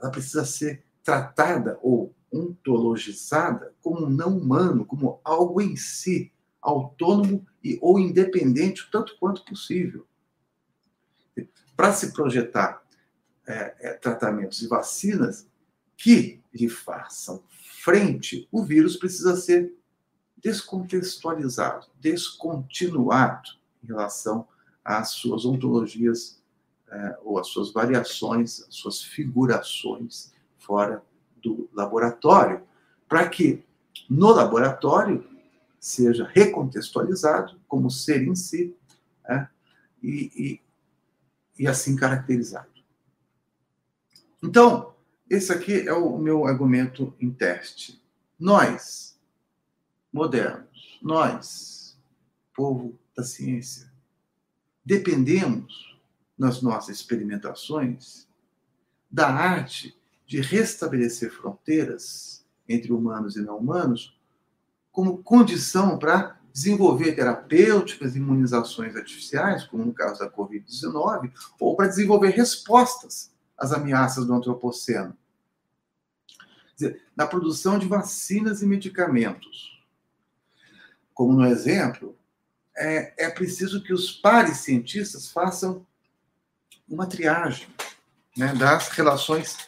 ela 0.00 0.10
precisa 0.10 0.44
ser 0.44 0.84
tratada 1.02 1.78
ou 1.82 2.14
ontologizada 2.32 3.74
como 3.80 4.08
não 4.08 4.38
humano, 4.38 4.84
como 4.84 5.20
algo 5.24 5.60
em 5.60 5.74
si, 5.74 6.32
autônomo 6.62 7.44
e 7.64 7.78
ou 7.80 7.98
independente, 7.98 8.88
tanto 8.90 9.16
quanto 9.18 9.44
possível 9.44 10.06
para 11.80 11.94
se 11.94 12.12
projetar 12.12 12.82
é, 13.46 13.74
é, 13.80 13.92
tratamentos 13.94 14.60
e 14.60 14.66
vacinas 14.68 15.48
que 15.96 16.38
lhe 16.52 16.68
façam 16.68 17.42
frente, 17.82 18.46
o 18.52 18.62
vírus 18.62 18.98
precisa 18.98 19.34
ser 19.34 19.74
descontextualizado, 20.36 21.86
descontinuado 21.98 23.48
em 23.82 23.86
relação 23.86 24.46
às 24.84 25.12
suas 25.12 25.46
ontologias 25.46 26.42
é, 26.90 27.18
ou 27.22 27.38
às 27.38 27.46
suas 27.46 27.72
variações, 27.72 28.60
às 28.68 28.74
suas 28.74 29.02
figurações 29.02 30.34
fora 30.58 31.02
do 31.42 31.66
laboratório, 31.72 32.62
para 33.08 33.26
que 33.26 33.64
no 34.06 34.32
laboratório 34.32 35.26
seja 35.78 36.30
recontextualizado 36.30 37.58
como 37.66 37.90
ser 37.90 38.22
em 38.22 38.34
si 38.34 38.76
é, 39.26 39.48
e, 40.02 40.30
e 40.36 40.69
assim 41.66 41.96
caracterizado. 41.96 42.68
Então, 44.42 44.94
esse 45.28 45.52
aqui 45.52 45.86
é 45.86 45.92
o 45.92 46.18
meu 46.18 46.46
argumento 46.46 47.14
em 47.20 47.30
teste. 47.30 48.02
Nós, 48.38 49.20
modernos, 50.12 50.98
nós, 51.02 51.98
povo 52.54 52.98
da 53.14 53.22
ciência, 53.22 53.92
dependemos, 54.84 55.98
nas 56.38 56.62
nossas 56.62 56.96
experimentações, 56.96 58.26
da 59.10 59.28
arte 59.28 59.94
de 60.26 60.40
restabelecer 60.40 61.30
fronteiras 61.30 62.46
entre 62.66 62.92
humanos 62.92 63.36
e 63.36 63.42
não 63.42 63.58
humanos 63.58 64.18
como 64.90 65.22
condição 65.22 65.98
para 65.98 66.39
desenvolver 66.52 67.12
terapêuticas, 67.12 68.16
imunizações 68.16 68.96
artificiais, 68.96 69.64
como 69.64 69.84
no 69.84 69.92
caso 69.92 70.20
da 70.20 70.30
Covid-19, 70.30 71.32
ou 71.58 71.76
para 71.76 71.88
desenvolver 71.88 72.30
respostas 72.30 73.32
às 73.56 73.72
ameaças 73.72 74.26
do 74.26 74.34
antropoceno. 74.34 75.16
Na 77.14 77.26
produção 77.26 77.78
de 77.78 77.86
vacinas 77.86 78.62
e 78.62 78.66
medicamentos. 78.66 79.78
Como 81.12 81.34
no 81.34 81.46
exemplo, 81.46 82.16
é, 82.76 83.26
é 83.26 83.30
preciso 83.30 83.82
que 83.82 83.92
os 83.92 84.10
pares 84.10 84.58
cientistas 84.58 85.30
façam 85.30 85.86
uma 86.88 87.06
triagem 87.06 87.68
né, 88.36 88.54
das 88.54 88.88
relações 88.88 89.58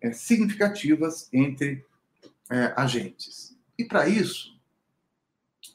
é, 0.00 0.12
significativas 0.12 1.28
entre 1.32 1.84
é, 2.50 2.72
agentes. 2.76 3.56
E 3.78 3.84
para 3.84 4.08
isso, 4.08 4.55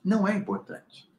não 0.03 0.27
é 0.27 0.35
importante. 0.35 1.09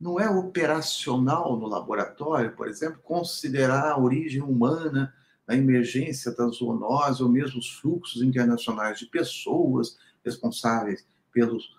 Não 0.00 0.18
é 0.20 0.28
operacional 0.30 1.56
no 1.56 1.66
laboratório, 1.66 2.54
por 2.54 2.68
exemplo, 2.68 3.00
considerar 3.02 3.92
a 3.92 3.98
origem 3.98 4.42
humana 4.42 5.12
da 5.46 5.56
emergência 5.56 6.32
da 6.32 6.46
zoonose 6.46 7.22
ou 7.22 7.28
mesmo 7.28 7.58
os 7.58 7.70
fluxos 7.70 8.22
internacionais 8.22 8.98
de 8.98 9.06
pessoas 9.06 9.98
responsáveis 10.24 11.06
pelos, 11.32 11.76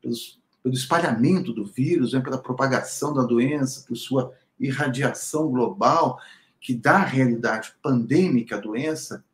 pelos, 0.00 0.40
pelo 0.62 0.74
espalhamento 0.74 1.52
do 1.52 1.66
vírus, 1.66 2.12
né, 2.12 2.20
pela 2.20 2.38
propagação 2.38 3.12
da 3.12 3.22
doença, 3.22 3.84
por 3.86 3.96
sua 3.96 4.32
irradiação 4.58 5.50
global, 5.50 6.18
que 6.60 6.74
dá 6.74 6.96
a 6.96 7.04
realidade 7.04 7.74
pandêmica 7.82 8.56
à 8.56 8.60
doença, 8.60 9.24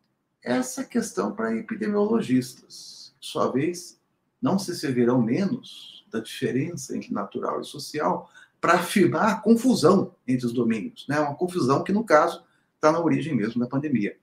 essa 0.42 0.80
é 0.80 0.84
questão 0.84 1.34
para 1.34 1.54
epidemiologistas. 1.56 3.14
Sua 3.20 3.52
vez, 3.52 4.00
não 4.40 4.58
se 4.58 4.74
servirão 4.74 5.22
menos 5.22 6.01
da 6.12 6.20
diferença 6.20 6.96
entre 6.96 7.12
natural 7.12 7.60
e 7.60 7.64
social 7.64 8.30
para 8.60 8.74
afirmar 8.74 9.32
a 9.32 9.40
confusão 9.40 10.14
entre 10.28 10.46
os 10.46 10.52
domínios, 10.52 11.06
né? 11.08 11.18
Uma 11.18 11.34
confusão 11.34 11.82
que 11.82 11.92
no 11.92 12.04
caso 12.04 12.44
está 12.76 12.92
na 12.92 13.00
origem 13.00 13.34
mesmo 13.34 13.60
da 13.60 13.66
pandemia. 13.66 14.16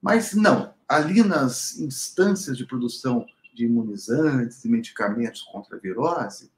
Mas 0.00 0.34
não, 0.34 0.74
ali 0.88 1.22
nas 1.22 1.78
instâncias 1.78 2.56
de 2.56 2.66
produção 2.66 3.24
de 3.54 3.66
imunizantes 3.66 4.64
e 4.64 4.68
medicamentos 4.68 5.42
contra 5.42 5.76
a 5.76 5.78
virose, 5.78 6.50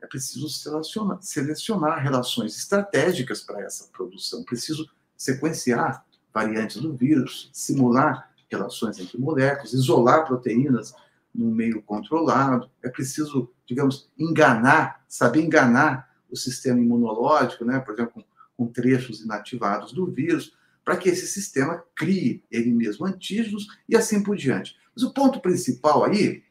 é 0.00 0.06
preciso 0.06 0.48
selecionar, 0.48 1.18
selecionar 1.22 2.02
relações 2.02 2.56
estratégicas 2.56 3.40
para 3.40 3.62
essa 3.62 3.88
produção. 3.92 4.44
Preciso 4.44 4.88
sequenciar 5.16 6.04
variantes 6.32 6.76
do 6.76 6.94
vírus, 6.94 7.48
simular 7.52 8.30
relações 8.50 8.98
entre 8.98 9.18
moléculas, 9.18 9.72
isolar 9.72 10.26
proteínas 10.26 10.94
num 11.34 11.50
meio 11.50 11.82
controlado. 11.82 12.70
É 12.82 12.88
preciso, 12.88 13.50
digamos, 13.66 14.10
enganar, 14.18 15.04
saber 15.08 15.42
enganar 15.42 16.10
o 16.30 16.36
sistema 16.36 16.80
imunológico, 16.80 17.64
né? 17.64 17.80
Por 17.80 17.94
exemplo, 17.94 18.24
com 18.56 18.66
trechos 18.66 19.20
inativados 19.20 19.92
do 19.92 20.06
vírus, 20.06 20.56
para 20.84 20.96
que 20.96 21.08
esse 21.08 21.26
sistema 21.26 21.82
crie 21.94 22.44
ele 22.50 22.72
mesmo 22.72 23.06
antígenos 23.06 23.66
e 23.88 23.96
assim 23.96 24.22
por 24.22 24.36
diante. 24.36 24.76
Mas 24.94 25.02
o 25.02 25.12
ponto 25.12 25.40
principal 25.40 26.04
aí 26.04 26.44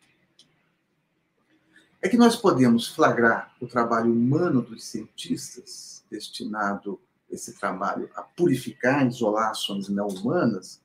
é 2.02 2.10
que 2.10 2.18
nós 2.18 2.36
podemos 2.36 2.88
flagrar 2.88 3.54
o 3.62 3.68
trabalho 3.68 4.12
humano 4.12 4.62
dos 4.62 4.84
cientistas, 4.84 6.04
destinado 6.12 7.00
esse 7.32 7.58
trabalho 7.58 8.10
a 8.16 8.22
purificar, 8.22 9.08
isolar 9.08 9.52
ações 9.52 9.88
não 9.88 10.08
humanas, 10.08 10.82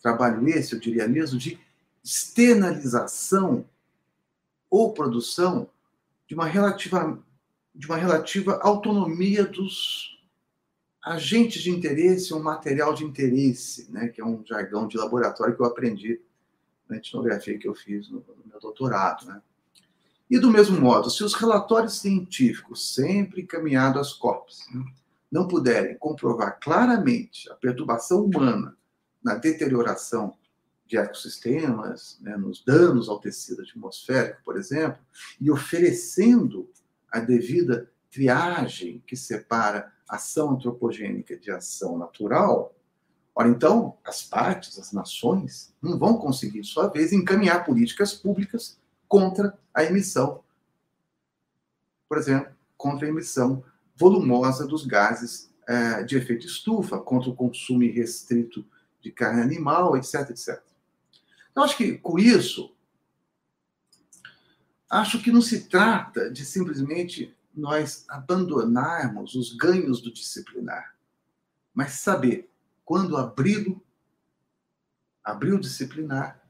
trabalho 0.00 0.46
esse, 0.48 0.74
eu 0.74 0.80
diria 0.80 1.08
mesmo, 1.08 1.38
de 1.38 1.58
externalização 2.02 3.64
ou 4.70 4.92
produção 4.92 5.68
de 6.26 6.34
uma 6.34 6.46
relativa, 6.46 7.22
de 7.74 7.86
uma 7.86 7.96
relativa 7.96 8.58
autonomia 8.62 9.44
dos 9.44 10.18
agentes 11.02 11.62
de 11.62 11.70
interesse 11.70 12.32
ou 12.32 12.42
material 12.42 12.94
de 12.94 13.04
interesse, 13.04 13.90
né, 13.90 14.08
que 14.08 14.20
é 14.20 14.24
um 14.24 14.44
jargão 14.46 14.86
de 14.86 14.96
laboratório 14.96 15.54
que 15.54 15.60
eu 15.60 15.66
aprendi 15.66 16.20
na 16.88 16.96
etnografia 16.96 17.58
que 17.58 17.66
eu 17.66 17.74
fiz 17.74 18.08
no, 18.08 18.20
no 18.20 18.46
meu 18.46 18.60
doutorado. 18.60 19.26
Né? 19.26 19.42
E 20.30 20.38
do 20.38 20.50
mesmo 20.50 20.80
modo, 20.80 21.10
se 21.10 21.24
os 21.24 21.34
relatórios 21.34 22.00
científicos, 22.00 22.94
sempre 22.94 23.42
encaminhados 23.42 24.00
às 24.00 24.12
COPs, 24.12 24.66
né, 24.72 24.84
não 25.30 25.48
puderem 25.48 25.96
comprovar 25.98 26.58
claramente 26.60 27.50
a 27.50 27.54
perturbação 27.54 28.24
humana 28.24 28.76
na 29.22 29.34
deterioração 29.34 30.36
de 30.92 30.98
ecossistemas, 30.98 32.18
né, 32.20 32.36
nos 32.36 32.62
danos 32.62 33.08
ao 33.08 33.18
tecido 33.18 33.62
atmosférico, 33.62 34.42
por 34.44 34.58
exemplo, 34.58 35.00
e 35.40 35.50
oferecendo 35.50 36.68
a 37.10 37.18
devida 37.18 37.90
triagem 38.10 39.02
que 39.06 39.16
separa 39.16 39.90
ação 40.06 40.50
antropogênica 40.50 41.34
de 41.34 41.50
ação 41.50 41.96
natural, 41.96 42.76
ora 43.34 43.48
então, 43.48 43.96
as 44.04 44.22
partes, 44.22 44.78
as 44.78 44.92
nações, 44.92 45.74
não 45.80 45.98
vão 45.98 46.18
conseguir, 46.18 46.62
sua 46.62 46.88
vez, 46.88 47.10
encaminhar 47.10 47.64
políticas 47.64 48.12
públicas 48.12 48.78
contra 49.08 49.58
a 49.72 49.84
emissão, 49.84 50.44
por 52.06 52.18
exemplo, 52.18 52.52
contra 52.76 53.06
a 53.06 53.08
emissão 53.08 53.64
volumosa 53.96 54.66
dos 54.66 54.84
gases 54.84 55.50
é, 55.66 56.02
de 56.02 56.18
efeito 56.18 56.44
estufa, 56.44 56.98
contra 56.98 57.30
o 57.30 57.34
consumo 57.34 57.80
restrito 57.80 58.62
de 59.00 59.10
carne 59.10 59.40
animal, 59.40 59.96
etc, 59.96 60.28
etc. 60.28 60.71
Então, 61.52 61.62
acho 61.62 61.76
que 61.76 61.98
com 61.98 62.18
isso, 62.18 62.74
acho 64.90 65.22
que 65.22 65.30
não 65.30 65.40
se 65.40 65.68
trata 65.68 66.30
de 66.30 66.44
simplesmente 66.44 67.36
nós 67.54 68.04
abandonarmos 68.08 69.34
os 69.34 69.54
ganhos 69.54 70.00
do 70.00 70.12
disciplinar, 70.12 70.96
mas 71.72 71.92
saber 71.92 72.50
quando 72.84 73.16
abri-lo, 73.16 73.82
abrir 75.22 75.52
o 75.52 75.60
disciplinar 75.60 76.42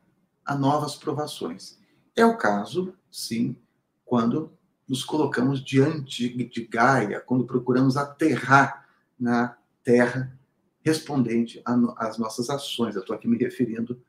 a 0.44 0.54
novas 0.54 0.96
provações. 0.96 1.78
É 2.16 2.24
o 2.24 2.38
caso, 2.38 2.94
sim, 3.10 3.56
quando 4.04 4.56
nos 4.88 5.04
colocamos 5.04 5.64
diante 5.64 6.28
de 6.28 6.66
Gaia, 6.66 7.20
quando 7.20 7.46
procuramos 7.46 7.96
aterrar 7.96 8.88
na 9.18 9.56
Terra 9.82 10.38
respondente 10.84 11.62
às 11.96 12.18
nossas 12.18 12.50
ações. 12.50 12.94
Eu 12.94 13.00
estou 13.00 13.14
aqui 13.14 13.28
me 13.28 13.38
referindo 13.38 14.00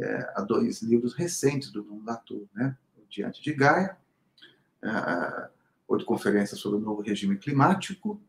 é, 0.00 0.32
a 0.34 0.40
dois 0.40 0.82
livros 0.82 1.14
recentes 1.14 1.70
do 1.70 1.82
Nuno 1.82 2.04
Latour, 2.04 2.46
né? 2.54 2.76
Diante 3.08 3.42
de 3.42 3.52
Gaia, 3.52 3.96
é, 4.82 5.50
oito 5.88 6.04
conferências 6.04 6.60
sobre 6.60 6.78
o 6.78 6.82
novo 6.82 7.02
regime 7.02 7.36
climático 7.36 8.20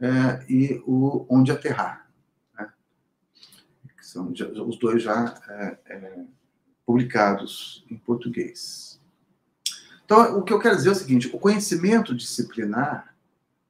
é, 0.00 0.44
e 0.48 0.82
o 0.86 1.24
Onde 1.28 1.52
Aterrar. 1.52 2.10
Né? 2.58 2.72
Que 3.96 4.04
são 4.04 4.32
os 4.66 4.78
dois 4.78 5.02
já 5.02 5.40
é, 5.48 5.78
é, 5.86 6.24
publicados 6.84 7.84
em 7.88 7.96
português. 7.96 9.00
Então, 10.04 10.38
o 10.38 10.42
que 10.42 10.52
eu 10.52 10.58
quero 10.58 10.74
dizer 10.74 10.88
é 10.88 10.92
o 10.92 10.96
seguinte: 10.96 11.28
o 11.28 11.38
conhecimento 11.38 12.14
disciplinar 12.14 13.14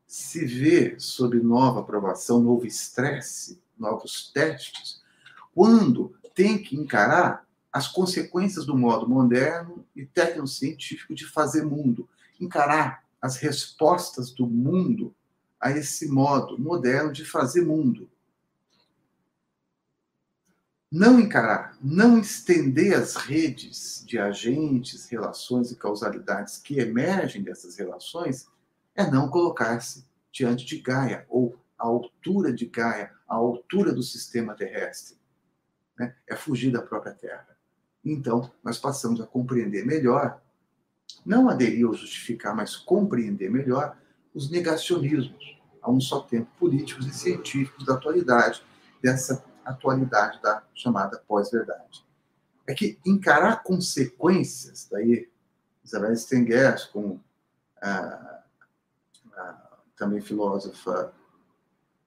se 0.06 0.44
vê 0.44 0.98
sob 0.98 1.38
nova 1.38 1.80
aprovação, 1.80 2.40
novo 2.40 2.66
estresse, 2.66 3.62
novos 3.78 4.32
testes, 4.32 5.02
quando 5.54 6.14
tem 6.40 6.56
que 6.56 6.74
encarar 6.74 7.46
as 7.72 7.86
consequências 7.86 8.64
do 8.64 8.76
modo 8.76 9.08
moderno 9.08 9.84
e 9.94 10.06
tecnocientífico 10.06 11.14
de 11.14 11.26
fazer 11.26 11.64
mundo, 11.64 12.08
encarar 12.40 13.04
as 13.20 13.36
respostas 13.36 14.30
do 14.30 14.46
mundo 14.46 15.14
a 15.60 15.70
esse 15.70 16.08
modo 16.08 16.58
moderno 16.58 17.12
de 17.12 17.24
fazer 17.24 17.62
mundo 17.62 18.08
não 20.90 21.20
encarar, 21.20 21.78
não 21.80 22.18
estender 22.18 22.94
as 22.94 23.14
redes 23.14 24.02
de 24.04 24.18
agentes, 24.18 25.06
relações 25.06 25.70
e 25.70 25.76
causalidades 25.76 26.58
que 26.58 26.80
emergem 26.80 27.42
dessas 27.42 27.76
relações, 27.76 28.48
é 28.96 29.08
não 29.08 29.28
colocar-se 29.28 30.04
diante 30.32 30.64
de 30.66 30.78
Gaia, 30.80 31.24
ou 31.28 31.56
à 31.78 31.86
altura 31.86 32.52
de 32.52 32.66
Gaia, 32.66 33.12
à 33.28 33.36
altura 33.36 33.92
do 33.92 34.02
sistema 34.02 34.52
terrestre. 34.54 35.19
Né? 36.00 36.14
É 36.26 36.34
fugir 36.34 36.72
da 36.72 36.80
própria 36.80 37.12
Terra. 37.12 37.46
Então, 38.02 38.50
nós 38.64 38.78
passamos 38.78 39.20
a 39.20 39.26
compreender 39.26 39.84
melhor, 39.84 40.40
não 41.26 41.50
aderir 41.50 41.86
ou 41.86 41.92
justificar, 41.92 42.56
mas 42.56 42.74
compreender 42.74 43.50
melhor 43.50 43.94
os 44.32 44.50
negacionismos, 44.50 45.60
a 45.82 45.90
um 45.90 46.00
só 46.00 46.20
tempo 46.20 46.48
políticos 46.58 47.06
e 47.06 47.12
científicos 47.12 47.84
da 47.84 47.92
atualidade, 47.94 48.64
dessa 49.02 49.44
atualidade 49.62 50.40
da 50.40 50.62
chamada 50.74 51.22
pós-verdade. 51.28 52.02
É 52.66 52.72
que 52.72 52.98
encarar 53.04 53.62
consequências, 53.62 54.88
daí 54.90 55.28
Isabel 55.84 56.16
Stengers, 56.16 56.84
como 56.86 57.22
também 59.96 60.22
filósofa, 60.22 61.12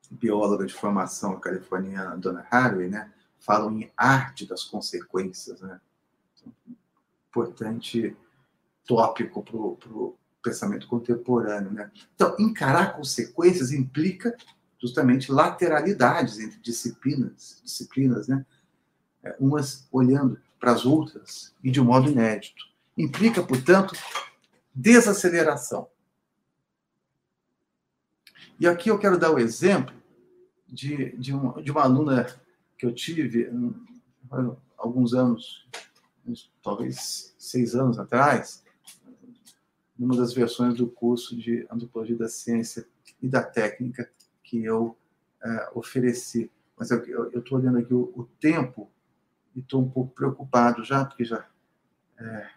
bióloga 0.10 0.66
de 0.66 0.74
formação 0.74 1.40
californiana, 1.40 2.18
Donna 2.18 2.48
Haraway, 2.50 2.90
né, 2.90 3.12
falam 3.44 3.78
em 3.78 3.92
arte 3.96 4.46
das 4.46 4.64
consequências, 4.64 5.60
né? 5.62 5.80
Importante 7.30 8.16
tópico 8.86 9.44
para 9.44 9.58
o 9.58 10.18
pensamento 10.42 10.88
contemporâneo, 10.88 11.72
né? 11.72 11.92
Então, 12.16 12.36
encarar 12.40 12.96
consequências 12.96 13.72
implica 13.72 14.36
justamente 14.82 15.32
lateralidades 15.32 16.40
entre 16.40 16.58
disciplinas, 16.60 17.62
disciplinas, 17.64 18.28
né? 18.28 18.46
É, 19.22 19.36
umas 19.40 19.88
olhando 19.92 20.40
para 20.60 20.72
as 20.72 20.86
outras 20.86 21.54
e 21.62 21.70
de 21.70 21.82
um 21.82 21.86
modo 21.86 22.10
inédito. 22.10 22.66
Implica, 22.98 23.44
portanto, 23.44 23.94
desaceleração. 24.74 25.90
E 28.58 28.68
aqui 28.68 28.90
eu 28.90 29.00
quero 29.00 29.18
dar 29.18 29.32
o 29.32 29.40
exemplo 29.40 29.94
de, 30.68 31.18
de, 31.18 31.32
de 31.62 31.72
uma 31.72 31.82
aluna 31.82 32.28
que 32.78 32.86
eu 32.86 32.94
tive 32.94 33.50
há 34.32 34.56
alguns 34.78 35.14
anos, 35.14 35.68
talvez 36.62 37.34
seis 37.38 37.76
anos 37.76 38.00
atrás, 38.00 38.64
numa 39.98 40.16
das 40.18 40.34
versões 40.34 40.76
do 40.76 40.88
curso 40.88 41.36
de 41.36 41.68
Antropologia 41.72 42.18
da 42.18 42.28
Ciência 42.28 42.88
e 43.22 43.28
da 43.28 43.44
Técnica 43.44 44.10
que 44.44 44.64
eu 44.64 44.98
uh, 45.44 45.80
ofereci. 45.80 46.52
Mas 46.78 46.92
eu 46.92 47.30
estou 47.30 47.58
olhando 47.60 47.78
aqui 47.78 47.94
o, 47.94 48.12
o 48.16 48.26
tempo 48.40 48.92
e 49.56 49.60
estou 49.60 49.82
um 49.82 49.90
pouco 49.90 50.14
preocupado 50.14 50.84
já, 50.84 51.06
porque 51.06 51.24
já. 51.24 51.48
É, 52.18 52.50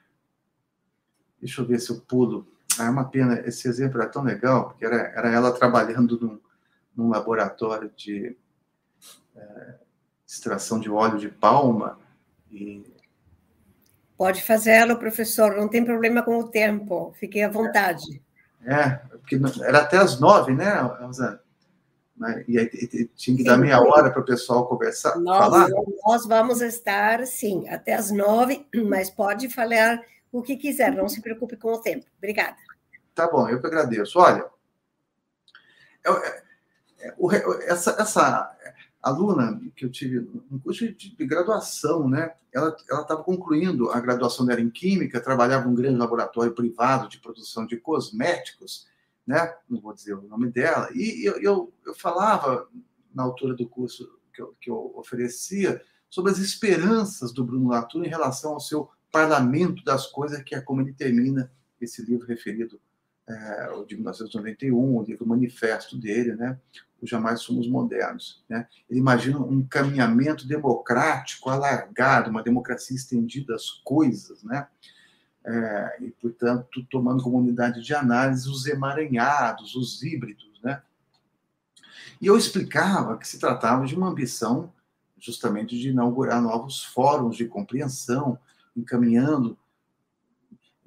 deixa 1.40 1.60
eu 1.60 1.66
ver 1.66 1.80
se 1.80 1.90
eu 1.90 2.00
pulo. 2.00 2.46
Ah, 2.78 2.86
é 2.86 2.90
uma 2.90 3.04
pena, 3.04 3.40
esse 3.40 3.68
exemplo 3.68 4.00
era 4.00 4.10
tão 4.10 4.22
legal, 4.22 4.70
porque 4.70 4.84
era, 4.84 4.96
era 4.96 5.30
ela 5.30 5.52
trabalhando 5.52 6.18
num, 6.20 6.40
num 6.94 7.08
laboratório 7.08 7.90
de 7.96 8.36
é, 9.34 9.78
extração 10.26 10.80
de 10.80 10.90
óleo 10.90 11.18
de 11.18 11.28
palma. 11.28 11.98
E... 12.50 12.82
Pode 14.16 14.42
fazê-lo, 14.42 14.98
professor, 14.98 15.54
não 15.56 15.68
tem 15.68 15.84
problema 15.84 16.22
com 16.22 16.38
o 16.38 16.48
tempo, 16.48 17.14
fiquei 17.18 17.42
à 17.44 17.48
vontade. 17.48 18.22
É, 18.64 18.74
é 18.74 19.00
porque 19.18 19.38
era 19.62 19.80
até 19.80 19.98
as 19.98 20.18
nove, 20.18 20.52
né? 20.54 20.74
Né? 22.16 22.44
E 22.48 22.58
aí 22.58 23.10
tinha 23.14 23.36
que 23.36 23.44
dar 23.44 23.58
meia 23.58 23.78
hora 23.80 24.10
para 24.10 24.22
o 24.22 24.24
pessoal 24.24 24.66
conversar, 24.66 25.18
nós, 25.18 25.38
falar. 25.38 25.68
Nós 26.06 26.26
vamos 26.26 26.62
estar, 26.62 27.26
sim, 27.26 27.68
até 27.68 27.94
as 27.94 28.10
nove, 28.10 28.66
mas 28.88 29.10
pode 29.10 29.50
falar 29.50 30.00
o 30.32 30.42
que 30.42 30.56
quiser, 30.56 30.92
não 30.92 31.08
se 31.08 31.20
preocupe 31.20 31.56
com 31.56 31.72
o 31.72 31.80
tempo. 31.80 32.06
Obrigada. 32.16 32.56
Tá 33.14 33.28
bom, 33.30 33.48
eu 33.48 33.60
que 33.60 33.66
agradeço. 33.66 34.18
Olha, 34.18 34.44
eu, 36.02 36.16
é, 36.22 36.42
é, 37.00 37.70
essa, 37.70 37.90
essa 37.98 38.56
aluna 39.06 39.60
que 39.76 39.84
eu 39.84 39.90
tive 39.90 40.28
no 40.50 40.58
curso 40.58 40.92
de, 40.92 41.14
de 41.14 41.26
graduação, 41.26 42.08
né? 42.08 42.34
Ela 42.52 42.76
estava 42.88 43.22
concluindo 43.22 43.90
a 43.90 44.00
graduação 44.00 44.44
dela 44.44 44.60
em 44.60 44.68
Química, 44.68 45.20
trabalhava 45.20 45.66
num 45.66 45.74
grande 45.74 45.98
laboratório 45.98 46.52
privado 46.52 47.08
de 47.08 47.20
produção 47.20 47.66
de 47.66 47.76
cosméticos, 47.76 48.88
né? 49.24 49.54
não 49.68 49.80
vou 49.80 49.94
dizer 49.94 50.14
o 50.14 50.22
nome 50.22 50.50
dela, 50.50 50.88
e 50.92 51.24
eu, 51.24 51.40
eu, 51.40 51.72
eu 51.84 51.94
falava 51.94 52.68
na 53.14 53.22
altura 53.22 53.54
do 53.54 53.68
curso 53.68 54.10
que 54.32 54.42
eu, 54.42 54.56
que 54.60 54.70
eu 54.70 54.92
oferecia 54.96 55.80
sobre 56.08 56.32
as 56.32 56.38
esperanças 56.38 57.32
do 57.32 57.44
Bruno 57.44 57.68
Latour 57.68 58.04
em 58.04 58.08
relação 58.08 58.54
ao 58.54 58.60
seu 58.60 58.88
parlamento 59.12 59.84
das 59.84 60.06
coisas, 60.06 60.42
que 60.42 60.54
é 60.54 60.60
como 60.60 60.80
ele 60.80 60.92
termina 60.92 61.50
esse 61.80 62.02
livro 62.02 62.26
referido 62.26 62.80
é, 63.28 63.70
o 63.70 63.84
de 63.84 63.96
1991, 63.96 64.96
o 64.96 65.02
livro 65.02 65.26
manifesto 65.26 65.96
dele, 65.96 66.34
né? 66.34 66.58
O 67.00 67.06
Jamais 67.06 67.40
Somos 67.40 67.68
Modernos. 67.68 68.44
Né? 68.48 68.66
Ele 68.88 69.00
imagina 69.00 69.38
um 69.38 69.62
caminhamento 69.66 70.46
democrático 70.46 71.50
alargado, 71.50 72.30
uma 72.30 72.42
democracia 72.42 72.96
estendida 72.96 73.54
às 73.54 73.70
coisas, 73.70 74.42
né? 74.42 74.66
É, 75.44 75.98
e, 76.00 76.10
portanto, 76.10 76.84
tomando 76.90 77.22
como 77.22 77.38
unidade 77.38 77.80
de 77.80 77.94
análise 77.94 78.48
os 78.48 78.66
emaranhados, 78.66 79.76
os 79.76 80.02
híbridos, 80.02 80.60
né? 80.62 80.82
E 82.20 82.26
eu 82.26 82.36
explicava 82.36 83.16
que 83.18 83.28
se 83.28 83.38
tratava 83.38 83.86
de 83.86 83.94
uma 83.94 84.08
ambição 84.08 84.72
justamente 85.18 85.78
de 85.78 85.90
inaugurar 85.90 86.40
novos 86.42 86.84
fóruns 86.84 87.36
de 87.36 87.46
compreensão, 87.46 88.38
encaminhando 88.76 89.56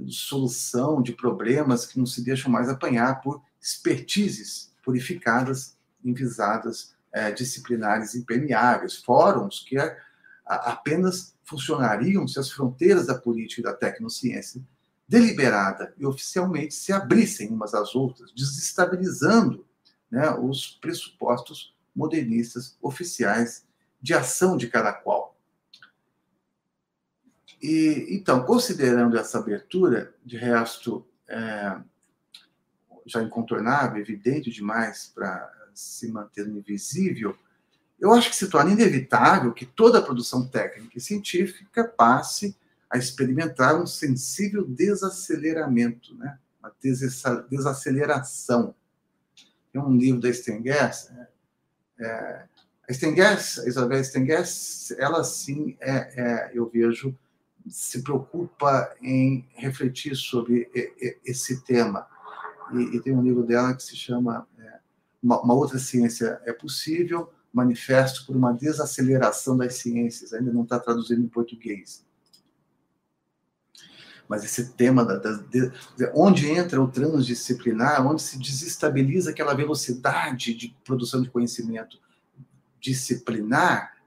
solução 0.07 1.01
de 1.01 1.13
problemas 1.13 1.85
que 1.85 1.99
não 1.99 2.05
se 2.05 2.23
deixam 2.23 2.51
mais 2.51 2.69
apanhar 2.69 3.21
por 3.21 3.41
expertises 3.61 4.73
purificadas, 4.83 5.77
envisadas, 6.03 6.95
é, 7.11 7.31
disciplinares 7.31 8.15
impermeáveis, 8.15 8.97
fóruns 8.97 9.65
que 9.67 9.77
a, 9.77 9.95
apenas 10.45 11.35
funcionariam 11.43 12.27
se 12.27 12.39
as 12.39 12.51
fronteiras 12.51 13.07
da 13.07 13.15
política 13.15 13.61
e 13.61 13.63
da 13.63 13.73
tecnociência 13.73 14.61
deliberada 15.07 15.93
e 15.97 16.05
oficialmente 16.05 16.75
se 16.75 16.93
abrissem 16.93 17.49
umas 17.49 17.73
às 17.73 17.95
outras, 17.95 18.31
desestabilizando 18.31 19.65
né, 20.09 20.29
os 20.35 20.77
pressupostos 20.79 21.75
modernistas 21.95 22.77
oficiais 22.79 23.65
de 23.99 24.13
ação 24.13 24.55
de 24.55 24.67
cada 24.67 24.93
qual. 24.93 25.35
E, 27.61 28.07
então, 28.09 28.43
considerando 28.43 29.17
essa 29.17 29.39
abertura, 29.39 30.13
de 30.25 30.37
resto, 30.37 31.05
é, 31.27 31.77
já 33.05 33.21
incontornável, 33.21 34.01
evidente 34.01 34.49
demais 34.49 35.11
para 35.13 35.51
se 35.73 36.11
manter 36.11 36.47
invisível, 36.47 37.37
eu 37.99 38.13
acho 38.13 38.29
que 38.29 38.35
se 38.35 38.47
torna 38.47 38.71
inevitável 38.71 39.53
que 39.53 39.65
toda 39.65 39.99
a 39.99 40.01
produção 40.01 40.47
técnica 40.47 40.97
e 40.97 41.01
científica 41.01 41.83
passe 41.83 42.55
a 42.89 42.97
experimentar 42.97 43.79
um 43.79 43.85
sensível 43.85 44.65
desaceleramento, 44.65 46.15
né? 46.15 46.39
uma 46.59 46.73
desaceleração. 47.49 48.73
Tem 49.71 49.81
um 49.81 49.95
livro 49.95 50.21
da 50.21 50.31
Stengers, 50.33 51.11
é, 51.99 52.45
a 52.89 52.93
Stengers, 52.93 53.59
a 53.59 53.67
Isabel 53.67 54.03
Stengers, 54.03 54.91
ela 54.97 55.23
sim, 55.23 55.77
é, 55.79 55.91
é, 56.15 56.51
eu 56.53 56.67
vejo, 56.67 57.15
se 57.69 58.01
preocupa 58.01 58.95
em 59.01 59.47
refletir 59.55 60.15
sobre 60.15 60.69
esse 61.25 61.63
tema. 61.63 62.07
E, 62.73 62.97
e 62.97 63.01
tem 63.01 63.15
um 63.15 63.21
livro 63.21 63.43
dela 63.43 63.73
que 63.73 63.83
se 63.83 63.95
chama 63.95 64.47
é, 64.57 64.79
uma, 65.21 65.41
uma, 65.41 65.53
Outra 65.53 65.79
Ciência 65.79 66.41
é 66.45 66.53
Possível, 66.53 67.31
Manifesto 67.51 68.25
por 68.25 68.35
uma 68.35 68.53
Desaceleração 68.53 69.57
das 69.57 69.75
Ciências, 69.75 70.33
ainda 70.33 70.51
não 70.51 70.63
está 70.63 70.79
traduzido 70.79 71.21
em 71.21 71.27
português. 71.27 72.05
Mas 74.27 74.43
esse 74.43 74.73
tema 74.73 75.03
da, 75.03 75.15
da, 75.17 75.31
de, 75.31 75.71
onde 76.13 76.47
entra 76.47 76.79
o 76.79 76.87
transdisciplinar, 76.87 78.05
onde 78.05 78.21
se 78.21 78.37
desestabiliza 78.37 79.31
aquela 79.31 79.55
velocidade 79.55 80.53
de 80.53 80.75
produção 80.85 81.23
de 81.23 81.31
conhecimento 81.31 81.97
disciplinar, 82.79 83.98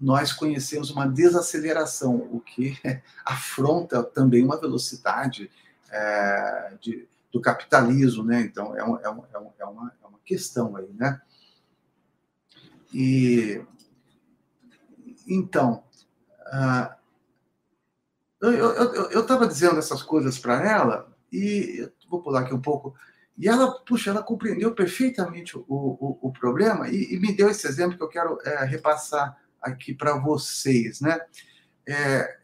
nós 0.00 0.32
conhecemos 0.32 0.90
uma 0.90 1.06
desaceleração, 1.06 2.16
o 2.16 2.40
que 2.40 2.78
afronta 3.24 4.02
também 4.02 4.42
uma 4.42 4.58
velocidade 4.58 5.50
é, 5.90 6.74
de, 6.80 7.06
do 7.30 7.40
capitalismo, 7.40 8.24
né? 8.24 8.40
Então, 8.40 8.74
é, 8.76 8.82
um, 8.82 8.96
é, 8.98 9.10
um, 9.10 9.22
é, 9.24 9.52
é, 9.58 9.64
uma, 9.66 9.92
é 10.02 10.06
uma 10.06 10.18
questão 10.24 10.74
aí, 10.76 10.88
né? 10.94 11.20
E, 12.92 13.62
então, 15.26 15.84
uh, 16.46 16.94
eu 18.40 19.20
estava 19.20 19.46
dizendo 19.46 19.78
essas 19.78 20.02
coisas 20.02 20.38
para 20.38 20.66
ela, 20.66 21.14
e 21.30 21.88
vou 22.08 22.22
pular 22.22 22.40
aqui 22.40 22.54
um 22.54 22.60
pouco, 22.60 22.94
e 23.36 23.48
ela, 23.48 23.72
puxa, 23.80 24.10
ela 24.10 24.22
compreendeu 24.22 24.74
perfeitamente 24.74 25.56
o, 25.56 25.64
o, 25.68 26.18
o 26.20 26.32
problema 26.32 26.88
e, 26.88 27.14
e, 27.14 27.18
me 27.18 27.32
deu 27.32 27.48
esse 27.48 27.66
exemplo 27.66 27.96
que 27.96 28.02
eu 28.02 28.08
quero 28.08 28.38
é, 28.44 28.64
repassar 28.64 29.38
aqui 29.60 29.94
para 29.94 30.16
vocês, 30.18 31.00
né? 31.00 31.20
É, 31.86 32.38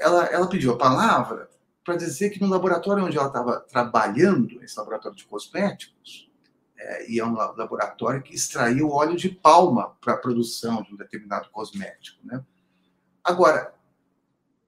ela, 0.00 0.24
ela 0.26 0.48
pediu 0.48 0.72
a 0.72 0.78
palavra 0.78 1.48
para 1.84 1.96
dizer 1.96 2.30
que 2.30 2.40
no 2.40 2.48
laboratório 2.48 3.04
onde 3.04 3.16
ela 3.16 3.28
estava 3.28 3.60
trabalhando, 3.60 4.62
esse 4.62 4.78
laboratório 4.78 5.16
de 5.16 5.24
cosméticos, 5.24 6.28
é, 6.76 7.10
e 7.10 7.18
é 7.18 7.24
um 7.24 7.34
laboratório 7.34 8.22
que 8.22 8.34
extraiu 8.34 8.90
óleo 8.90 9.16
de 9.16 9.28
palma 9.28 9.96
para 10.00 10.14
a 10.14 10.18
produção 10.18 10.82
de 10.82 10.92
um 10.92 10.96
determinado 10.96 11.48
cosmético, 11.50 12.18
né? 12.24 12.44
Agora, 13.24 13.74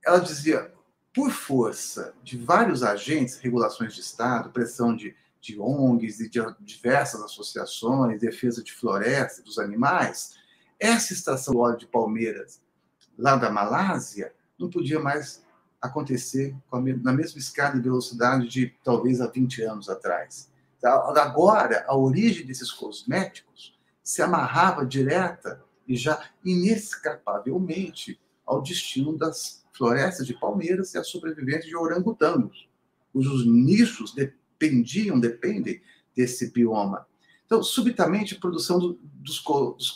ela 0.04 0.18
dizia, 0.18 0.72
por 1.14 1.30
força 1.30 2.14
de 2.22 2.36
vários 2.36 2.82
agentes, 2.82 3.38
regulações 3.38 3.94
de 3.94 4.00
Estado, 4.00 4.50
pressão 4.50 4.94
de, 4.94 5.14
de 5.40 5.61
ONGs 5.61 6.20
e 6.20 6.28
de 6.28 6.40
diversas 6.61 7.22
associações, 7.22 8.20
defesa 8.20 8.62
de 8.62 8.72
floresta, 8.72 9.42
dos 9.42 9.58
animais, 9.58 10.36
essa 10.81 11.12
estação 11.12 11.53
do 11.55 11.61
óleo 11.61 11.78
de 11.78 11.87
palmeiras 11.87 12.61
lá 13.18 13.37
da 13.37 13.51
Malásia 13.51 14.33
não 14.59 14.70
podia 14.70 14.99
mais 14.99 15.45
acontecer 15.81 16.57
na 17.03 17.12
mesma 17.12 17.39
escala 17.39 17.76
e 17.76 17.81
velocidade 17.81 18.49
de 18.49 18.74
talvez 18.83 19.20
há 19.20 19.26
20 19.26 19.62
anos 19.62 19.89
atrás. 19.89 20.51
Agora, 20.83 21.85
a 21.87 21.97
origem 21.97 22.47
desses 22.47 22.70
cosméticos 22.70 23.78
se 24.03 24.22
amarrava 24.22 24.85
direta 24.85 25.62
e 25.87 25.97
já 25.97 26.31
inescapavelmente 26.45 28.18
ao 28.47 28.62
destino 28.62 29.16
das 29.16 29.64
florestas 29.72 30.26
de 30.26 30.39
palmeiras 30.39 30.95
e 30.95 30.99
a 30.99 31.05
sobrevivência 31.05 31.68
de 31.68 31.76
orangotangos, 31.76 32.68
cujos 33.12 33.47
nichos 33.47 34.14
dependiam, 34.14 35.18
dependem 35.18 35.81
desse 36.14 36.51
bioma. 36.51 37.07
Então, 37.51 37.64
subitamente, 37.64 38.36
a 38.36 38.38
produção 38.38 38.78
do, 38.78 39.01
dos, 39.03 39.42
dos 39.76 39.90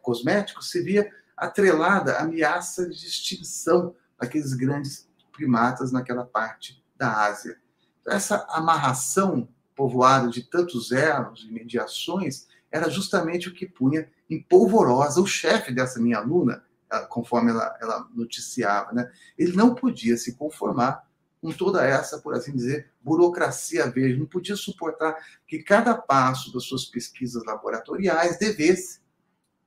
cosméticos 0.00 0.70
se 0.70 0.80
via 0.80 1.12
atrelada 1.36 2.14
à 2.14 2.22
ameaça 2.22 2.88
de 2.88 3.06
extinção 3.06 3.94
daqueles 4.18 4.54
grandes 4.54 5.06
primatas 5.30 5.92
naquela 5.92 6.24
parte 6.24 6.82
da 6.96 7.26
Ásia. 7.26 7.58
Então, 8.00 8.14
essa 8.14 8.46
amarração 8.48 9.46
povoada 9.76 10.30
de 10.30 10.44
tantos 10.44 10.92
erros 10.92 11.44
e 11.46 11.52
mediações 11.52 12.48
era 12.72 12.88
justamente 12.88 13.50
o 13.50 13.54
que 13.54 13.66
punha 13.66 14.10
em 14.30 14.42
polvorosa 14.42 15.20
o 15.20 15.26
chefe 15.26 15.72
dessa 15.72 16.00
minha 16.00 16.16
aluna, 16.16 16.64
conforme 17.10 17.50
ela, 17.50 17.76
ela 17.82 18.08
noticiava. 18.14 18.92
Né? 18.92 19.12
Ele 19.36 19.54
não 19.54 19.74
podia 19.74 20.16
se 20.16 20.36
conformar 20.36 21.06
com 21.44 21.52
toda 21.52 21.84
essa, 21.84 22.18
por 22.20 22.32
assim 22.32 22.56
dizer, 22.56 22.90
burocracia 23.02 23.90
verde, 23.90 24.18
não 24.18 24.24
podia 24.24 24.56
suportar 24.56 25.14
que 25.46 25.62
cada 25.62 25.94
passo 25.94 26.50
das 26.50 26.64
suas 26.64 26.86
pesquisas 26.86 27.44
laboratoriais 27.44 28.38
devesse, 28.38 29.00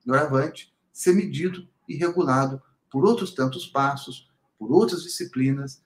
doravante, 0.03 0.73
ser 0.91 1.13
medido 1.13 1.67
e 1.87 1.95
regulado 1.95 2.59
por 2.89 3.05
outros 3.05 3.31
tantos 3.31 3.67
passos, 3.67 4.27
por 4.57 4.71
outras 4.71 5.03
disciplinas, 5.03 5.83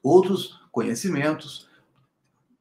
outros 0.00 0.60
conhecimentos, 0.70 1.68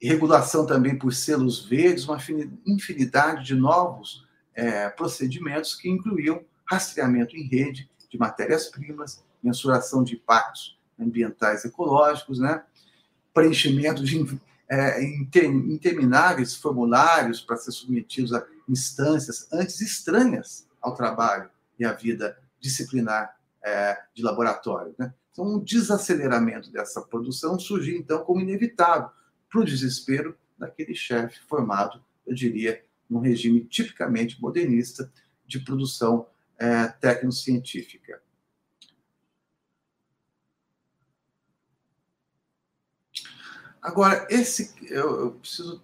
regulação 0.02 0.66
também 0.66 0.98
por 0.98 1.14
selos 1.14 1.66
verdes, 1.66 2.08
uma 2.08 2.18
infinidade 2.66 3.46
de 3.46 3.54
novos 3.54 4.26
é, 4.56 4.90
procedimentos 4.90 5.76
que 5.76 5.88
incluíam 5.88 6.44
rastreamento 6.66 7.38
em 7.38 7.44
rede 7.44 7.88
de 8.10 8.18
matérias-primas, 8.18 9.24
mensuração 9.44 10.04
de 10.04 10.16
impactos 10.16 10.77
ambientais 11.00 11.66
ecológicos, 11.66 12.40
né? 12.40 12.64
preenchimento 13.34 14.04
de 14.04 14.40
é, 14.70 15.04
intermináveis 15.04 16.56
formulários 16.56 17.40
para 17.40 17.56
ser 17.56 17.72
submetidos 17.72 18.34
a 18.34 18.46
instâncias 18.68 19.48
antes 19.54 19.80
estranhas 19.80 20.68
ao 20.82 20.96
trabalho 20.96 21.50
e 21.80 21.86
à 21.86 21.94
vida 21.94 22.38
disciplinar 22.60 23.38
é, 23.64 23.98
de 24.14 24.24
laboratório. 24.24 24.94
Né? 24.98 25.14
Então, 25.32 25.46
um 25.46 25.60
desaceleramento 25.60 26.72
dessa 26.72 27.02
produção 27.02 27.60
surgiu, 27.60 27.96
então, 27.96 28.24
como 28.24 28.42
inevitável, 28.42 29.10
para 29.50 29.62
o 29.62 29.66
desespero 29.66 30.36
daquele 30.58 30.96
chefe 30.96 31.40
formado, 31.48 32.04
eu 32.26 32.34
diria, 32.34 32.84
num 33.10 33.20
regime 33.20 33.62
tipicamente 33.62 34.42
modernista 34.42 35.12
de 35.46 35.60
produção 35.60 36.28
é, 36.60 36.88
Agora, 43.82 44.28
esse. 44.30 44.74
Eu, 44.86 45.20
eu, 45.22 45.32
preciso. 45.32 45.84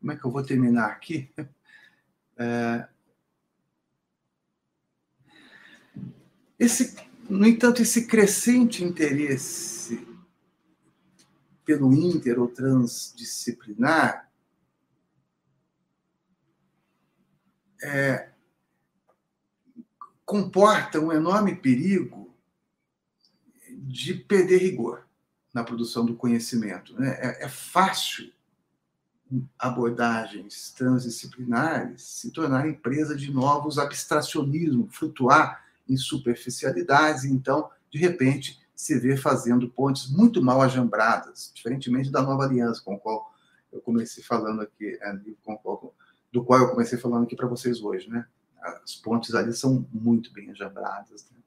Como 0.00 0.12
é 0.12 0.16
que 0.16 0.24
eu 0.24 0.30
vou 0.30 0.42
terminar 0.42 0.86
aqui? 0.86 1.30
É, 2.36 2.88
esse, 6.58 6.96
no 7.30 7.46
entanto, 7.46 7.80
esse 7.80 8.08
crescente 8.08 8.82
interesse 8.82 10.04
pelo 11.64 11.94
inter 11.94 12.40
ou 12.40 12.48
transdisciplinar 12.48 14.28
é, 17.80 18.30
comporta 20.24 20.98
um 20.98 21.12
enorme 21.12 21.54
perigo 21.54 22.34
de 23.70 24.14
perder 24.14 24.58
rigor 24.58 25.06
na 25.54 25.62
produção 25.62 26.04
do 26.04 26.16
conhecimento. 26.16 26.92
Né? 26.98 27.16
É, 27.20 27.44
é 27.44 27.48
fácil 27.48 28.30
abordagens 29.58 30.72
transdisciplinares 30.76 32.02
se 32.02 32.30
tornarem 32.30 32.74
presa 32.74 33.16
de 33.16 33.32
novos 33.32 33.78
abstracionismos, 33.78 34.94
flutuar 34.94 35.64
em 35.88 35.96
superficialidades, 35.96 37.24
e 37.24 37.32
então, 37.32 37.70
de 37.90 37.98
repente, 37.98 38.60
se 38.74 38.98
vê 38.98 39.16
fazendo 39.16 39.68
pontes 39.68 40.10
muito 40.10 40.42
mal 40.42 40.60
ajambradas, 40.60 41.50
diferentemente 41.54 42.10
da 42.10 42.22
nova 42.22 42.44
aliança, 42.44 42.82
com 42.84 42.94
a 42.94 42.98
qual 42.98 43.32
eu 43.72 43.80
comecei 43.80 44.22
falando 44.22 44.62
aqui, 44.62 44.98
é, 45.00 45.12
do 46.32 46.44
qual 46.44 46.60
eu 46.60 46.70
comecei 46.70 46.98
falando 46.98 47.24
aqui 47.24 47.36
para 47.36 47.46
vocês 47.46 47.80
hoje, 47.80 48.08
né? 48.10 48.26
As 48.82 48.94
pontes 48.94 49.34
ali 49.34 49.52
são 49.52 49.86
muito 49.92 50.32
bem 50.32 50.50
ajambradas. 50.50 51.26
Né? 51.30 51.38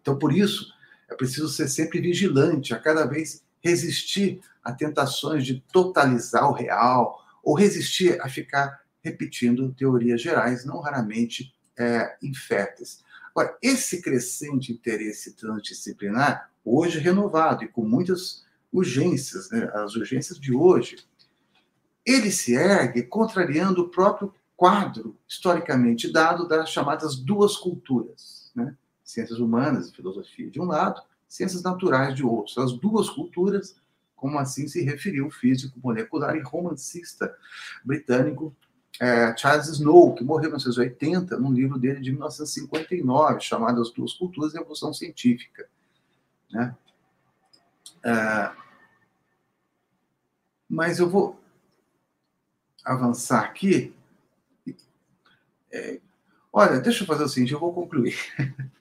Então, 0.00 0.18
por 0.18 0.32
isso, 0.32 0.72
é 1.10 1.14
preciso 1.14 1.48
ser 1.48 1.68
sempre 1.68 2.00
vigilante, 2.00 2.72
a 2.72 2.78
cada 2.78 3.04
vez 3.04 3.43
resistir 3.64 4.40
a 4.62 4.72
tentações 4.72 5.44
de 5.46 5.60
totalizar 5.72 6.50
o 6.50 6.52
real, 6.52 7.24
ou 7.42 7.54
resistir 7.54 8.20
a 8.20 8.28
ficar 8.28 8.84
repetindo 9.02 9.72
teorias 9.72 10.20
gerais, 10.20 10.64
não 10.64 10.80
raramente 10.80 11.54
é, 11.78 12.16
inférteis. 12.22 13.02
Agora, 13.30 13.56
esse 13.62 14.00
crescente 14.00 14.72
interesse 14.72 15.34
transdisciplinar, 15.34 16.50
hoje 16.64 16.98
renovado 16.98 17.64
e 17.64 17.68
com 17.68 17.82
muitas 17.82 18.44
urgências, 18.72 19.50
né, 19.50 19.70
as 19.74 19.94
urgências 19.94 20.38
de 20.38 20.54
hoje, 20.54 20.96
ele 22.04 22.30
se 22.30 22.54
ergue 22.54 23.02
contrariando 23.02 23.82
o 23.82 23.88
próprio 23.88 24.32
quadro 24.56 25.16
historicamente 25.26 26.12
dado 26.12 26.46
das 26.46 26.70
chamadas 26.70 27.16
duas 27.16 27.56
culturas, 27.56 28.52
né? 28.54 28.76
ciências 29.02 29.38
humanas 29.38 29.88
e 29.88 29.94
filosofia 29.94 30.50
de 30.50 30.60
um 30.60 30.64
lado, 30.64 31.02
ciências 31.28 31.62
naturais 31.62 32.14
de 32.14 32.24
outro. 32.24 32.62
As 32.62 32.72
duas 32.72 33.10
culturas, 33.10 33.76
como 34.16 34.38
assim 34.38 34.68
se 34.68 34.82
referiu 34.82 35.26
o 35.26 35.30
físico 35.30 35.78
molecular 35.82 36.36
e 36.36 36.42
romancista 36.42 37.34
britânico 37.84 38.54
é, 39.00 39.36
Charles 39.36 39.66
Snow, 39.68 40.14
que 40.14 40.22
morreu 40.22 40.44
em 40.44 40.52
1980, 40.52 41.36
num 41.38 41.52
livro 41.52 41.78
dele 41.78 42.00
de 42.00 42.12
1959, 42.12 43.40
chamado 43.40 43.80
As 43.80 43.90
Duas 43.90 44.12
Culturas 44.12 44.54
e 44.54 44.58
a 44.58 44.60
Evolução 44.60 44.92
Científica. 44.92 45.68
Né? 46.50 46.76
É, 48.04 48.52
mas 50.68 50.98
eu 50.98 51.08
vou 51.08 51.40
avançar 52.84 53.44
aqui. 53.44 53.94
É, 55.72 56.00
olha, 56.52 56.80
deixa 56.80 57.02
eu 57.02 57.06
fazer 57.06 57.24
o 57.24 57.28
seguinte, 57.28 57.52
eu 57.52 57.60
vou 57.60 57.72
concluir. 57.72 58.16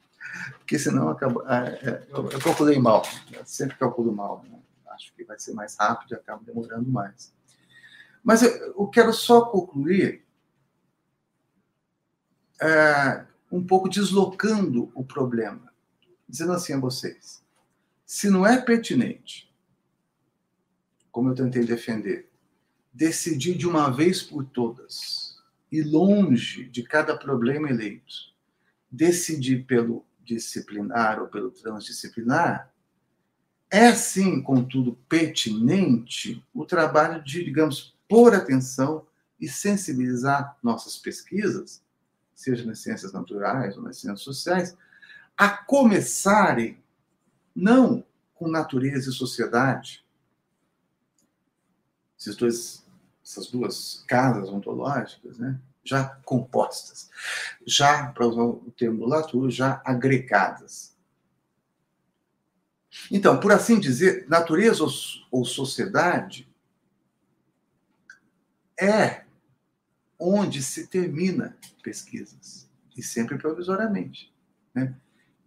Porque 0.57 0.79
senão 0.79 1.09
acaba, 1.09 1.43
é, 1.47 1.89
é, 1.89 2.07
eu, 2.09 2.29
eu 2.29 2.39
calculei 2.39 2.79
mal. 2.79 3.03
Eu 3.31 3.45
sempre 3.45 3.77
calculo 3.77 4.11
mal. 4.13 4.43
Né? 4.43 4.59
Acho 4.89 5.13
que 5.13 5.23
vai 5.23 5.39
ser 5.39 5.53
mais 5.53 5.75
rápido 5.77 6.11
e 6.11 6.15
acaba 6.15 6.43
demorando 6.43 6.89
mais. 6.89 7.34
Mas 8.23 8.41
eu, 8.41 8.51
eu 8.77 8.88
quero 8.88 9.13
só 9.13 9.45
concluir 9.45 10.25
é, 12.61 13.25
um 13.51 13.63
pouco 13.63 13.89
deslocando 13.89 14.91
o 14.95 15.03
problema, 15.03 15.71
dizendo 16.27 16.53
assim 16.53 16.73
a 16.73 16.79
vocês: 16.79 17.43
se 18.05 18.29
não 18.29 18.45
é 18.45 18.61
pertinente, 18.61 19.53
como 21.11 21.29
eu 21.29 21.36
tentei 21.36 21.65
defender, 21.65 22.31
decidir 22.91 23.55
de 23.55 23.67
uma 23.67 23.89
vez 23.89 24.23
por 24.23 24.45
todas 24.45 25.38
e 25.71 25.81
longe 25.81 26.69
de 26.69 26.84
cada 26.84 27.17
problema 27.17 27.69
eleito, 27.69 28.34
decidir 28.89 29.65
pelo 29.65 30.05
disciplinar 30.24 31.21
ou 31.21 31.28
pelo 31.28 31.51
transdisciplinar, 31.51 32.71
é 33.69 33.93
sim, 33.93 34.41
contudo, 34.41 34.97
pertinente 35.09 36.45
o 36.53 36.65
trabalho 36.65 37.24
de, 37.24 37.43
digamos, 37.43 37.95
pôr 38.07 38.36
atenção 38.36 39.05
e 39.39 39.47
sensibilizar 39.47 40.57
nossas 40.61 40.97
pesquisas, 40.97 41.84
seja 42.36 42.65
nas 42.65 42.80
ciências 42.80 43.11
naturais 43.11 43.76
ou 43.76 43.84
nas 43.84 43.97
ciências 43.97 44.21
sociais, 44.21 44.78
a 45.36 45.49
começarem 45.49 46.78
não 47.55 48.05
com 48.36 48.47
natureza 48.47 49.09
e 49.09 49.13
sociedade, 49.13 50.05
esses 52.19 52.36
dois, 52.36 52.86
essas 53.24 53.47
duas 53.47 54.03
casas 54.07 54.49
ontológicas, 54.49 55.38
né, 55.38 55.59
já 55.84 56.05
compostas, 56.23 57.09
já, 57.65 58.07
para 58.07 58.27
usar 58.27 58.43
o 58.43 58.73
termo 58.77 58.99
do 58.99 59.05
Latour, 59.05 59.49
já 59.49 59.81
agregadas. 59.84 60.93
Então, 63.11 63.39
por 63.39 63.51
assim 63.51 63.79
dizer, 63.79 64.27
natureza 64.29 64.84
ou, 65.31 65.45
sociedade 65.45 66.47
é 68.79 69.23
onde 70.19 70.61
se 70.61 70.88
termina 70.88 71.57
pesquisas, 71.81 72.69
e 72.95 73.03
sempre 73.03 73.38
provisoriamente. 73.38 74.34
Né? 74.73 74.95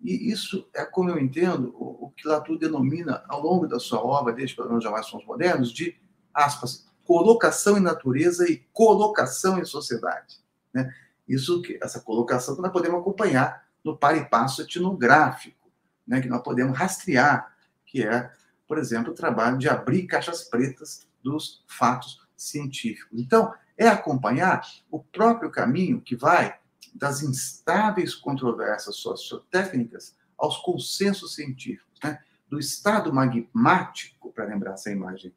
E 0.02 0.30
isso 0.30 0.68
é 0.74 0.84
como 0.84 1.10
eu 1.10 1.18
entendo 1.18 1.74
o, 1.78 2.10
que 2.10 2.28
Latour 2.28 2.58
denomina 2.58 3.24
ao 3.28 3.40
longo 3.40 3.66
da 3.66 3.78
sua 3.78 4.00
obra, 4.00 4.34
desde 4.34 4.54
pelo 4.54 4.68
menos 4.68 4.84
jamais 4.84 5.06
somos 5.06 5.26
modernos, 5.26 5.72
de 5.72 5.96
aspas, 6.34 6.86
colocação 7.06 7.78
em 7.78 7.80
natureza 7.80 8.50
e 8.50 8.58
colocação 8.72 9.58
em 9.58 9.64
sociedade. 9.64 10.38
Né? 10.74 10.92
Isso 11.26 11.62
essa 11.80 12.00
colocação 12.00 12.56
que 12.56 12.62
nós 12.62 12.72
podemos 12.72 13.00
acompanhar 13.00 13.64
no 13.82 13.96
par 13.96 14.16
e 14.16 14.24
passo 14.24 14.62
etnográfico, 14.62 15.70
né? 16.06 16.20
que 16.20 16.28
nós 16.28 16.42
podemos 16.42 16.76
rastrear, 16.76 17.56
que 17.86 18.02
é, 18.02 18.30
por 18.66 18.76
exemplo, 18.76 19.12
o 19.12 19.14
trabalho 19.14 19.56
de 19.56 19.68
abrir 19.68 20.06
caixas 20.06 20.44
pretas 20.44 21.06
dos 21.22 21.64
fatos 21.66 22.26
científicos. 22.36 23.18
Então, 23.18 23.54
é 23.78 23.86
acompanhar 23.86 24.62
o 24.90 24.98
próprio 24.98 25.50
caminho 25.50 26.00
que 26.00 26.16
vai 26.16 26.58
das 26.94 27.22
instáveis 27.22 28.14
controvérsias 28.14 28.96
sociotécnicas 28.96 30.16
aos 30.36 30.58
consensos 30.58 31.34
científicos, 31.34 31.98
né? 32.02 32.18
do 32.48 32.58
estado 32.58 33.12
magmático, 33.12 34.32
para 34.32 34.44
lembrar 34.44 34.72
essa 34.72 34.90
imagem 34.90 35.32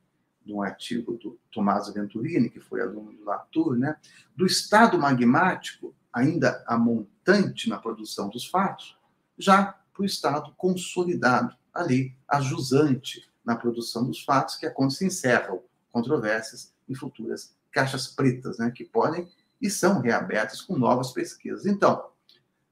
de 0.49 0.53
um 0.53 0.63
artigo 0.63 1.13
do 1.13 1.39
Tommaso 1.51 1.93
Venturini, 1.93 2.49
que 2.49 2.59
foi 2.59 2.81
aluno 2.81 3.13
do 3.13 3.23
Latour, 3.23 3.75
né? 3.75 3.95
do 4.35 4.47
estado 4.47 4.97
magmático, 4.97 5.93
ainda 6.11 6.63
a 6.67 6.75
montante 6.75 7.69
na 7.69 7.77
produção 7.77 8.29
dos 8.29 8.47
fatos, 8.47 8.97
já 9.37 9.75
para 9.93 10.01
o 10.01 10.05
estado 10.05 10.51
consolidado, 10.57 11.55
ali, 11.71 12.15
jusante 12.41 13.29
na 13.45 13.55
produção 13.55 14.05
dos 14.05 14.23
fatos, 14.23 14.55
que 14.55 14.65
é 14.65 14.71
quando 14.71 14.91
se 14.91 15.05
encerram 15.05 15.61
controvérsias 15.91 16.73
em 16.89 16.95
futuras 16.95 17.55
caixas 17.71 18.07
pretas, 18.07 18.57
né, 18.57 18.71
que 18.71 18.83
podem 18.83 19.29
e 19.61 19.69
são 19.69 20.01
reabertas 20.01 20.61
com 20.61 20.75
novas 20.75 21.11
pesquisas. 21.11 21.67
Então, 21.67 22.09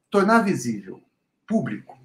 tornar 0.09 0.39
visível, 0.39 0.99
público, 1.45 1.99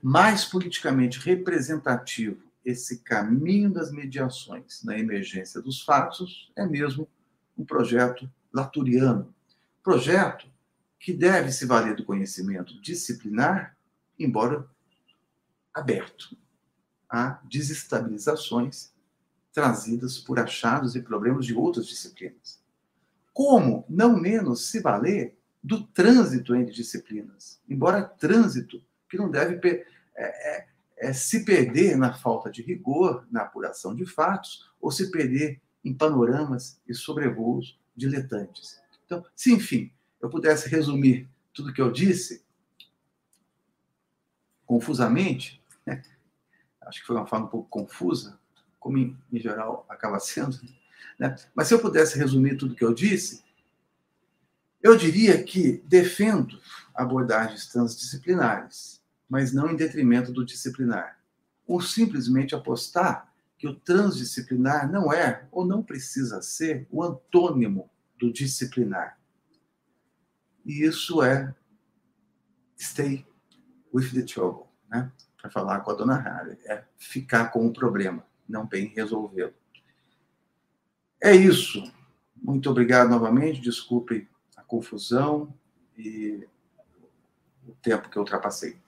mais 0.00 0.44
politicamente 0.44 1.18
representativo 1.18 2.49
esse 2.64 3.00
caminho 3.02 3.72
das 3.72 3.90
mediações 3.90 4.82
na 4.84 4.98
emergência 4.98 5.60
dos 5.60 5.82
fatos 5.82 6.52
é 6.56 6.66
mesmo 6.66 7.08
um 7.56 7.64
projeto 7.64 8.30
laturiano. 8.52 9.34
Projeto 9.82 10.46
que 10.98 11.12
deve 11.12 11.50
se 11.50 11.64
valer 11.64 11.96
do 11.96 12.04
conhecimento 12.04 12.80
disciplinar, 12.82 13.76
embora 14.18 14.68
aberto 15.72 16.36
a 17.08 17.40
desestabilizações 17.44 18.92
trazidas 19.52 20.18
por 20.18 20.38
achados 20.38 20.94
e 20.94 21.02
problemas 21.02 21.46
de 21.46 21.54
outras 21.54 21.86
disciplinas. 21.86 22.60
Como, 23.32 23.84
não 23.88 24.18
menos, 24.20 24.68
se 24.68 24.80
valer 24.80 25.36
do 25.62 25.82
trânsito 25.82 26.54
entre 26.54 26.74
disciplinas, 26.74 27.60
embora 27.68 28.02
trânsito 28.02 28.82
que 29.08 29.16
não 29.16 29.30
deve 29.30 29.58
é, 29.66 30.56
é, 30.56 30.68
é, 31.00 31.12
se 31.12 31.44
perder 31.44 31.96
na 31.96 32.12
falta 32.12 32.50
de 32.50 32.62
rigor, 32.62 33.26
na 33.30 33.42
apuração 33.42 33.94
de 33.94 34.06
fatos, 34.06 34.70
ou 34.80 34.90
se 34.90 35.10
perder 35.10 35.60
em 35.84 35.94
panoramas 35.94 36.80
e 36.86 36.94
sobrevoos 36.94 37.78
diletantes. 37.96 38.80
Então, 39.06 39.24
se, 39.34 39.52
enfim, 39.52 39.90
eu 40.20 40.28
pudesse 40.28 40.68
resumir 40.68 41.28
tudo 41.52 41.72
que 41.72 41.80
eu 41.80 41.90
disse, 41.90 42.44
confusamente, 44.66 45.60
Acho 46.90 47.00
que 47.00 47.06
foi 47.06 47.14
uma 47.14 47.26
fala 47.26 47.44
um 47.44 47.48
pouco 47.48 47.68
confusa, 47.68 48.36
como 48.80 48.98
em, 48.98 49.16
em 49.32 49.38
geral 49.38 49.86
acaba 49.88 50.18
sendo. 50.18 50.58
Né? 51.16 51.36
Mas 51.54 51.68
se 51.68 51.74
eu 51.74 51.78
pudesse 51.78 52.18
resumir 52.18 52.56
tudo 52.56 52.74
que 52.74 52.84
eu 52.84 52.92
disse, 52.92 53.44
eu 54.82 54.96
diria 54.96 55.40
que 55.40 55.80
defendo 55.86 56.60
abordagens 56.92 57.68
transdisciplinares, 57.68 58.99
mas 59.30 59.52
não 59.52 59.70
em 59.70 59.76
detrimento 59.76 60.32
do 60.32 60.44
disciplinar. 60.44 61.20
Ou 61.64 61.80
simplesmente 61.80 62.52
apostar 62.52 63.32
que 63.56 63.68
o 63.68 63.74
transdisciplinar 63.76 64.90
não 64.90 65.12
é 65.12 65.46
ou 65.52 65.64
não 65.64 65.82
precisa 65.82 66.42
ser 66.42 66.88
o 66.90 67.04
antônimo 67.04 67.88
do 68.18 68.32
disciplinar. 68.32 69.18
E 70.66 70.82
isso 70.84 71.22
é 71.22 71.54
stay 72.76 73.24
with 73.94 74.10
the 74.12 74.22
trouble, 74.22 74.66
né? 74.90 75.12
Para 75.40 75.50
falar 75.50 75.80
com 75.80 75.92
a 75.92 75.94
dona 75.94 76.16
Harry, 76.16 76.58
é 76.66 76.84
ficar 76.98 77.50
com 77.50 77.66
o 77.66 77.72
problema, 77.72 78.26
não 78.48 78.66
bem 78.66 78.88
resolvê-lo. 78.88 79.54
É 81.22 81.34
isso. 81.34 81.90
Muito 82.34 82.68
obrigado 82.70 83.08
novamente. 83.08 83.60
Desculpe 83.60 84.28
a 84.56 84.62
confusão 84.62 85.54
e 85.96 86.46
o 87.66 87.72
tempo 87.82 88.08
que 88.08 88.16
eu 88.16 88.22
ultrapassei. 88.22 88.78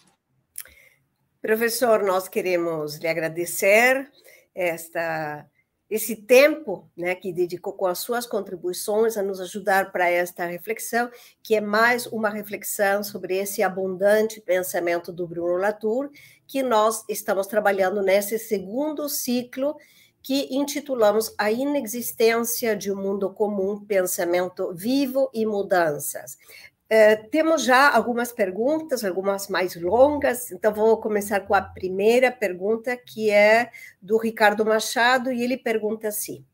Professor, 1.42 2.04
nós 2.04 2.28
queremos 2.28 2.98
lhe 2.98 3.08
agradecer 3.08 4.08
esta 4.54 5.44
esse 5.90 6.16
tempo 6.16 6.90
né, 6.96 7.14
que 7.14 7.34
dedicou 7.34 7.74
com 7.74 7.84
as 7.84 7.98
suas 7.98 8.24
contribuições 8.24 9.18
a 9.18 9.22
nos 9.22 9.38
ajudar 9.40 9.92
para 9.92 10.08
esta 10.08 10.46
reflexão, 10.46 11.10
que 11.42 11.54
é 11.54 11.60
mais 11.60 12.06
uma 12.06 12.30
reflexão 12.30 13.04
sobre 13.04 13.36
esse 13.36 13.62
abundante 13.62 14.40
pensamento 14.40 15.12
do 15.12 15.26
Bruno 15.26 15.58
Latour, 15.58 16.10
que 16.46 16.62
nós 16.62 17.04
estamos 17.10 17.46
trabalhando 17.46 18.00
nesse 18.00 18.38
segundo 18.38 19.06
ciclo 19.06 19.76
que 20.22 20.54
intitulamos 20.54 21.34
A 21.36 21.50
Inexistência 21.50 22.74
de 22.74 22.90
um 22.90 22.96
Mundo 22.96 23.28
Comum, 23.30 23.84
Pensamento 23.84 24.72
Vivo 24.72 25.28
e 25.34 25.44
Mudanças. 25.44 26.38
É, 26.94 27.16
temos 27.16 27.64
já 27.64 27.90
algumas 27.90 28.32
perguntas, 28.32 29.02
algumas 29.02 29.48
mais 29.48 29.74
longas, 29.74 30.52
então 30.52 30.74
vou 30.74 30.98
começar 30.98 31.40
com 31.40 31.54
a 31.54 31.62
primeira 31.62 32.30
pergunta, 32.30 32.94
que 32.98 33.30
é 33.30 33.70
do 33.98 34.18
Ricardo 34.18 34.62
Machado, 34.62 35.32
e 35.32 35.42
ele 35.42 35.56
pergunta 35.56 36.08
assim: 36.08 36.44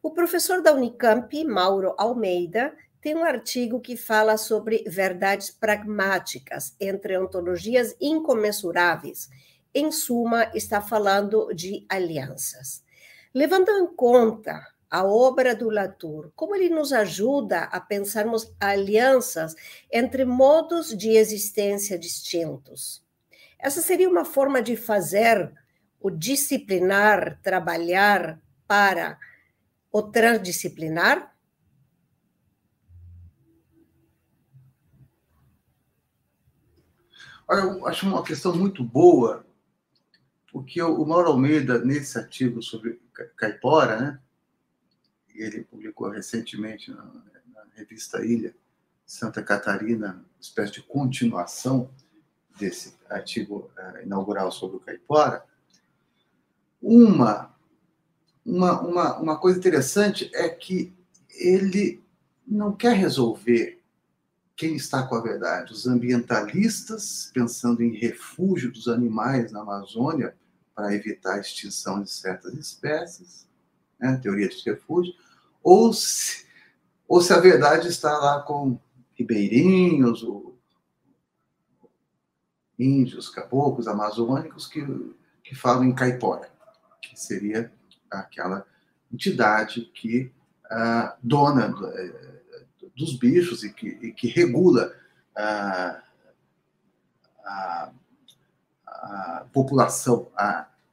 O 0.00 0.12
professor 0.12 0.62
da 0.62 0.72
Unicamp, 0.72 1.42
Mauro 1.42 1.92
Almeida, 1.98 2.72
tem 3.00 3.16
um 3.16 3.24
artigo 3.24 3.80
que 3.80 3.96
fala 3.96 4.36
sobre 4.36 4.84
verdades 4.86 5.50
pragmáticas 5.50 6.76
entre 6.78 7.18
ontologias 7.18 7.96
incomensuráveis. 8.00 9.28
Em 9.74 9.90
suma, 9.90 10.52
está 10.54 10.80
falando 10.80 11.52
de 11.52 11.84
alianças. 11.88 12.84
Levando 13.34 13.68
em 13.70 13.88
conta 13.88 14.64
a 14.90 15.04
obra 15.04 15.54
do 15.54 15.70
Latour, 15.70 16.32
como 16.34 16.56
ele 16.56 16.68
nos 16.68 16.92
ajuda 16.92 17.64
a 17.64 17.80
pensarmos 17.80 18.52
alianças 18.58 19.54
entre 19.90 20.24
modos 20.24 20.96
de 20.96 21.10
existência 21.10 21.96
distintos. 21.96 23.04
Essa 23.58 23.80
seria 23.80 24.08
uma 24.08 24.24
forma 24.24 24.60
de 24.60 24.74
fazer 24.74 25.52
o 26.00 26.10
disciplinar 26.10 27.38
trabalhar 27.42 28.40
para 28.66 29.18
o 29.92 30.02
transdisciplinar? 30.02 31.36
Olha, 37.46 37.60
eu 37.60 37.86
acho 37.86 38.06
uma 38.06 38.22
questão 38.22 38.56
muito 38.56 38.82
boa, 38.82 39.44
porque 40.52 40.80
o 40.80 41.04
Mauro 41.04 41.30
Almeida, 41.30 41.84
nesse 41.84 42.16
artigo 42.16 42.62
sobre 42.62 43.00
Caipora, 43.36 44.00
né, 44.00 44.20
ele 45.42 45.64
publicou 45.64 46.10
recentemente 46.10 46.90
na, 46.90 47.04
na 47.04 47.64
revista 47.74 48.24
Ilha, 48.24 48.54
Santa 49.06 49.42
Catarina, 49.42 50.12
uma 50.12 50.40
espécie 50.40 50.72
de 50.72 50.82
continuação 50.82 51.90
desse 52.58 52.94
artigo 53.08 53.70
uh, 53.76 54.02
inaugural 54.02 54.52
sobre 54.52 54.76
o 54.76 54.80
caipora. 54.80 55.44
Uma, 56.80 57.54
uma, 58.44 58.80
uma, 58.80 59.18
uma 59.18 59.38
coisa 59.38 59.58
interessante 59.58 60.30
é 60.34 60.48
que 60.48 60.92
ele 61.30 62.02
não 62.46 62.74
quer 62.74 62.94
resolver 62.96 63.80
quem 64.56 64.76
está 64.76 65.06
com 65.06 65.14
a 65.14 65.22
verdade. 65.22 65.72
Os 65.72 65.86
ambientalistas, 65.86 67.30
pensando 67.32 67.82
em 67.82 67.96
refúgio 67.96 68.70
dos 68.70 68.88
animais 68.88 69.50
na 69.50 69.60
Amazônia 69.60 70.36
para 70.74 70.94
evitar 70.94 71.36
a 71.36 71.40
extinção 71.40 72.02
de 72.02 72.10
certas 72.10 72.54
espécies, 72.54 73.48
né, 73.98 74.18
teoria 74.22 74.48
de 74.48 74.62
refúgio, 74.64 75.14
ou 75.62 75.92
se, 75.92 76.46
ou 77.06 77.20
se 77.20 77.32
a 77.32 77.40
verdade 77.40 77.88
está 77.88 78.16
lá 78.18 78.42
com 78.42 78.78
ribeirinhos, 79.14 80.22
ou 80.22 80.58
índios, 82.78 83.28
caboclos, 83.28 83.86
amazônicos 83.86 84.66
que, 84.66 84.82
que 85.44 85.54
falam 85.54 85.84
em 85.84 85.94
caipora, 85.94 86.50
que 87.02 87.18
seria 87.18 87.70
aquela 88.10 88.66
entidade 89.12 89.82
que 89.94 90.32
ah, 90.70 91.16
dona 91.22 91.74
eh, 91.94 92.52
dos 92.96 93.18
bichos 93.18 93.62
e 93.64 93.72
que, 93.72 93.88
e 93.88 94.12
que 94.12 94.28
regula 94.28 94.94
ah, 95.36 96.02
a, 97.44 97.92
a, 98.86 99.46
população 99.52 100.30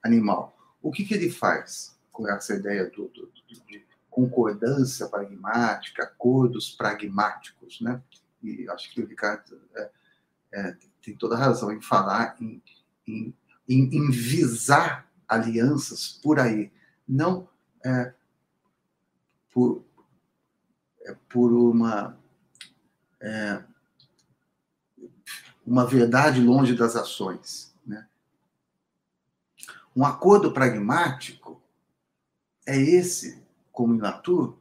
animal. 0.04 0.58
O 0.82 0.92
que, 0.92 1.06
que 1.06 1.14
ele 1.14 1.30
faz 1.30 1.98
com 2.12 2.28
essa 2.28 2.56
ideia 2.56 2.90
do, 2.90 3.08
do, 3.10 3.32
de 3.48 3.62
concordância 4.18 5.08
pragmática, 5.08 6.02
acordos 6.02 6.72
pragmáticos, 6.72 7.80
né? 7.82 8.02
E 8.42 8.68
acho 8.68 8.92
que 8.92 9.00
o 9.00 9.06
Ricardo 9.06 9.62
é, 9.76 9.92
é, 10.54 10.78
tem 11.04 11.16
toda 11.16 11.36
a 11.36 11.38
razão 11.38 11.72
em 11.72 11.80
falar 11.80 12.36
em, 12.42 12.60
em, 13.08 13.32
em, 13.70 13.96
em 13.96 14.10
visar 14.10 15.08
alianças 15.28 16.20
por 16.24 16.40
aí, 16.40 16.72
não 17.08 17.48
é, 17.86 18.12
por, 19.54 19.86
é, 21.02 21.16
por 21.30 21.54
uma 21.54 22.18
é, 23.22 23.64
uma 25.64 25.86
verdade 25.86 26.42
longe 26.42 26.76
das 26.76 26.96
ações. 26.96 27.72
Né? 27.86 28.08
Um 29.96 30.04
acordo 30.04 30.52
pragmático 30.52 31.62
é 32.66 32.76
esse 32.82 33.46
como 33.78 33.94
em 33.94 34.00
Latour, 34.00 34.58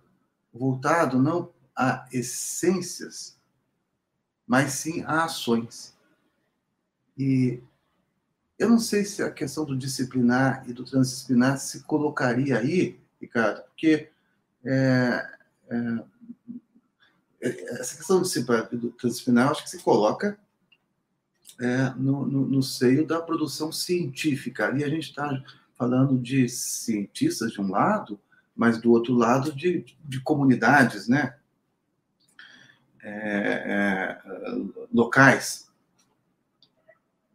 voltado 0.52 1.18
não 1.18 1.50
a 1.74 2.06
essências, 2.12 3.34
mas 4.46 4.72
sim 4.72 5.02
a 5.04 5.24
ações. 5.24 5.96
E 7.16 7.62
eu 8.58 8.68
não 8.68 8.78
sei 8.78 9.06
se 9.06 9.22
a 9.22 9.30
questão 9.30 9.64
do 9.64 9.74
disciplinar 9.74 10.68
e 10.68 10.74
do 10.74 10.84
transdisciplinar 10.84 11.58
se 11.58 11.82
colocaria 11.84 12.58
aí, 12.58 13.00
Ricardo, 13.18 13.62
porque 13.62 14.10
é, 14.62 15.26
é, 15.70 16.04
essa 17.80 17.96
questão 17.96 18.20
do, 18.20 18.78
do 18.78 18.90
transdisciplinar, 18.90 19.50
acho 19.50 19.64
que 19.64 19.70
se 19.70 19.78
coloca 19.78 20.38
é, 21.58 21.88
no, 21.96 22.26
no, 22.26 22.46
no, 22.46 22.62
seio 22.62 23.06
da 23.06 23.18
produção 23.18 23.72
científica. 23.72 24.66
Ali 24.66 24.84
a 24.84 24.90
gente 24.90 25.08
está 25.08 25.42
falando 25.74 26.18
de 26.18 26.50
cientistas 26.50 27.52
de 27.52 27.62
um 27.62 27.70
lado, 27.70 28.20
mas 28.56 28.80
do 28.80 28.90
outro 28.90 29.14
lado 29.14 29.52
de, 29.52 29.84
de 30.02 30.20
comunidades, 30.20 31.06
né? 31.06 31.36
É, 33.02 33.12
é, 33.12 34.22
locais. 34.92 35.70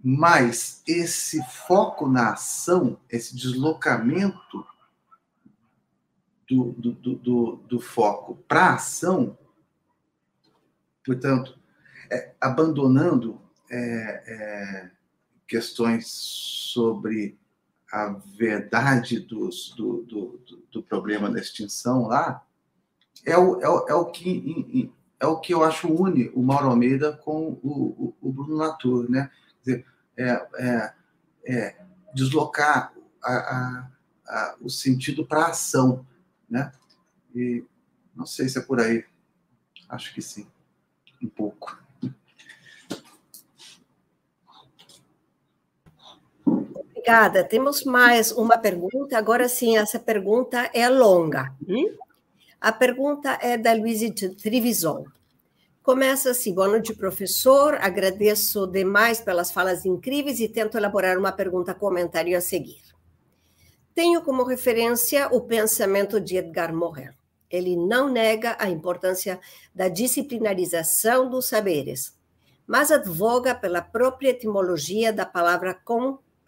Mas 0.03 0.81
esse 0.88 1.41
foco 1.43 2.10
na 2.10 2.34
ação, 2.34 2.99
esse 3.10 3.35
deslocamento 3.35 4.65
do, 6.49 6.73
do, 6.73 7.15
do, 7.15 7.56
do 7.57 7.80
foco 7.80 8.35
para 8.48 8.65
a 8.65 8.73
ação, 8.73 9.38
portanto, 11.06 11.57
é, 12.10 12.34
abandonando 12.41 13.39
é, 13.69 14.23
é, 14.27 14.91
questões 15.48 16.07
sobre 16.07 17.39
a 17.91 18.07
verdade 18.38 19.19
dos, 19.19 19.73
do, 19.76 20.03
do, 20.03 20.41
do, 20.72 20.81
problema 20.81 21.30
da 21.30 21.39
extinção 21.39 22.07
lá 22.07 22.41
é 23.26 23.38
o, 23.38 23.59
é 23.61 23.68
o, 23.68 23.88
é 23.89 23.93
o 23.93 24.05
que 24.05 24.89
é 25.19 25.27
o 25.27 25.39
que 25.39 25.53
eu 25.53 25.63
acho 25.63 25.91
une 25.91 26.30
o 26.30 26.41
Mauro 26.41 26.69
Almeida 26.69 27.11
com 27.11 27.59
o, 27.61 28.15
o, 28.22 28.30
o 28.30 28.31
Bruno 28.31 28.55
Latour, 28.55 29.09
né? 29.11 29.30
Dizer, 29.59 29.85
é, 30.18 30.47
é, 30.57 30.93
é 31.45 31.85
deslocar 32.13 32.93
a, 33.23 33.34
a, 33.34 33.91
a, 34.27 34.55
o 34.61 34.69
sentido 34.69 35.26
para 35.26 35.45
a 35.45 35.49
ação, 35.49 36.05
né? 36.49 36.72
E 37.35 37.63
não 38.15 38.26
sei 38.26 38.49
se 38.49 38.57
é 38.57 38.61
por 38.61 38.80
aí, 38.80 39.05
acho 39.89 40.13
que 40.13 40.22
sim, 40.22 40.47
um 41.22 41.27
pouco. 41.27 41.77
Obrigada. 47.02 47.44
Temos 47.44 47.84
mais 47.84 48.32
uma 48.32 48.60
pergunta. 48.60 49.18
Agora 49.18 49.49
sim, 49.49 49.76
essa 49.76 49.98
pergunta 49.98 50.69
é 50.72 50.88
longa. 50.88 51.52
Hum? 51.68 51.98
A 52.60 52.72
pergunta 52.72 53.40
é 53.41 53.57
da 53.57 53.73
Luísa 53.73 54.06
Trivison. 54.40 55.06
Começa 55.82 56.30
assim: 56.30 56.53
boa 56.53 56.68
noite, 56.68 56.94
professor. 56.94 57.73
Agradeço 57.82 58.68
demais 58.68 59.19
pelas 59.19 59.52
falas 59.52 59.84
incríveis 59.84 60.40
e 60.40 60.48
tento 60.48 60.78
elaborar 60.78 61.18
uma 61.18 61.32
pergunta 61.32 61.73
comentário 61.73 62.38
a 62.38 62.41
seguir. 62.41 62.84
Tenho 63.95 64.22
como 64.22 64.44
referência 64.44 65.28
o 65.32 65.41
pensamento 65.41 66.22
de 66.22 66.38
Edgar 66.38 66.72
Morin. 66.72 67.10
Ele 67.49 67.76
não 67.76 68.11
nega 68.11 68.56
a 68.60 68.69
importância 68.69 69.40
da 69.73 69.88
disciplinarização 69.88 71.28
dos 71.28 71.48
saberes, 71.48 72.15
mas 72.68 72.91
advoga 72.91 73.56
pela 73.56 73.82
própria 73.82 74.30
etimologia 74.30 75.11
da 75.11 75.26
palavra 75.26 75.73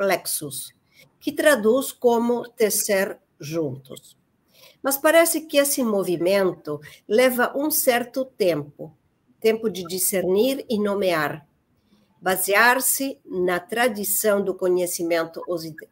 complexos, 0.04 0.74
que 1.20 1.32
traduz 1.32 1.92
como 1.92 2.44
tecer 2.50 3.20
juntos. 3.40 4.18
Mas 4.82 4.98
parece 4.98 5.42
que 5.42 5.58
esse 5.58 5.82
movimento 5.84 6.82
leva 7.08 7.54
um 7.56 7.72
certo 7.72 8.26
tempo 8.26 8.96
tempo 9.40 9.70
de 9.70 9.84
discernir 9.84 10.66
e 10.70 10.80
nomear, 10.80 11.46
basear-se 12.22 13.20
na 13.26 13.60
tradição 13.60 14.42
do 14.42 14.56
conhecimento 14.56 15.44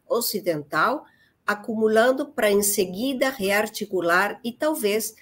ocidental, 0.08 1.04
acumulando 1.46 2.28
para 2.28 2.50
em 2.50 2.62
seguida 2.62 3.28
rearticular 3.28 4.40
e 4.42 4.52
talvez 4.52 5.14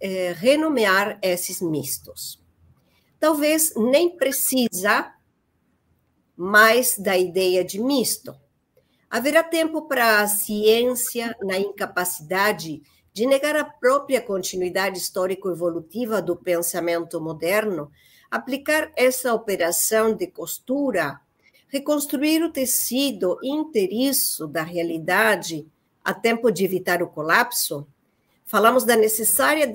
eh, 0.00 0.32
renomear 0.38 1.18
esses 1.20 1.60
mistos. 1.60 2.42
Talvez 3.20 3.74
nem 3.76 4.16
precisa 4.16 5.12
mais 6.38 6.96
da 6.96 7.18
ideia 7.18 7.64
de 7.64 7.80
misto. 7.80 8.32
Haverá 9.10 9.42
tempo 9.42 9.82
para 9.88 10.20
a 10.20 10.28
ciência 10.28 11.36
na 11.42 11.58
incapacidade 11.58 12.80
de 13.12 13.26
negar 13.26 13.56
a 13.56 13.64
própria 13.64 14.20
continuidade 14.20 14.98
histórico-evolutiva 14.98 16.22
do 16.22 16.36
pensamento 16.36 17.20
moderno, 17.20 17.90
aplicar 18.30 18.92
essa 18.94 19.34
operação 19.34 20.14
de 20.14 20.28
costura, 20.28 21.20
reconstruir 21.66 22.44
o 22.44 22.52
tecido 22.52 23.36
inteiriço 23.42 24.46
da 24.46 24.62
realidade 24.62 25.66
a 26.04 26.14
tempo 26.14 26.52
de 26.52 26.64
evitar 26.64 27.02
o 27.02 27.08
colapso? 27.08 27.84
Falamos 28.48 28.82
da 28.82 28.96
necessária 28.96 29.70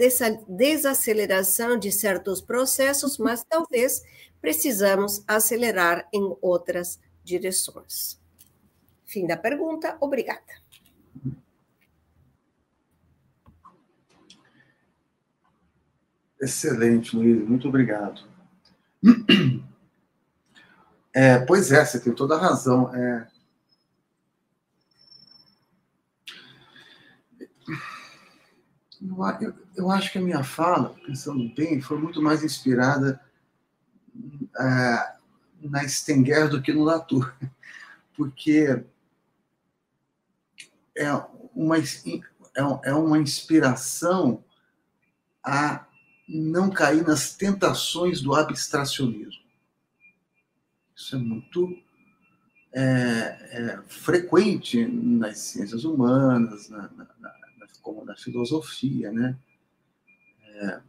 desaceleração 0.48 1.78
de 1.78 1.92
certos 1.92 2.42
processos, 2.42 3.20
mas 3.20 3.44
talvez 3.48 4.04
precisamos 4.42 5.24
acelerar 5.28 6.10
em 6.12 6.36
outras 6.42 7.00
direções. 7.24 8.20
Fim 9.06 9.28
da 9.28 9.38
pergunta. 9.38 9.96
Obrigada. 10.02 10.42
Excelente, 16.42 17.16
Luiz, 17.16 17.48
muito 17.48 17.70
obrigado. 17.70 18.28
É, 21.16 21.38
pois 21.46 21.72
é, 21.72 21.86
você 21.86 22.00
tem 22.00 22.12
toda 22.12 22.34
a 22.34 22.40
razão. 22.40 22.92
É... 22.96 23.28
Eu, 29.42 29.54
eu, 29.76 29.92
acho 29.92 30.12
que 30.12 30.18
a 30.18 30.22
minha 30.22 30.44
fala, 30.44 30.96
pensando 31.06 31.54
bem, 31.54 31.82
foi 31.82 31.98
muito 31.98 32.22
mais 32.22 32.44
inspirada 32.44 33.20
é, 34.58 35.16
na 35.62 35.86
Stenger 35.88 36.50
do 36.50 36.62
que 36.62 36.72
no 36.72 36.84
Latour, 36.84 37.34
porque 38.16 38.82
é 40.96 41.12
uma, 41.54 41.78
é, 41.78 41.84
é 42.84 42.94
uma 42.94 43.18
inspiração 43.18 44.44
a 45.44 45.86
não 46.28 46.70
cair 46.70 47.06
nas 47.06 47.36
tentações 47.36 48.22
do 48.22 48.34
abstracionismo. 48.34 49.44
Isso 50.96 51.16
é 51.18 51.20
muito 51.20 51.78
é, 52.72 52.82
é, 52.82 53.80
frequente 53.88 54.86
nas 54.86 55.40
ciências 55.40 55.84
humanas, 55.84 56.70
na, 56.70 56.90
na, 56.90 57.08
na, 57.20 57.43
como 57.84 58.04
na 58.04 58.16
filosofia, 58.16 59.12
né? 59.12 59.38
É, 60.56 60.82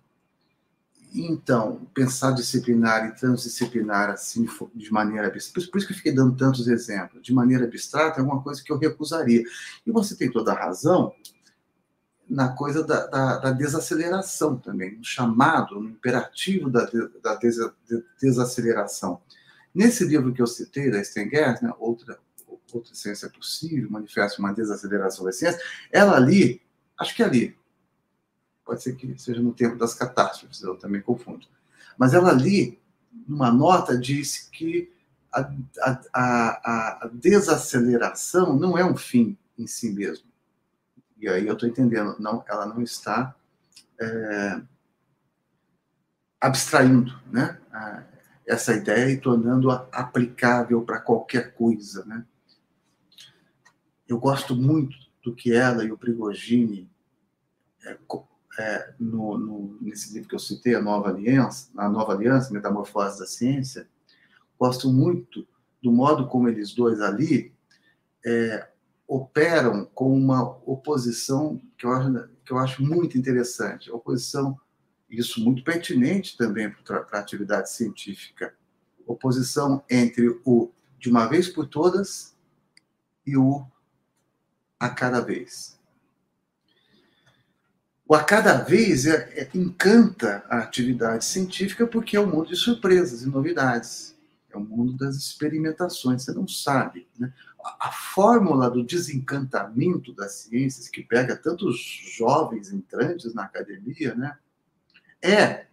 então, 1.15 1.87
pensar 1.95 2.33
disciplinar 2.33 3.07
e 3.07 3.15
transdisciplinar 3.15 4.11
assim, 4.11 4.49
de 4.75 4.93
maneira 4.93 5.29
abstrata, 5.29 5.71
por 5.71 5.79
isso 5.79 5.87
que 5.87 5.93
eu 5.93 5.97
fiquei 5.97 6.13
dando 6.13 6.37
tantos 6.37 6.67
exemplos, 6.67 7.23
de 7.23 7.33
maneira 7.33 7.65
abstrata 7.65 8.21
é 8.21 8.23
uma 8.23 8.43
coisa 8.43 8.63
que 8.65 8.73
eu 8.73 8.79
recusaria. 8.79 9.45
E 9.87 9.93
você 9.93 10.17
tem 10.17 10.31
toda 10.31 10.53
a 10.53 10.59
razão, 10.59 11.15
na 12.29 12.49
coisa 12.49 12.83
da, 12.83 13.07
da, 13.07 13.39
da, 13.39 13.51
desaceleração 13.53 14.57
também, 14.57 14.97
no 14.97 15.05
chamado, 15.05 15.79
no 15.81 15.91
imperativo 15.91 16.71
da, 16.71 16.89
da 17.23 17.39
desaceleração. 18.21 19.21
Nesse 19.75 20.05
livro 20.05 20.33
que 20.33 20.43
eu 20.43 20.47
citei, 20.47 20.91
da 20.91 21.03
Stenger, 21.05 21.63
né, 21.63 21.73
outra, 21.79 22.19
outra 22.73 22.95
Ciência 22.95 23.29
Possível, 23.29 23.91
Manifesto 23.91 24.41
uma 24.41 24.53
Desaceleração 24.53 25.25
da 25.25 25.33
Ciência, 25.33 25.61
ela 25.93 26.17
ali, 26.17 26.63
acho 26.99 27.15
que 27.15 27.23
é 27.23 27.27
ali, 27.27 27.57
pode 28.65 28.83
ser 28.83 28.97
que 28.97 29.19
seja 29.19 29.41
no 29.41 29.53
tempo 29.53 29.77
das 29.77 29.95
catástrofes, 29.95 30.63
eu 30.63 30.77
também 30.77 31.01
confundo, 31.01 31.47
mas 31.99 32.15
ela 32.15 32.31
ali, 32.31 32.79
numa 33.27 33.51
nota, 33.51 33.99
disse 33.99 34.51
que 34.51 34.93
a, 35.33 35.41
a, 35.81 36.01
a, 36.15 37.05
a 37.05 37.11
desaceleração 37.13 38.57
não 38.57 38.79
é 38.79 38.85
um 38.85 38.97
fim 38.97 39.37
em 39.59 39.67
si 39.67 39.91
mesmo 39.91 40.35
e 41.25 41.29
aí 41.29 41.47
eu 41.47 41.55
estou 41.55 41.67
entendendo, 41.67 42.17
não, 42.19 42.45
ela 42.47 42.67
não 42.67 42.83
está 42.83 43.35
é, 43.99 44.61
abstraindo 46.39 47.19
né, 47.33 47.59
essa 48.47 48.75
ideia 48.75 49.11
e 49.11 49.19
tornando-a 49.19 49.89
aplicável 49.91 50.83
para 50.83 51.01
qualquer 51.01 51.55
coisa. 51.55 52.05
Né? 52.05 52.27
Eu 54.07 54.19
gosto 54.19 54.55
muito 54.55 54.95
do 55.25 55.35
que 55.35 55.53
ela 55.53 55.85
e 55.85 55.91
o 55.91 55.97
Prigogine, 55.97 56.89
é, 57.83 57.99
é, 58.59 58.95
no, 59.01 59.39
no, 59.39 59.79
nesse 59.81 60.13
livro 60.13 60.29
que 60.29 60.35
eu 60.35 60.39
citei, 60.39 60.75
A 60.75 60.83
Nova 60.83 61.09
Aliança, 61.09 61.71
A 61.77 61.89
Nova 61.89 62.13
Aliança, 62.13 62.53
Metamorfose 62.53 63.19
da 63.19 63.27
Ciência, 63.27 63.89
gosto 64.59 64.93
muito 64.93 65.49
do 65.83 65.91
modo 65.91 66.29
como 66.29 66.49
eles 66.49 66.73
dois 66.73 67.01
ali 67.01 67.53
é, 68.25 68.69
operam 69.09 69.87
com 69.87 70.15
uma 70.17 70.43
oposição 70.67 71.61
que 71.77 71.87
eu 71.87 71.93
acho, 71.93 72.29
que 72.45 72.53
eu 72.53 72.59
acho 72.59 72.83
muito 72.83 73.19
interessante, 73.19 73.91
oposição, 73.91 74.59
isso 75.11 75.43
muito 75.43 75.65
pertinente 75.65 76.37
também 76.37 76.71
para 76.71 77.07
a 77.13 77.19
atividade 77.19 77.71
científica, 77.71 78.55
oposição 79.07 79.83
entre 79.91 80.41
o 80.45 80.71
de 80.99 81.11
uma 81.11 81.27
vez 81.27 81.49
por 81.49 81.67
todas 81.67 82.35
e 83.27 83.37
o 83.37 83.67
a 84.85 84.91
cada 84.91 85.21
vez. 85.21 85.79
O 88.07 88.15
a 88.15 88.23
cada 88.23 88.59
vez 88.59 89.07
é, 89.07 89.41
é, 89.41 89.51
encanta 89.55 90.45
a 90.49 90.59
atividade 90.59 91.25
científica 91.25 91.87
porque 91.87 92.17
é 92.17 92.21
um 92.21 92.27
mundo 92.27 92.49
de 92.49 92.57
surpresas 92.57 93.23
e 93.23 93.29
novidades. 93.29 94.15
É 94.51 94.57
o 94.57 94.61
um 94.61 94.65
mundo 94.65 94.93
das 94.99 95.17
experimentações, 95.17 96.23
você 96.23 96.33
não 96.33 96.47
sabe. 96.47 97.09
Né? 97.19 97.33
a 97.81 97.91
fórmula 97.91 98.71
do 98.71 98.85
desencantamento 98.85 100.13
das 100.13 100.33
ciências, 100.33 100.87
que 100.87 101.03
pega 101.03 101.35
tantos 101.35 101.81
jovens 102.15 102.71
entrantes 102.71 103.33
na 103.33 103.45
academia, 103.45 104.15
né, 104.15 104.37
é, 105.23 105.67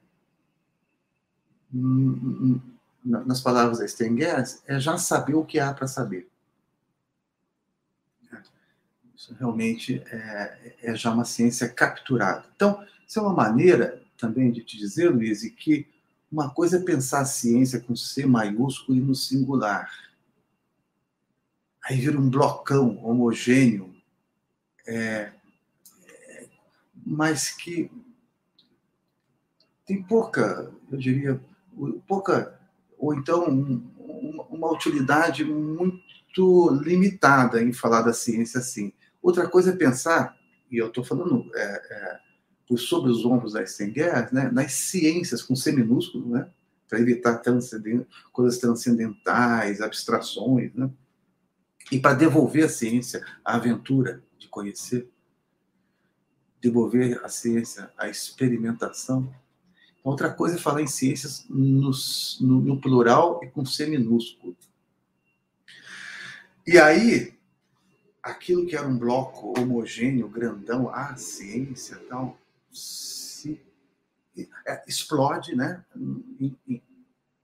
nas 3.03 3.41
palavras 3.41 3.79
da 3.79 3.87
Stenger, 3.87 4.41
é 4.65 4.79
já 4.79 4.97
saber 4.97 5.35
o 5.35 5.43
que 5.43 5.59
há 5.59 5.73
para 5.73 5.85
saber. 5.85 6.30
Isso 9.21 9.35
realmente 9.35 10.01
é, 10.07 10.73
é, 10.81 10.95
já 10.95 11.11
uma 11.13 11.23
ciência 11.23 11.69
capturada. 11.69 12.43
Então, 12.55 12.83
isso 13.07 13.19
é 13.19 13.21
uma 13.21 13.35
maneira 13.35 14.01
também 14.17 14.51
de 14.51 14.63
te 14.63 14.75
dizer, 14.75 15.09
Luiz, 15.09 15.47
que 15.51 15.87
uma 16.31 16.49
coisa 16.49 16.77
é 16.77 16.83
pensar 16.83 17.19
a 17.19 17.25
ciência 17.25 17.79
com 17.79 17.95
C 17.95 18.25
maiúsculo 18.25 18.97
e 18.97 18.99
no 18.99 19.13
singular 19.13 19.91
aí 21.83 21.99
vira 21.99 22.19
um 22.19 22.29
blocão 22.29 22.97
homogêneo, 23.03 23.95
é, 24.87 25.31
é, 26.07 26.47
mas 27.05 27.51
que 27.51 27.91
tem 29.85 30.01
pouca, 30.01 30.71
eu 30.91 30.97
diria, 30.97 31.39
pouca, 32.07 32.59
ou 32.97 33.13
então 33.13 33.47
um, 33.47 33.87
uma 34.49 34.71
utilidade 34.71 35.43
muito 35.43 36.71
limitada 36.83 37.61
em 37.61 37.71
falar 37.71 38.01
da 38.01 38.13
ciência 38.13 38.59
assim. 38.59 38.91
Outra 39.21 39.47
coisa 39.47 39.71
é 39.71 39.75
pensar, 39.75 40.37
e 40.71 40.77
eu 40.77 40.87
estou 40.87 41.03
falando 41.03 41.49
é, 41.55 41.61
é, 41.63 42.19
por 42.67 42.79
sobre 42.79 43.11
os 43.11 43.25
ombros 43.25 43.53
da 43.53 43.65
Stenger, 43.65 44.33
né, 44.33 44.49
nas 44.51 44.73
ciências 44.73 45.43
com 45.43 45.55
C 45.55 45.71
minúsculo, 45.71 46.29
né, 46.29 46.49
para 46.91 46.99
evitar 46.99 47.37
transcendent, 47.37 48.05
coisas 48.33 48.59
transcendentais, 48.59 49.79
abstrações, 49.79 50.73
né? 50.73 50.91
e 51.89 51.97
para 51.99 52.13
devolver 52.13 52.65
à 52.65 52.69
ciência 52.69 53.25
a 53.45 53.55
aventura 53.55 54.21
de 54.37 54.49
conhecer, 54.49 55.09
devolver 56.61 57.21
à 57.23 57.29
ciência 57.29 57.89
a 57.97 58.09
experimentação. 58.09 59.33
Outra 60.03 60.33
coisa 60.33 60.55
é 60.55 60.59
falar 60.59 60.81
em 60.81 60.87
ciências 60.87 61.45
no, 61.49 61.91
no, 62.41 62.61
no 62.61 62.81
plural 62.81 63.39
e 63.41 63.47
com 63.47 63.65
C 63.65 63.85
minúsculo. 63.85 64.55
E 66.67 66.77
aí, 66.77 67.33
aquilo 68.21 68.65
que 68.65 68.75
era 68.75 68.87
um 68.87 68.97
bloco 68.97 69.59
homogêneo, 69.59 70.29
grandão, 70.29 70.89
a 70.93 71.15
ciência 71.15 71.97
tal, 72.09 72.37
se 72.71 73.59
é, 74.65 74.83
explode 74.87 75.55
né, 75.55 75.83
em, 76.39 76.57
em, 76.67 76.81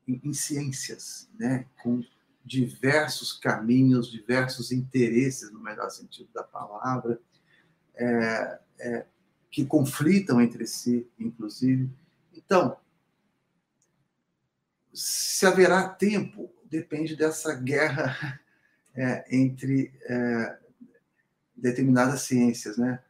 em, 0.07 0.33
ciências, 0.33 1.29
né, 1.37 1.65
com 1.81 2.03
diversos 2.45 3.33
caminhos, 3.33 4.09
diversos 4.09 4.71
interesses, 4.71 5.51
no 5.51 5.59
melhor 5.59 5.89
sentido 5.89 6.29
da 6.33 6.43
palavra, 6.43 7.19
é, 7.95 8.59
é, 8.79 9.05
que 9.49 9.65
conflitam 9.65 10.39
entre 10.39 10.65
si, 10.67 11.07
inclusive. 11.19 11.89
Então, 12.33 12.77
se 14.93 15.45
haverá 15.45 15.89
tempo 15.89 16.51
depende 16.69 17.15
dessa 17.15 17.53
guerra 17.53 18.39
é, 18.95 19.25
entre 19.35 19.91
é, 20.03 20.59
determinadas 21.57 22.21
ciências, 22.21 22.77
né? 22.77 23.03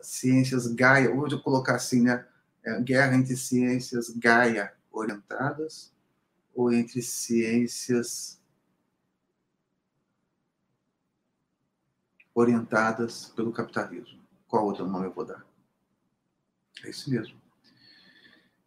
Ciências 0.00 0.66
Gaia, 0.66 1.14
vou 1.14 1.28
colocar 1.42 1.74
assim, 1.74 2.02
né? 2.02 2.26
É, 2.64 2.80
guerra 2.80 3.16
entre 3.16 3.36
ciências 3.36 4.10
Gaia 4.10 4.72
orientadas 4.90 5.92
ou 6.54 6.72
entre 6.72 7.02
ciências 7.02 8.40
orientadas 12.34 13.32
pelo 13.34 13.52
capitalismo. 13.52 14.20
Qual 14.46 14.66
outro 14.66 14.86
nome 14.86 15.06
eu 15.06 15.12
vou 15.12 15.24
dar? 15.24 15.44
É 16.84 16.90
isso 16.90 17.10
mesmo. 17.10 17.40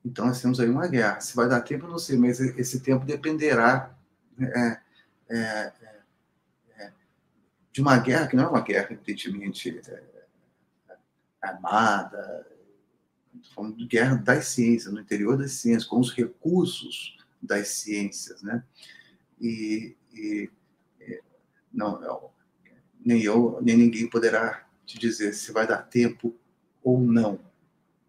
Então, 0.03 0.27
nós 0.27 0.41
temos 0.41 0.59
aí 0.59 0.69
uma 0.69 0.87
guerra. 0.87 1.19
Se 1.19 1.35
vai 1.35 1.49
dar 1.49 1.61
tempo, 1.61 1.85
eu 1.85 1.89
não 1.89 1.97
sei, 1.97 2.17
mas 2.17 2.39
esse 2.39 2.79
tempo 2.79 3.05
dependerá 3.05 3.95
é, 4.39 4.45
é, 4.45 4.81
é, 5.29 5.73
é 5.81 5.84
de 7.75 7.81
uma 7.81 7.97
guerra 7.97 8.25
que 8.25 8.37
não 8.37 8.45
é 8.45 8.47
uma 8.47 8.61
guerra, 8.61 8.93
evidentemente, 8.93 9.81
é, 9.85 10.03
armada. 11.41 12.47
Estou 13.35 13.53
falando 13.53 13.75
de 13.75 13.85
guerra 13.85 14.15
das 14.15 14.47
ciências, 14.47 14.93
no 14.93 15.01
interior 15.01 15.37
das 15.37 15.51
ciências, 15.51 15.83
com 15.83 15.99
os 15.99 16.09
recursos 16.09 17.17
das 17.41 17.67
ciências. 17.67 18.41
Né? 18.41 18.63
E, 19.41 19.93
e 20.13 20.49
não, 21.69 22.31
nem 23.05 23.21
eu, 23.21 23.59
nem 23.61 23.75
ninguém 23.75 24.09
poderá 24.09 24.65
te 24.85 24.97
dizer 24.97 25.33
se 25.33 25.51
vai 25.51 25.67
dar 25.67 25.81
tempo 25.81 26.33
ou 26.81 27.01
não 27.01 27.41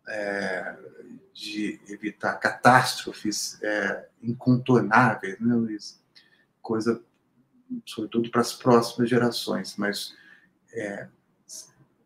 é, 0.06 0.78
de 1.34 1.80
evitar 1.88 2.36
catástrofes 2.36 3.60
é, 3.64 4.08
incontornáveis, 4.22 5.40
né, 5.40 5.56
Luiz? 5.56 6.00
Coisa, 6.62 7.02
sobretudo 7.84 8.30
para 8.30 8.40
as 8.40 8.52
próximas 8.52 9.08
gerações, 9.08 9.76
mas 9.76 10.14
é, 10.72 11.08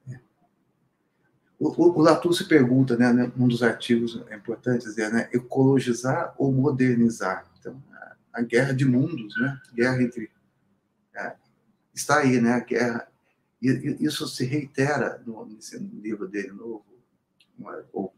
é 0.09 0.20
o, 1.59 1.69
o 1.69 2.01
Latour 2.01 2.32
se 2.32 2.47
pergunta, 2.49 2.97
né, 2.97 3.12
num 3.37 3.49
dos 3.49 3.62
artigos 3.62 4.23
é 4.28 4.37
importante 4.37 4.85
dizer, 4.85 5.12
né, 5.12 5.28
ecologizar 5.32 6.35
ou 6.39 6.53
modernizar. 6.53 7.47
Então, 7.59 7.82
a, 7.93 8.16
a 8.35 8.43
guerra 8.43 8.73
de 8.73 8.85
mundos, 8.85 9.35
né, 9.41 9.61
guerra 9.74 10.03
entre 10.03 10.31
é, 11.15 11.35
está 11.95 12.20
aí, 12.20 12.41
né, 12.41 12.53
a 12.53 12.61
guerra 12.61 13.11
e 13.62 13.99
isso 14.01 14.27
se 14.27 14.45
reitera 14.45 15.23
no, 15.27 15.45
nesse 15.45 15.78
livro 15.78 16.27
dele 16.27 16.51
novo, 16.51 16.85
ou 17.93 18.15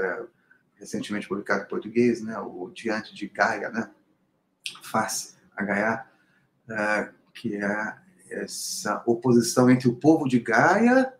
é, 0.00 0.24
recentemente 0.76 1.26
publicado 1.26 1.64
em 1.64 1.68
português, 1.68 2.22
né, 2.22 2.38
o 2.38 2.70
Diante 2.70 3.12
de 3.12 3.26
Gaia, 3.26 3.70
né, 3.70 3.90
Face 4.82 5.34
a 5.56 5.64
Gaia, 5.64 6.06
é, 6.70 7.12
que 7.32 7.56
é 7.56 7.96
essa 8.30 9.02
oposição 9.06 9.70
entre 9.70 9.88
o 9.88 9.96
povo 9.96 10.28
de 10.28 10.40
Gaia 10.40 11.14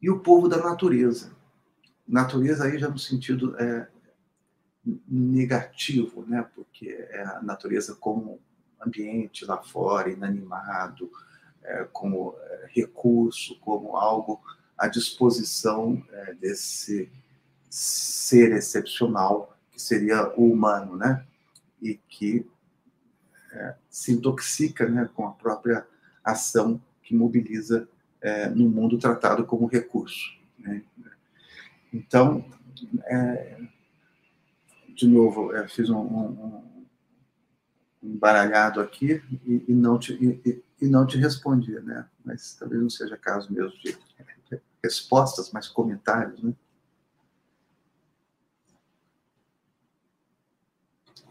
e 0.00 0.10
o 0.10 0.20
povo 0.20 0.48
da 0.48 0.58
natureza. 0.58 1.34
Natureza 2.06 2.64
aí 2.64 2.78
já 2.78 2.88
no 2.88 2.98
sentido 2.98 3.56
é, 3.58 3.88
negativo, 5.08 6.24
né, 6.26 6.48
porque 6.54 6.88
é 7.10 7.22
a 7.22 7.42
natureza 7.42 7.94
como 7.94 8.40
ambiente 8.84 9.44
lá 9.44 9.62
fora, 9.62 10.10
inanimado, 10.10 11.10
é, 11.62 11.84
como 11.92 12.34
é, 12.38 12.68
recurso, 12.70 13.58
como 13.60 13.96
algo 13.96 14.42
à 14.76 14.88
disposição 14.88 16.04
é, 16.10 16.34
desse 16.34 17.10
ser 17.70 18.52
excepcional 18.52 19.56
que 19.70 19.80
seria 19.80 20.28
o 20.36 20.52
humano, 20.52 20.96
né? 20.96 21.24
E 21.80 21.94
que 21.94 22.46
é, 23.52 23.74
se 23.88 24.12
intoxica 24.12 24.88
né, 24.88 25.08
com 25.14 25.26
a 25.26 25.32
própria 25.32 25.86
ação 26.24 26.80
que 27.02 27.14
mobiliza 27.14 27.88
é, 28.20 28.48
no 28.48 28.68
mundo 28.68 28.98
tratado 28.98 29.44
como 29.44 29.66
recurso. 29.66 30.38
Né? 30.58 30.82
Então, 31.92 32.44
é, 33.04 33.60
de 34.94 35.06
novo, 35.06 35.54
é, 35.54 35.68
fiz 35.68 35.90
um, 35.90 35.98
um, 35.98 36.64
um 38.02 38.10
embaralhado 38.14 38.80
aqui 38.80 39.22
e, 39.44 39.64
e 39.68 39.74
não 39.74 39.98
te, 39.98 40.12
e, 40.14 40.62
e, 40.80 40.88
não 40.88 41.06
te 41.06 41.16
respondi, 41.16 41.78
né? 41.80 42.06
Mas 42.24 42.54
talvez 42.54 42.80
não 42.82 42.90
seja 42.90 43.16
caso 43.16 43.52
mesmo 43.52 43.72
de 43.78 43.96
respostas, 44.82 45.52
mas 45.52 45.68
comentários, 45.68 46.42
né? 46.42 46.52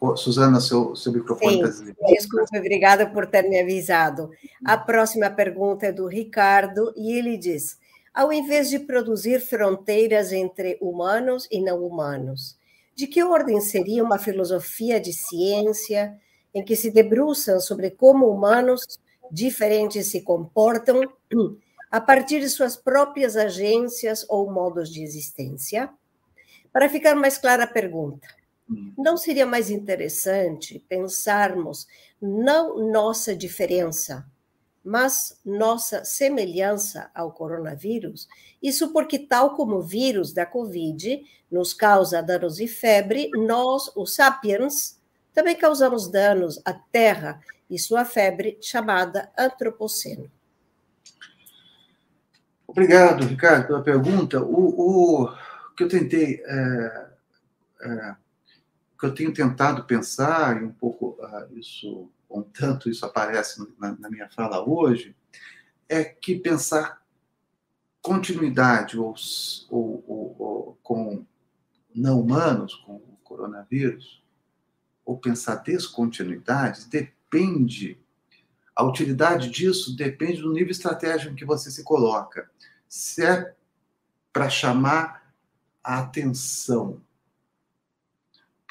Oh, 0.03 0.17
Suzana, 0.17 0.59
seu, 0.59 0.95
seu 0.95 1.11
microfone 1.11 1.61
está 1.61 1.93
Desculpe, 2.07 2.57
obrigada 2.57 3.05
por 3.05 3.27
ter 3.27 3.43
me 3.43 3.59
avisado. 3.61 4.31
A 4.65 4.75
próxima 4.75 5.29
pergunta 5.29 5.85
é 5.85 5.91
do 5.91 6.07
Ricardo 6.07 6.91
e 6.97 7.13
ele 7.13 7.37
diz: 7.37 7.77
ao 8.11 8.33
invés 8.33 8.67
de 8.67 8.79
produzir 8.79 9.39
fronteiras 9.41 10.31
entre 10.31 10.75
humanos 10.81 11.47
e 11.51 11.61
não 11.61 11.85
humanos, 11.85 12.57
de 12.95 13.05
que 13.05 13.23
ordem 13.23 13.61
seria 13.61 14.03
uma 14.03 14.17
filosofia 14.17 14.99
de 14.99 15.13
ciência 15.13 16.19
em 16.51 16.65
que 16.65 16.75
se 16.75 16.89
debruçam 16.89 17.59
sobre 17.59 17.91
como 17.91 18.25
humanos 18.25 18.99
diferentes 19.31 20.07
se 20.07 20.21
comportam 20.21 20.99
a 21.91 22.01
partir 22.01 22.39
de 22.39 22.49
suas 22.49 22.75
próprias 22.75 23.37
agências 23.37 24.25
ou 24.27 24.51
modos 24.51 24.89
de 24.89 25.03
existência? 25.03 25.91
Para 26.73 26.89
ficar 26.89 27.13
mais 27.13 27.37
clara 27.37 27.65
a 27.65 27.67
pergunta. 27.67 28.40
Não 28.97 29.17
seria 29.17 29.45
mais 29.45 29.69
interessante 29.69 30.83
pensarmos 30.87 31.87
não 32.21 32.91
nossa 32.91 33.35
diferença, 33.35 34.25
mas 34.83 35.39
nossa 35.45 36.03
semelhança 36.03 37.09
ao 37.13 37.31
coronavírus? 37.31 38.27
Isso 38.61 38.93
porque, 38.93 39.19
tal 39.19 39.55
como 39.55 39.77
o 39.77 39.83
vírus 39.83 40.33
da 40.33 40.45
Covid 40.45 41.23
nos 41.51 41.73
causa 41.73 42.21
danos 42.21 42.59
e 42.59 42.67
febre, 42.67 43.29
nós, 43.35 43.91
os 43.95 44.15
sapiens, 44.15 44.99
também 45.33 45.55
causamos 45.55 46.09
danos 46.09 46.61
à 46.65 46.73
Terra 46.73 47.41
e 47.69 47.79
sua 47.79 48.05
febre 48.05 48.57
chamada 48.61 49.31
antropoceno. 49.37 50.29
Obrigado, 52.67 53.25
Ricardo, 53.25 53.67
pela 53.67 53.81
pergunta. 53.81 54.41
O, 54.41 55.25
o 55.25 55.35
que 55.75 55.83
eu 55.83 55.89
tentei, 55.89 56.41
é, 56.45 57.07
é, 57.81 58.15
que 59.01 59.07
eu 59.07 59.15
tenho 59.15 59.33
tentado 59.33 59.85
pensar, 59.85 60.61
e 60.61 60.63
um 60.63 60.71
pouco 60.71 61.17
uh, 61.19 61.57
isso, 61.57 62.07
um 62.29 62.43
tanto 62.43 62.87
isso 62.87 63.03
aparece 63.03 63.59
na, 63.79 63.97
na, 63.97 64.07
minha 64.11 64.29
fala 64.29 64.63
hoje, 64.63 65.15
é 65.89 66.03
que 66.03 66.35
pensar 66.35 67.01
continuidade 67.99 68.99
ou, 68.99 69.15
ou, 69.71 70.03
ou, 70.07 70.35
ou 70.37 70.79
com 70.83 71.25
não 71.95 72.21
humanos, 72.21 72.75
com 72.75 72.97
o 72.97 73.17
coronavírus, 73.23 74.23
ou 75.03 75.17
pensar 75.17 75.55
descontinuidade, 75.55 76.87
depende 76.87 77.99
a 78.75 78.83
utilidade 78.83 79.49
disso 79.49 79.95
depende 79.95 80.43
do 80.43 80.53
nível 80.53 80.71
estratégico 80.71 81.33
em 81.33 81.35
que 81.35 81.43
você 81.43 81.71
se 81.71 81.83
coloca. 81.83 82.49
Se 82.87 83.25
é 83.25 83.53
para 84.31 84.47
chamar 84.47 85.33
a 85.83 85.99
atenção 85.99 87.01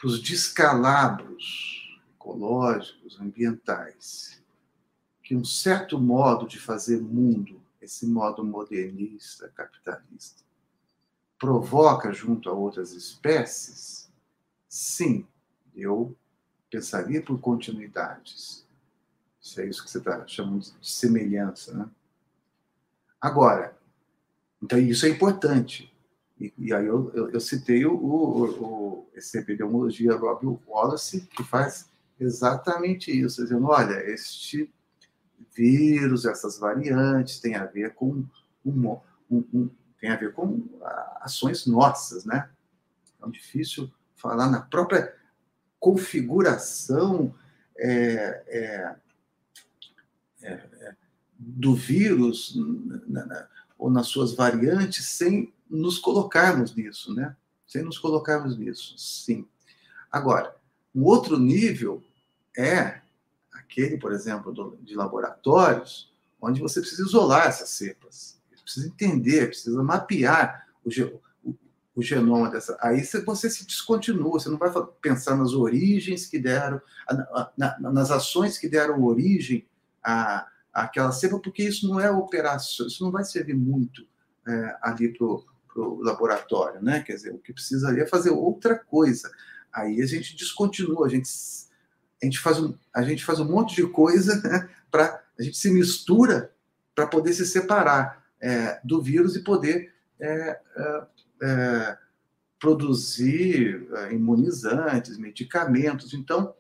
para 0.01 0.09
os 0.09 0.19
descalabros 0.23 2.01
ecológicos, 2.15 3.21
ambientais, 3.21 4.43
que 5.23 5.37
um 5.37 5.45
certo 5.45 6.01
modo 6.01 6.49
de 6.49 6.59
fazer 6.59 6.99
mundo, 7.03 7.61
esse 7.83 8.07
modo 8.07 8.43
modernista, 8.43 9.53
capitalista, 9.55 10.43
provoca 11.39 12.15
junto 12.15 12.49
a 12.49 12.53
outras 12.55 12.93
espécies, 12.93 14.11
sim, 14.67 15.27
eu 15.77 16.17
pensaria 16.71 17.23
por 17.23 17.39
continuidades 17.39 18.67
Se 19.41 19.61
é 19.61 19.67
isso 19.67 19.83
que 19.85 19.91
você 19.91 19.99
está 19.99 20.27
chamando 20.27 20.63
de 20.63 20.89
semelhança, 20.89 21.75
né? 21.75 21.91
Agora, 23.21 23.77
então 24.63 24.79
isso 24.79 25.05
é 25.05 25.11
importante. 25.11 25.90
E, 26.41 26.53
e 26.57 26.73
aí 26.73 26.87
eu, 26.87 27.13
eu, 27.15 27.31
eu 27.31 27.41
citei 27.41 27.85
o, 27.85 27.93
o, 27.93 28.45
o, 28.45 29.11
esse 29.15 29.39
epidemiologia 29.39 30.17
Rob 30.17 30.59
Wallace, 30.67 31.21
que 31.37 31.45
faz 31.45 31.89
exatamente 32.19 33.11
isso, 33.11 33.43
dizendo, 33.43 33.67
olha, 33.67 33.99
este 34.11 34.73
vírus, 35.55 36.25
essas 36.25 36.59
variantes 36.59 37.41
têm 37.41 37.57
a 37.57 37.67
ver 37.67 37.95
com 37.95 38.25
um, 38.65 39.01
um, 39.31 39.45
um, 39.53 39.71
tem 40.01 40.11
a 40.11 40.17
ver 40.17 40.33
com 40.33 40.67
ações 41.21 41.67
nossas, 41.67 42.25
né? 42.25 42.49
É 43.23 43.29
difícil 43.29 43.91
falar 44.17 44.51
na 44.51 44.63
própria 44.63 45.15
configuração 45.79 47.35
é, 47.77 48.45
é, 48.47 48.97
é, 50.43 50.53
é 50.53 50.97
do 51.39 51.75
vírus 51.75 52.55
na, 53.09 53.27
na, 53.27 53.49
ou 53.79 53.91
nas 53.91 54.09
suas 54.09 54.35
variantes 54.35 55.07
sem 55.07 55.53
nos 55.71 55.99
colocarmos 55.99 56.75
nisso, 56.75 57.15
né? 57.15 57.37
Sem 57.67 57.83
nos 57.83 57.99
colocarmos 57.99 58.59
nisso, 58.59 58.95
sim. 58.99 59.47
Agora, 60.11 60.57
um 60.95 61.05
outro 61.05 61.39
nível 61.39 62.03
é 62.57 63.01
aquele, 63.53 63.97
por 63.97 64.13
exemplo, 64.13 64.53
do, 64.53 64.77
de 64.83 64.95
laboratórios, 64.95 66.13
onde 66.41 66.61
você 66.61 66.81
precisa 66.81 67.03
isolar 67.03 67.47
essas 67.47 67.71
cepas, 67.71 68.41
precisa 68.63 68.89
entender, 68.89 69.49
precisa 69.49 69.83
mapear 69.83 70.67
o, 70.85 70.91
o, 71.45 71.55
o 71.95 72.03
genoma 72.03 72.51
dessa. 72.51 72.77
Aí 72.81 73.05
você 73.05 73.51
se 73.51 73.67
descontinua, 73.67 74.33
você 74.33 74.49
não 74.49 74.59
vai 74.59 74.71
pensar 75.01 75.37
nas 75.37 75.53
origens 75.53 76.27
que 76.27 76.39
deram, 76.39 76.81
na, 77.57 77.79
nas 77.79 78.11
ações 78.11 78.59
que 78.59 78.69
deram 78.69 79.03
origem 79.03 79.67
a, 80.03 80.47
àquela 80.73 81.13
cepa, 81.13 81.39
porque 81.39 81.63
isso 81.63 81.89
não 81.89 82.01
é 82.01 82.11
operação, 82.11 82.87
isso 82.87 83.05
não 83.05 83.11
vai 83.11 83.25
servir 83.25 83.55
muito 83.55 84.07
é, 84.47 84.77
ali 84.83 85.13
para 85.13 85.27
o 85.27 85.45
laboratório, 85.77 86.83
né? 86.83 87.03
Quer 87.03 87.15
dizer, 87.15 87.35
o 87.35 87.39
que 87.39 87.53
precisaria 87.53 88.03
é 88.03 88.07
fazer 88.07 88.31
outra 88.31 88.77
coisa. 88.77 89.31
Aí 89.73 90.01
a 90.03 90.07
gente 90.07 90.37
descontinua, 90.37 91.07
a 91.07 91.11
gente 91.11 91.29
a 92.23 92.27
gente 92.27 92.39
faz 92.39 92.61
um, 92.61 92.75
a 92.95 93.03
gente 93.03 93.25
faz 93.25 93.41
um 93.41 93.51
monte 93.51 93.77
de 93.77 93.87
coisa 93.87 94.41
né, 94.43 94.69
para 94.91 95.23
a 95.39 95.43
gente 95.43 95.57
se 95.57 95.71
mistura 95.71 96.53
para 96.95 97.07
poder 97.07 97.33
se 97.33 97.47
separar 97.47 98.25
é, 98.41 98.81
do 98.85 99.01
vírus 99.01 99.37
e 99.37 99.43
poder 99.43 99.93
é, 100.21 100.61
é, 100.77 101.07
é 101.43 101.99
produzir 102.59 103.89
é, 103.95 104.13
imunizantes, 104.13 105.17
medicamentos. 105.17 106.13
Então, 106.13 106.55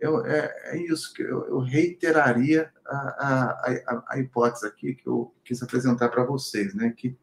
eu, 0.00 0.26
é, 0.26 0.52
é, 0.72 0.76
isso 0.76 1.14
que 1.14 1.22
eu, 1.22 1.46
eu 1.46 1.58
reiteraria 1.60 2.70
a, 2.84 2.96
a, 2.96 3.50
a, 3.86 4.04
a, 4.08 4.18
hipótese 4.18 4.66
aqui 4.66 4.94
que 4.94 5.06
eu 5.06 5.32
quis 5.44 5.62
apresentar 5.62 6.08
para 6.08 6.24
vocês, 6.24 6.74
né? 6.74 6.92
Que 6.94 7.16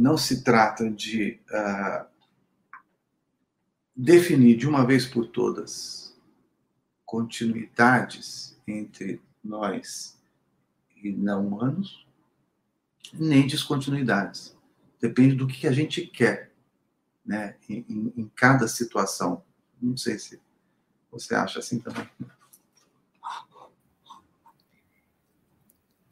não 0.00 0.16
se 0.16 0.42
trata 0.42 0.90
de 0.90 1.38
uh, 1.50 2.06
definir 3.94 4.56
de 4.56 4.66
uma 4.66 4.86
vez 4.86 5.04
por 5.06 5.26
todas 5.26 6.18
continuidades 7.04 8.58
entre 8.66 9.20
nós 9.44 10.18
e 10.96 11.12
não 11.12 11.46
humanos, 11.46 12.06
nem 13.12 13.46
descontinuidades. 13.46 14.56
Depende 14.98 15.34
do 15.34 15.46
que 15.46 15.66
a 15.66 15.72
gente 15.72 16.06
quer, 16.06 16.50
né? 17.24 17.56
Em, 17.68 18.12
em, 18.16 18.30
cada 18.34 18.66
situação. 18.68 19.42
Não 19.80 19.96
sei 19.96 20.18
se 20.18 20.40
você 21.10 21.34
acha 21.34 21.58
assim 21.58 21.78
também. 21.78 22.08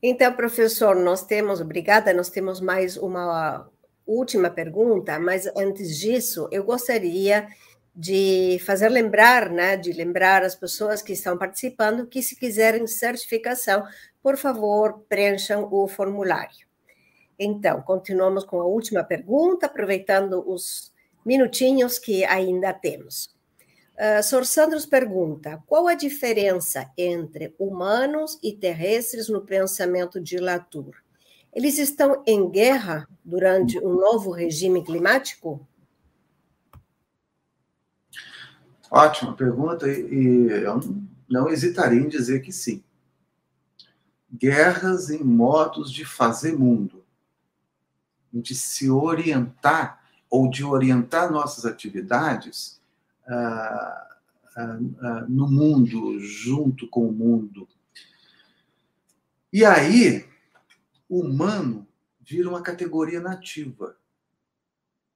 Então, 0.03 0.33
professor, 0.35 0.95
nós 0.95 1.25
temos, 1.25 1.61
obrigada, 1.61 2.13
nós 2.13 2.29
temos 2.29 2.61
mais 2.61 2.97
uma 2.97 3.71
última 4.09 4.51
pergunta, 4.51 5.19
mas 5.21 5.47
antes 5.57 5.99
disso, 5.99 6.49
eu 6.51 6.65
gostaria 6.65 7.47
de 7.95 8.59
fazer 8.65 8.89
lembrar, 8.89 9.51
né, 9.51 9.77
de 9.77 9.93
lembrar 9.93 10.43
as 10.43 10.55
pessoas 10.55 11.03
que 11.03 11.13
estão 11.13 11.37
participando 11.37 12.07
que 12.07 12.23
se 12.23 12.37
quiserem 12.37 12.87
certificação, 12.87 13.85
por 14.23 14.37
favor, 14.37 15.05
preencham 15.09 15.69
o 15.71 15.87
formulário. 15.89 16.67
Então, 17.39 17.83
continuamos 17.83 18.45
com 18.45 18.61
a 18.61 18.67
última 18.67 19.05
pergunta, 19.05 19.67
aproveitando 19.67 20.43
os 20.49 20.93
minutinhos 21.25 21.99
que 21.99 22.25
ainda 22.25 22.73
temos. 22.73 23.37
Uh, 23.95 24.23
Sor 24.23 24.47
Sandros 24.47 24.87
pergunta: 24.87 25.61
qual 25.67 25.89
a 25.89 25.95
diferença 25.95 26.89
entre 26.97 27.55
humanos 27.59 28.39
e 28.43 28.53
terrestres 28.53 29.29
no 29.29 29.45
pensamento 29.45 30.21
de 30.21 30.39
Latour? 30.39 30.95
Eles 31.53 31.79
estão 31.79 32.23
em 32.27 32.49
guerra 32.51 33.09
durante 33.25 33.79
um 33.79 33.95
novo 33.95 34.31
regime 34.31 34.85
climático? 34.85 35.67
Ótima 38.91 39.35
pergunta, 39.35 39.87
e 39.87 40.49
eu 40.51 40.81
não 41.29 41.49
hesitaria 41.49 42.01
em 42.01 42.09
dizer 42.09 42.41
que 42.41 42.53
sim. 42.53 42.83
Guerras 44.33 45.11
em 45.11 45.23
modos 45.23 45.93
de 45.93 46.05
fazer 46.05 46.57
mundo, 46.57 47.05
de 48.33 48.55
se 48.55 48.91
orientar 48.91 50.03
ou 50.31 50.49
de 50.51 50.65
orientar 50.65 51.31
nossas 51.31 51.65
atividades 51.65 52.81
ah, 53.27 54.09
ah, 54.57 54.79
ah, 55.01 55.27
no 55.29 55.51
mundo, 55.51 56.19
junto 56.21 56.89
com 56.89 57.09
o 57.09 57.13
mundo. 57.13 57.69
E 59.53 59.65
aí, 59.65 60.28
humano 61.09 61.87
vira 62.21 62.49
uma 62.49 62.63
categoria 62.63 63.21
nativa, 63.21 63.97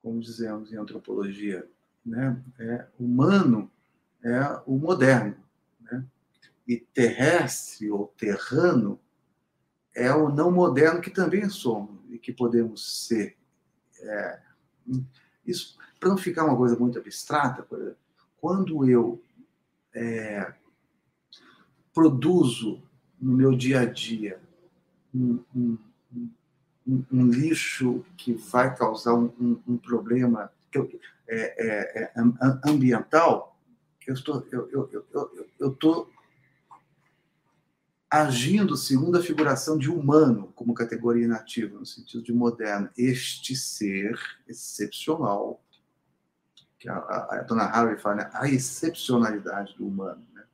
como 0.03 0.21
dizemos 0.21 0.73
em 0.73 0.77
antropologia 0.77 1.69
né? 2.05 2.43
É, 2.59 2.87
humano 2.99 3.71
é 4.23 4.61
o 4.67 4.77
moderno, 4.77 5.37
né? 5.81 6.05
E 6.67 6.77
terrestre 6.77 7.91
ou 7.91 8.09
terrano 8.17 8.99
é 9.95 10.13
o 10.13 10.29
não 10.29 10.51
moderno 10.51 11.01
que 11.01 11.11
também 11.11 11.49
somos 11.49 12.01
e 12.11 12.19
que 12.19 12.33
podemos 12.33 13.07
ser. 13.07 13.37
É, 14.01 14.41
isso, 15.47 15.77
para 15.99 16.09
não 16.09 16.17
ficar 16.17 16.45
uma 16.45 16.57
coisa 16.57 16.77
muito 16.77 16.99
abstrata, 16.99 17.67
exemplo, 17.77 17.97
quando 18.41 18.89
eu 18.89 19.23
é, 19.95 20.55
produzo 21.93 22.83
no 23.21 23.33
meu 23.33 23.55
dia 23.57 23.81
a 23.81 23.85
dia 23.85 24.41
um, 25.15 25.79
um, 26.87 27.27
lixo 27.27 28.05
que 28.17 28.33
vai 28.33 28.75
causar 28.75 29.15
um, 29.15 29.79
problema 29.83 30.51
eu, 30.73 30.91
é, 31.29 31.67
é, 31.67 32.13
é 32.17 32.21
ambiental, 32.69 33.57
eu 34.07 34.15
estou 34.15 34.47
eu, 34.51 34.69
eu, 34.71 35.07
eu, 35.13 35.47
eu 35.61 35.73
estou 35.73 36.11
agindo 38.13 38.77
segundo 38.77 39.17
a 39.17 39.23
figuração 39.23 39.79
de 39.79 39.89
humano 39.89 40.53
como 40.55 40.75
categoria 40.75 41.27
nativa, 41.27 41.79
no 41.79 41.87
sentido 41.87 42.23
de 42.23 42.31
moderno. 42.31 42.91
Este 42.95 43.57
ser 43.57 44.21
excepcional, 44.47 45.63
que 46.79 46.91
a, 46.91 46.97
a, 46.97 47.37
a 47.37 47.43
dona 47.43 47.63
Harvey 47.63 47.97
fala, 47.97 48.17
né? 48.17 48.31
a 48.35 48.47
excepcionalidade 48.47 49.75
do 49.79 49.87
humano. 49.87 50.23
Né? 50.35 50.45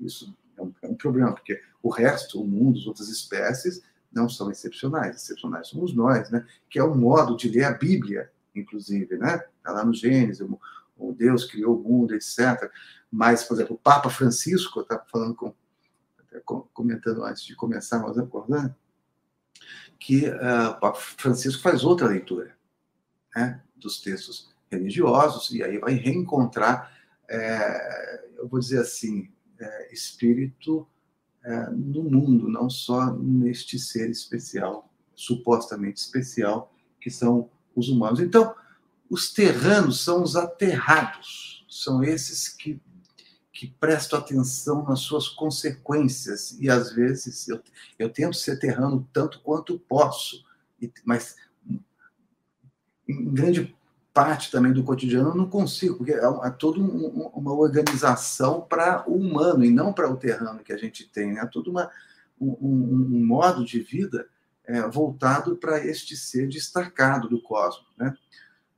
Isso 0.00 0.36
é 0.56 0.62
um, 0.62 0.74
é 0.82 0.88
um, 0.88 0.96
problema, 0.96 1.32
porque 1.32 1.62
o 1.80 1.88
resto, 1.88 2.42
o 2.42 2.44
mundo, 2.44 2.80
as 2.80 2.86
outras 2.86 3.08
espécies, 3.08 3.80
não 4.14 4.28
são 4.28 4.50
excepcionais. 4.50 5.16
Excepcionais 5.16 5.68
somos 5.68 5.94
nós, 5.94 6.30
né? 6.30 6.46
que 6.70 6.78
é 6.78 6.84
um 6.84 6.94
modo 6.94 7.36
de 7.36 7.48
ler 7.48 7.64
a 7.64 7.72
Bíblia 7.72 8.30
inclusive, 8.54 9.16
né? 9.16 9.44
Está 9.58 9.72
lá 9.72 9.84
no 9.84 9.92
Gênesis, 9.92 10.46
o 10.96 11.12
Deus 11.12 11.44
criou 11.44 11.76
o 11.76 11.82
mundo, 11.82 12.14
etc. 12.14 12.70
Mas, 13.10 13.44
por 13.44 13.54
exemplo, 13.54 13.74
o 13.76 13.78
Papa 13.78 14.08
Francisco, 14.08 14.78
eu 14.78 14.82
estava 14.82 15.04
falando 15.10 15.34
com, 15.34 15.54
comentando 16.72 17.24
antes 17.24 17.44
de 17.44 17.54
começar, 17.54 17.98
mas 17.98 18.18
acordando, 18.18 18.74
que 19.98 20.28
uh, 20.28 20.70
o 20.70 20.80
Papa 20.80 20.94
Francisco 20.94 21.62
faz 21.62 21.84
outra 21.84 22.06
leitura 22.06 22.56
né, 23.34 23.62
dos 23.76 24.00
textos 24.00 24.52
religiosos 24.70 25.50
e 25.50 25.62
aí 25.62 25.78
vai 25.78 25.94
reencontrar, 25.94 26.92
é, 27.28 28.24
eu 28.36 28.48
vou 28.48 28.60
dizer 28.60 28.80
assim, 28.80 29.32
é, 29.58 29.94
espírito 29.94 30.86
é, 31.44 31.70
no 31.70 32.02
mundo, 32.02 32.48
não 32.48 32.70
só 32.70 33.12
neste 33.12 33.78
ser 33.78 34.10
especial, 34.10 34.90
supostamente 35.14 36.00
especial, 36.00 36.72
que 37.00 37.10
são 37.10 37.50
os 37.76 37.88
humanos. 37.88 38.20
Então, 38.20 38.54
os 39.10 39.32
terranos 39.32 40.02
são 40.02 40.22
os 40.22 40.36
aterrados, 40.36 41.66
são 41.68 42.02
esses 42.02 42.48
que, 42.48 42.80
que 43.52 43.66
prestam 43.78 44.18
atenção 44.18 44.84
nas 44.84 45.00
suas 45.00 45.28
consequências, 45.28 46.56
e 46.58 46.70
às 46.70 46.92
vezes 46.92 47.46
eu, 47.46 47.60
eu 47.98 48.08
tento 48.08 48.36
ser 48.36 48.58
terrano 48.58 49.06
tanto 49.12 49.40
quanto 49.42 49.78
posso, 49.78 50.44
mas 51.04 51.36
em 53.06 53.32
grande 53.32 53.76
parte 54.14 54.48
também 54.48 54.72
do 54.72 54.84
cotidiano, 54.84 55.30
eu 55.30 55.34
não 55.34 55.50
consigo, 55.50 55.96
porque 55.96 56.12
é, 56.12 56.18
é 56.18 56.50
toda 56.50 56.78
um, 56.78 57.26
uma 57.34 57.52
organização 57.52 58.60
para 58.60 59.04
o 59.10 59.16
humano 59.16 59.64
e 59.64 59.70
não 59.70 59.92
para 59.92 60.08
o 60.08 60.16
terrano 60.16 60.62
que 60.62 60.72
a 60.72 60.76
gente 60.76 61.08
tem. 61.08 61.32
Né? 61.32 61.40
É 61.40 61.46
todo 61.46 61.68
uma, 61.68 61.90
um, 62.40 62.56
um, 62.62 63.26
modo 63.26 63.64
de 63.64 63.80
vida 63.80 64.28
é, 64.64 64.88
voltado 64.88 65.56
para 65.56 65.84
este 65.84 66.16
ser 66.16 66.48
destacado 66.48 67.28
do 67.28 67.42
cosmos. 67.42 67.88
Né? 67.98 68.16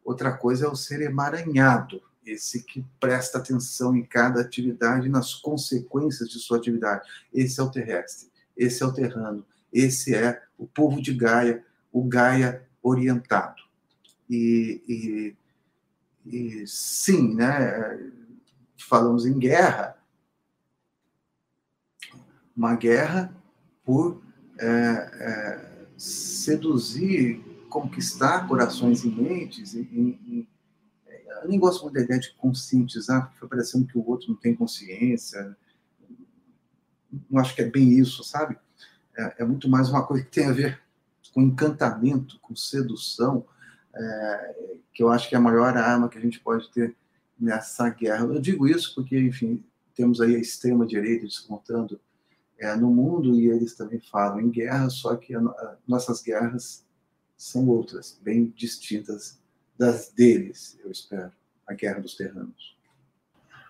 Outra 0.03 0.33
coisa 0.33 0.65
é 0.65 0.69
o 0.69 0.75
ser 0.75 1.03
emaranhado, 1.03 2.03
esse 2.25 2.63
que 2.65 2.83
presta 2.99 3.37
atenção 3.37 3.95
em 3.95 4.05
cada 4.05 4.41
atividade 4.41 5.07
e 5.07 5.11
nas 5.11 5.35
consequências 5.35 6.31
de 6.31 6.39
sua 6.39 6.57
atividade. 6.57 7.07
Esse 7.33 7.61
é 7.61 7.63
o 7.63 7.71
terrestre, 7.71 8.31
esse 8.57 8.83
é 8.83 8.87
o 8.87 8.93
terrano, 8.93 9.45
esse 9.71 10.15
é 10.15 10.43
o 10.57 10.67
povo 10.67 11.03
de 11.03 11.13
Gaia, 11.13 11.63
o 11.93 12.03
Gaia 12.05 12.67
orientado. 12.83 13.66
E, 14.29 14.83
e, 14.89 15.37
e 16.27 16.67
sim, 16.67 17.35
né, 17.35 18.13
falamos 18.77 19.25
em 19.27 19.39
guerra, 19.39 19.97
uma 22.57 22.75
guerra 22.75 23.35
por 23.85 24.23
é, 24.59 24.67
é, 24.67 25.87
seduzir, 25.97 27.41
conquistar 27.69 28.49
corações 28.49 29.05
e 29.05 29.09
mentes. 29.09 29.75
E, 29.75 29.81
e, 29.81 30.49
eu 31.43 31.49
nem 31.49 31.59
gosto 31.59 31.83
muito 31.83 31.95
da 31.95 32.01
ideia 32.01 32.19
de 32.19 32.35
conscientizar, 32.35 33.25
porque 33.25 33.39
foi 33.39 33.49
parecendo 33.49 33.87
que 33.87 33.99
o 33.99 34.09
outro 34.09 34.31
não 34.31 34.37
tem 34.37 34.55
consciência. 34.55 35.57
Não 37.31 37.41
acho 37.41 37.55
que 37.55 37.63
é 37.63 37.71
bem 37.71 37.91
isso, 37.91 38.25
sabe? 38.25 38.59
É, 39.17 39.43
é 39.43 39.45
muito 39.45 39.69
mais 39.69 39.89
uma 39.89 40.05
coisa 40.05 40.25
que 40.25 40.31
tem 40.31 40.47
a 40.47 40.53
ver 40.53 40.81
com 41.33 41.43
encantamento, 41.43 42.39
com 42.41 42.57
sedução, 42.57 43.47
é, 43.97 44.55
que 44.93 45.03
eu 45.03 45.11
acho 45.11 45.29
que 45.29 45.35
é 45.35 45.39
a 45.39 45.41
maior 45.41 45.77
arma 45.77 46.09
que 46.09 46.19
a 46.19 46.21
gente 46.21 46.41
pode 46.41 46.71
ter 46.71 46.95
nessa 47.39 47.89
guerra. 47.89 48.25
Eu 48.25 48.41
digo 48.41 48.67
isso 48.67 48.95
porque, 48.95 49.19
enfim, 49.19 49.65
temos 49.95 50.21
aí 50.21 50.35
a 50.35 50.39
extrema-direita 50.39 51.25
descontando 51.25 52.01
é, 52.59 52.75
no 52.77 52.91
mundo 52.91 53.35
e 53.35 53.49
eles 53.49 53.75
também 53.75 54.01
falam 54.01 54.41
em 54.41 54.51
guerra, 54.51 54.89
só 54.91 55.17
que 55.17 55.35
a, 55.35 55.41
a, 55.41 55.77
nossas 55.87 56.23
guerras 56.23 56.85
são 57.37 57.69
outras, 57.69 58.19
bem 58.23 58.53
distintas 58.57 59.39
das 59.77 60.09
deles, 60.09 60.79
eu 60.83 60.91
espero, 60.91 61.33
a 61.67 61.75
guerra 61.75 62.01
dos 62.01 62.15
terranos. 62.15 62.77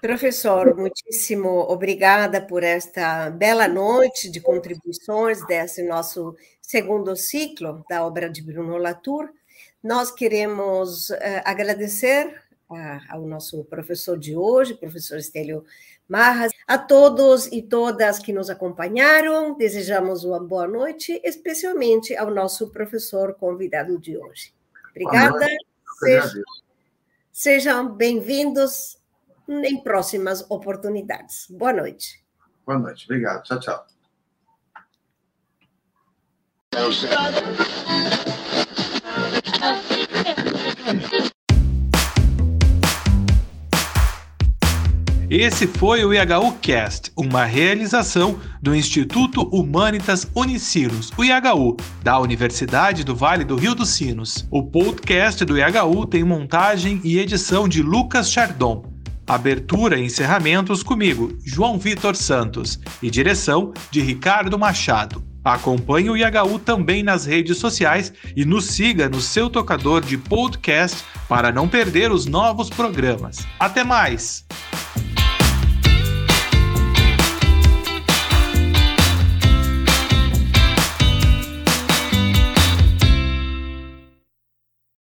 Professor, 0.01 0.77
muitíssimo 0.77 1.49
obrigada 1.49 2.41
por 2.41 2.63
esta 2.63 3.29
bela 3.31 3.67
noite 3.67 4.31
de 4.31 4.41
contribuições 4.41 5.45
desse 5.47 5.83
nosso 5.83 6.37
segundo 6.63 7.17
ciclo 7.17 7.85
da 7.89 8.07
obra 8.07 8.31
de 8.31 8.43
Bruno 8.43 8.77
Latour. 8.77 9.31
Nós 9.87 10.11
queremos 10.11 11.11
uh, 11.11 11.17
agradecer 11.45 12.43
ao 13.09 13.21
nosso 13.25 13.63
professor 13.67 14.19
de 14.19 14.35
hoje, 14.35 14.75
professor 14.75 15.17
Estélio 15.17 15.65
Marras, 16.09 16.51
a 16.67 16.77
todos 16.77 17.47
e 17.53 17.63
todas 17.63 18.19
que 18.19 18.33
nos 18.33 18.51
acompanharam. 18.51 19.57
Desejamos 19.57 20.25
uma 20.25 20.41
boa 20.41 20.67
noite, 20.67 21.21
especialmente 21.23 22.17
ao 22.17 22.33
nosso 22.33 22.69
professor 22.71 23.35
convidado 23.35 23.97
de 23.97 24.19
hoje. 24.19 24.53
Obrigada. 24.91 25.47
Sejam, 26.01 26.43
sejam 27.31 27.89
bem-vindos 27.95 28.99
em 29.49 29.81
próximas 29.85 30.45
oportunidades. 30.51 31.47
Boa 31.49 31.73
noite. 31.73 32.25
Boa 32.67 32.81
noite. 32.81 33.05
Obrigado. 33.05 33.45
Tchau, 33.45 33.61
tchau. 33.61 33.87
Esse 45.29 45.67
foi 45.67 46.05
o 46.05 46.15
IHU 46.15 46.53
Cast, 46.63 47.11
uma 47.17 47.45
realização 47.45 48.39
do 48.63 48.77
Instituto 48.77 49.43
Humanitas 49.49 50.31
Unicinos, 50.33 51.11
o 51.19 51.25
IHU, 51.25 51.77
da 52.01 52.21
Universidade 52.21 53.03
do 53.03 53.15
Vale 53.15 53.45
do 53.45 53.57
Rio 53.57 53.75
dos 53.75 53.89
Sinos. 53.89 54.47
O 54.53 54.63
podcast 54.63 55.45
do 55.45 55.59
IHU 55.59 56.07
tem 56.07 56.23
montagem 56.23 57.01
e 57.03 57.19
edição 57.19 57.69
de 57.69 57.83
Lucas 57.83 58.31
Chardon. 58.31 58.85
Abertura 59.27 59.99
e 59.99 60.05
encerramentos 60.05 60.85
comigo, 60.85 61.37
João 61.45 61.77
Vitor 61.77 62.15
Santos, 62.15 62.79
e 63.03 63.11
direção 63.11 63.75
de 63.91 64.01
Ricardo 64.01 64.57
Machado. 64.57 65.25
Acompanhe 65.45 66.09
o 66.09 66.17
IHU 66.17 66.61
também 66.61 67.03
nas 67.03 67.27
redes 67.27 67.59
sociais 67.59 68.13
e 68.37 68.45
nos 68.45 68.67
siga 68.67 69.09
no 69.09 69.21
seu 69.21 69.51
tocador 69.51 70.03
de 70.03 70.17
podcast 70.17 71.05
para 71.29 71.51
não 71.51 71.67
perder 71.67 72.13
os 72.13 72.27
novos 72.27 72.71
programas. 72.71 73.39
Até 73.59 73.83
mais! 73.83 74.45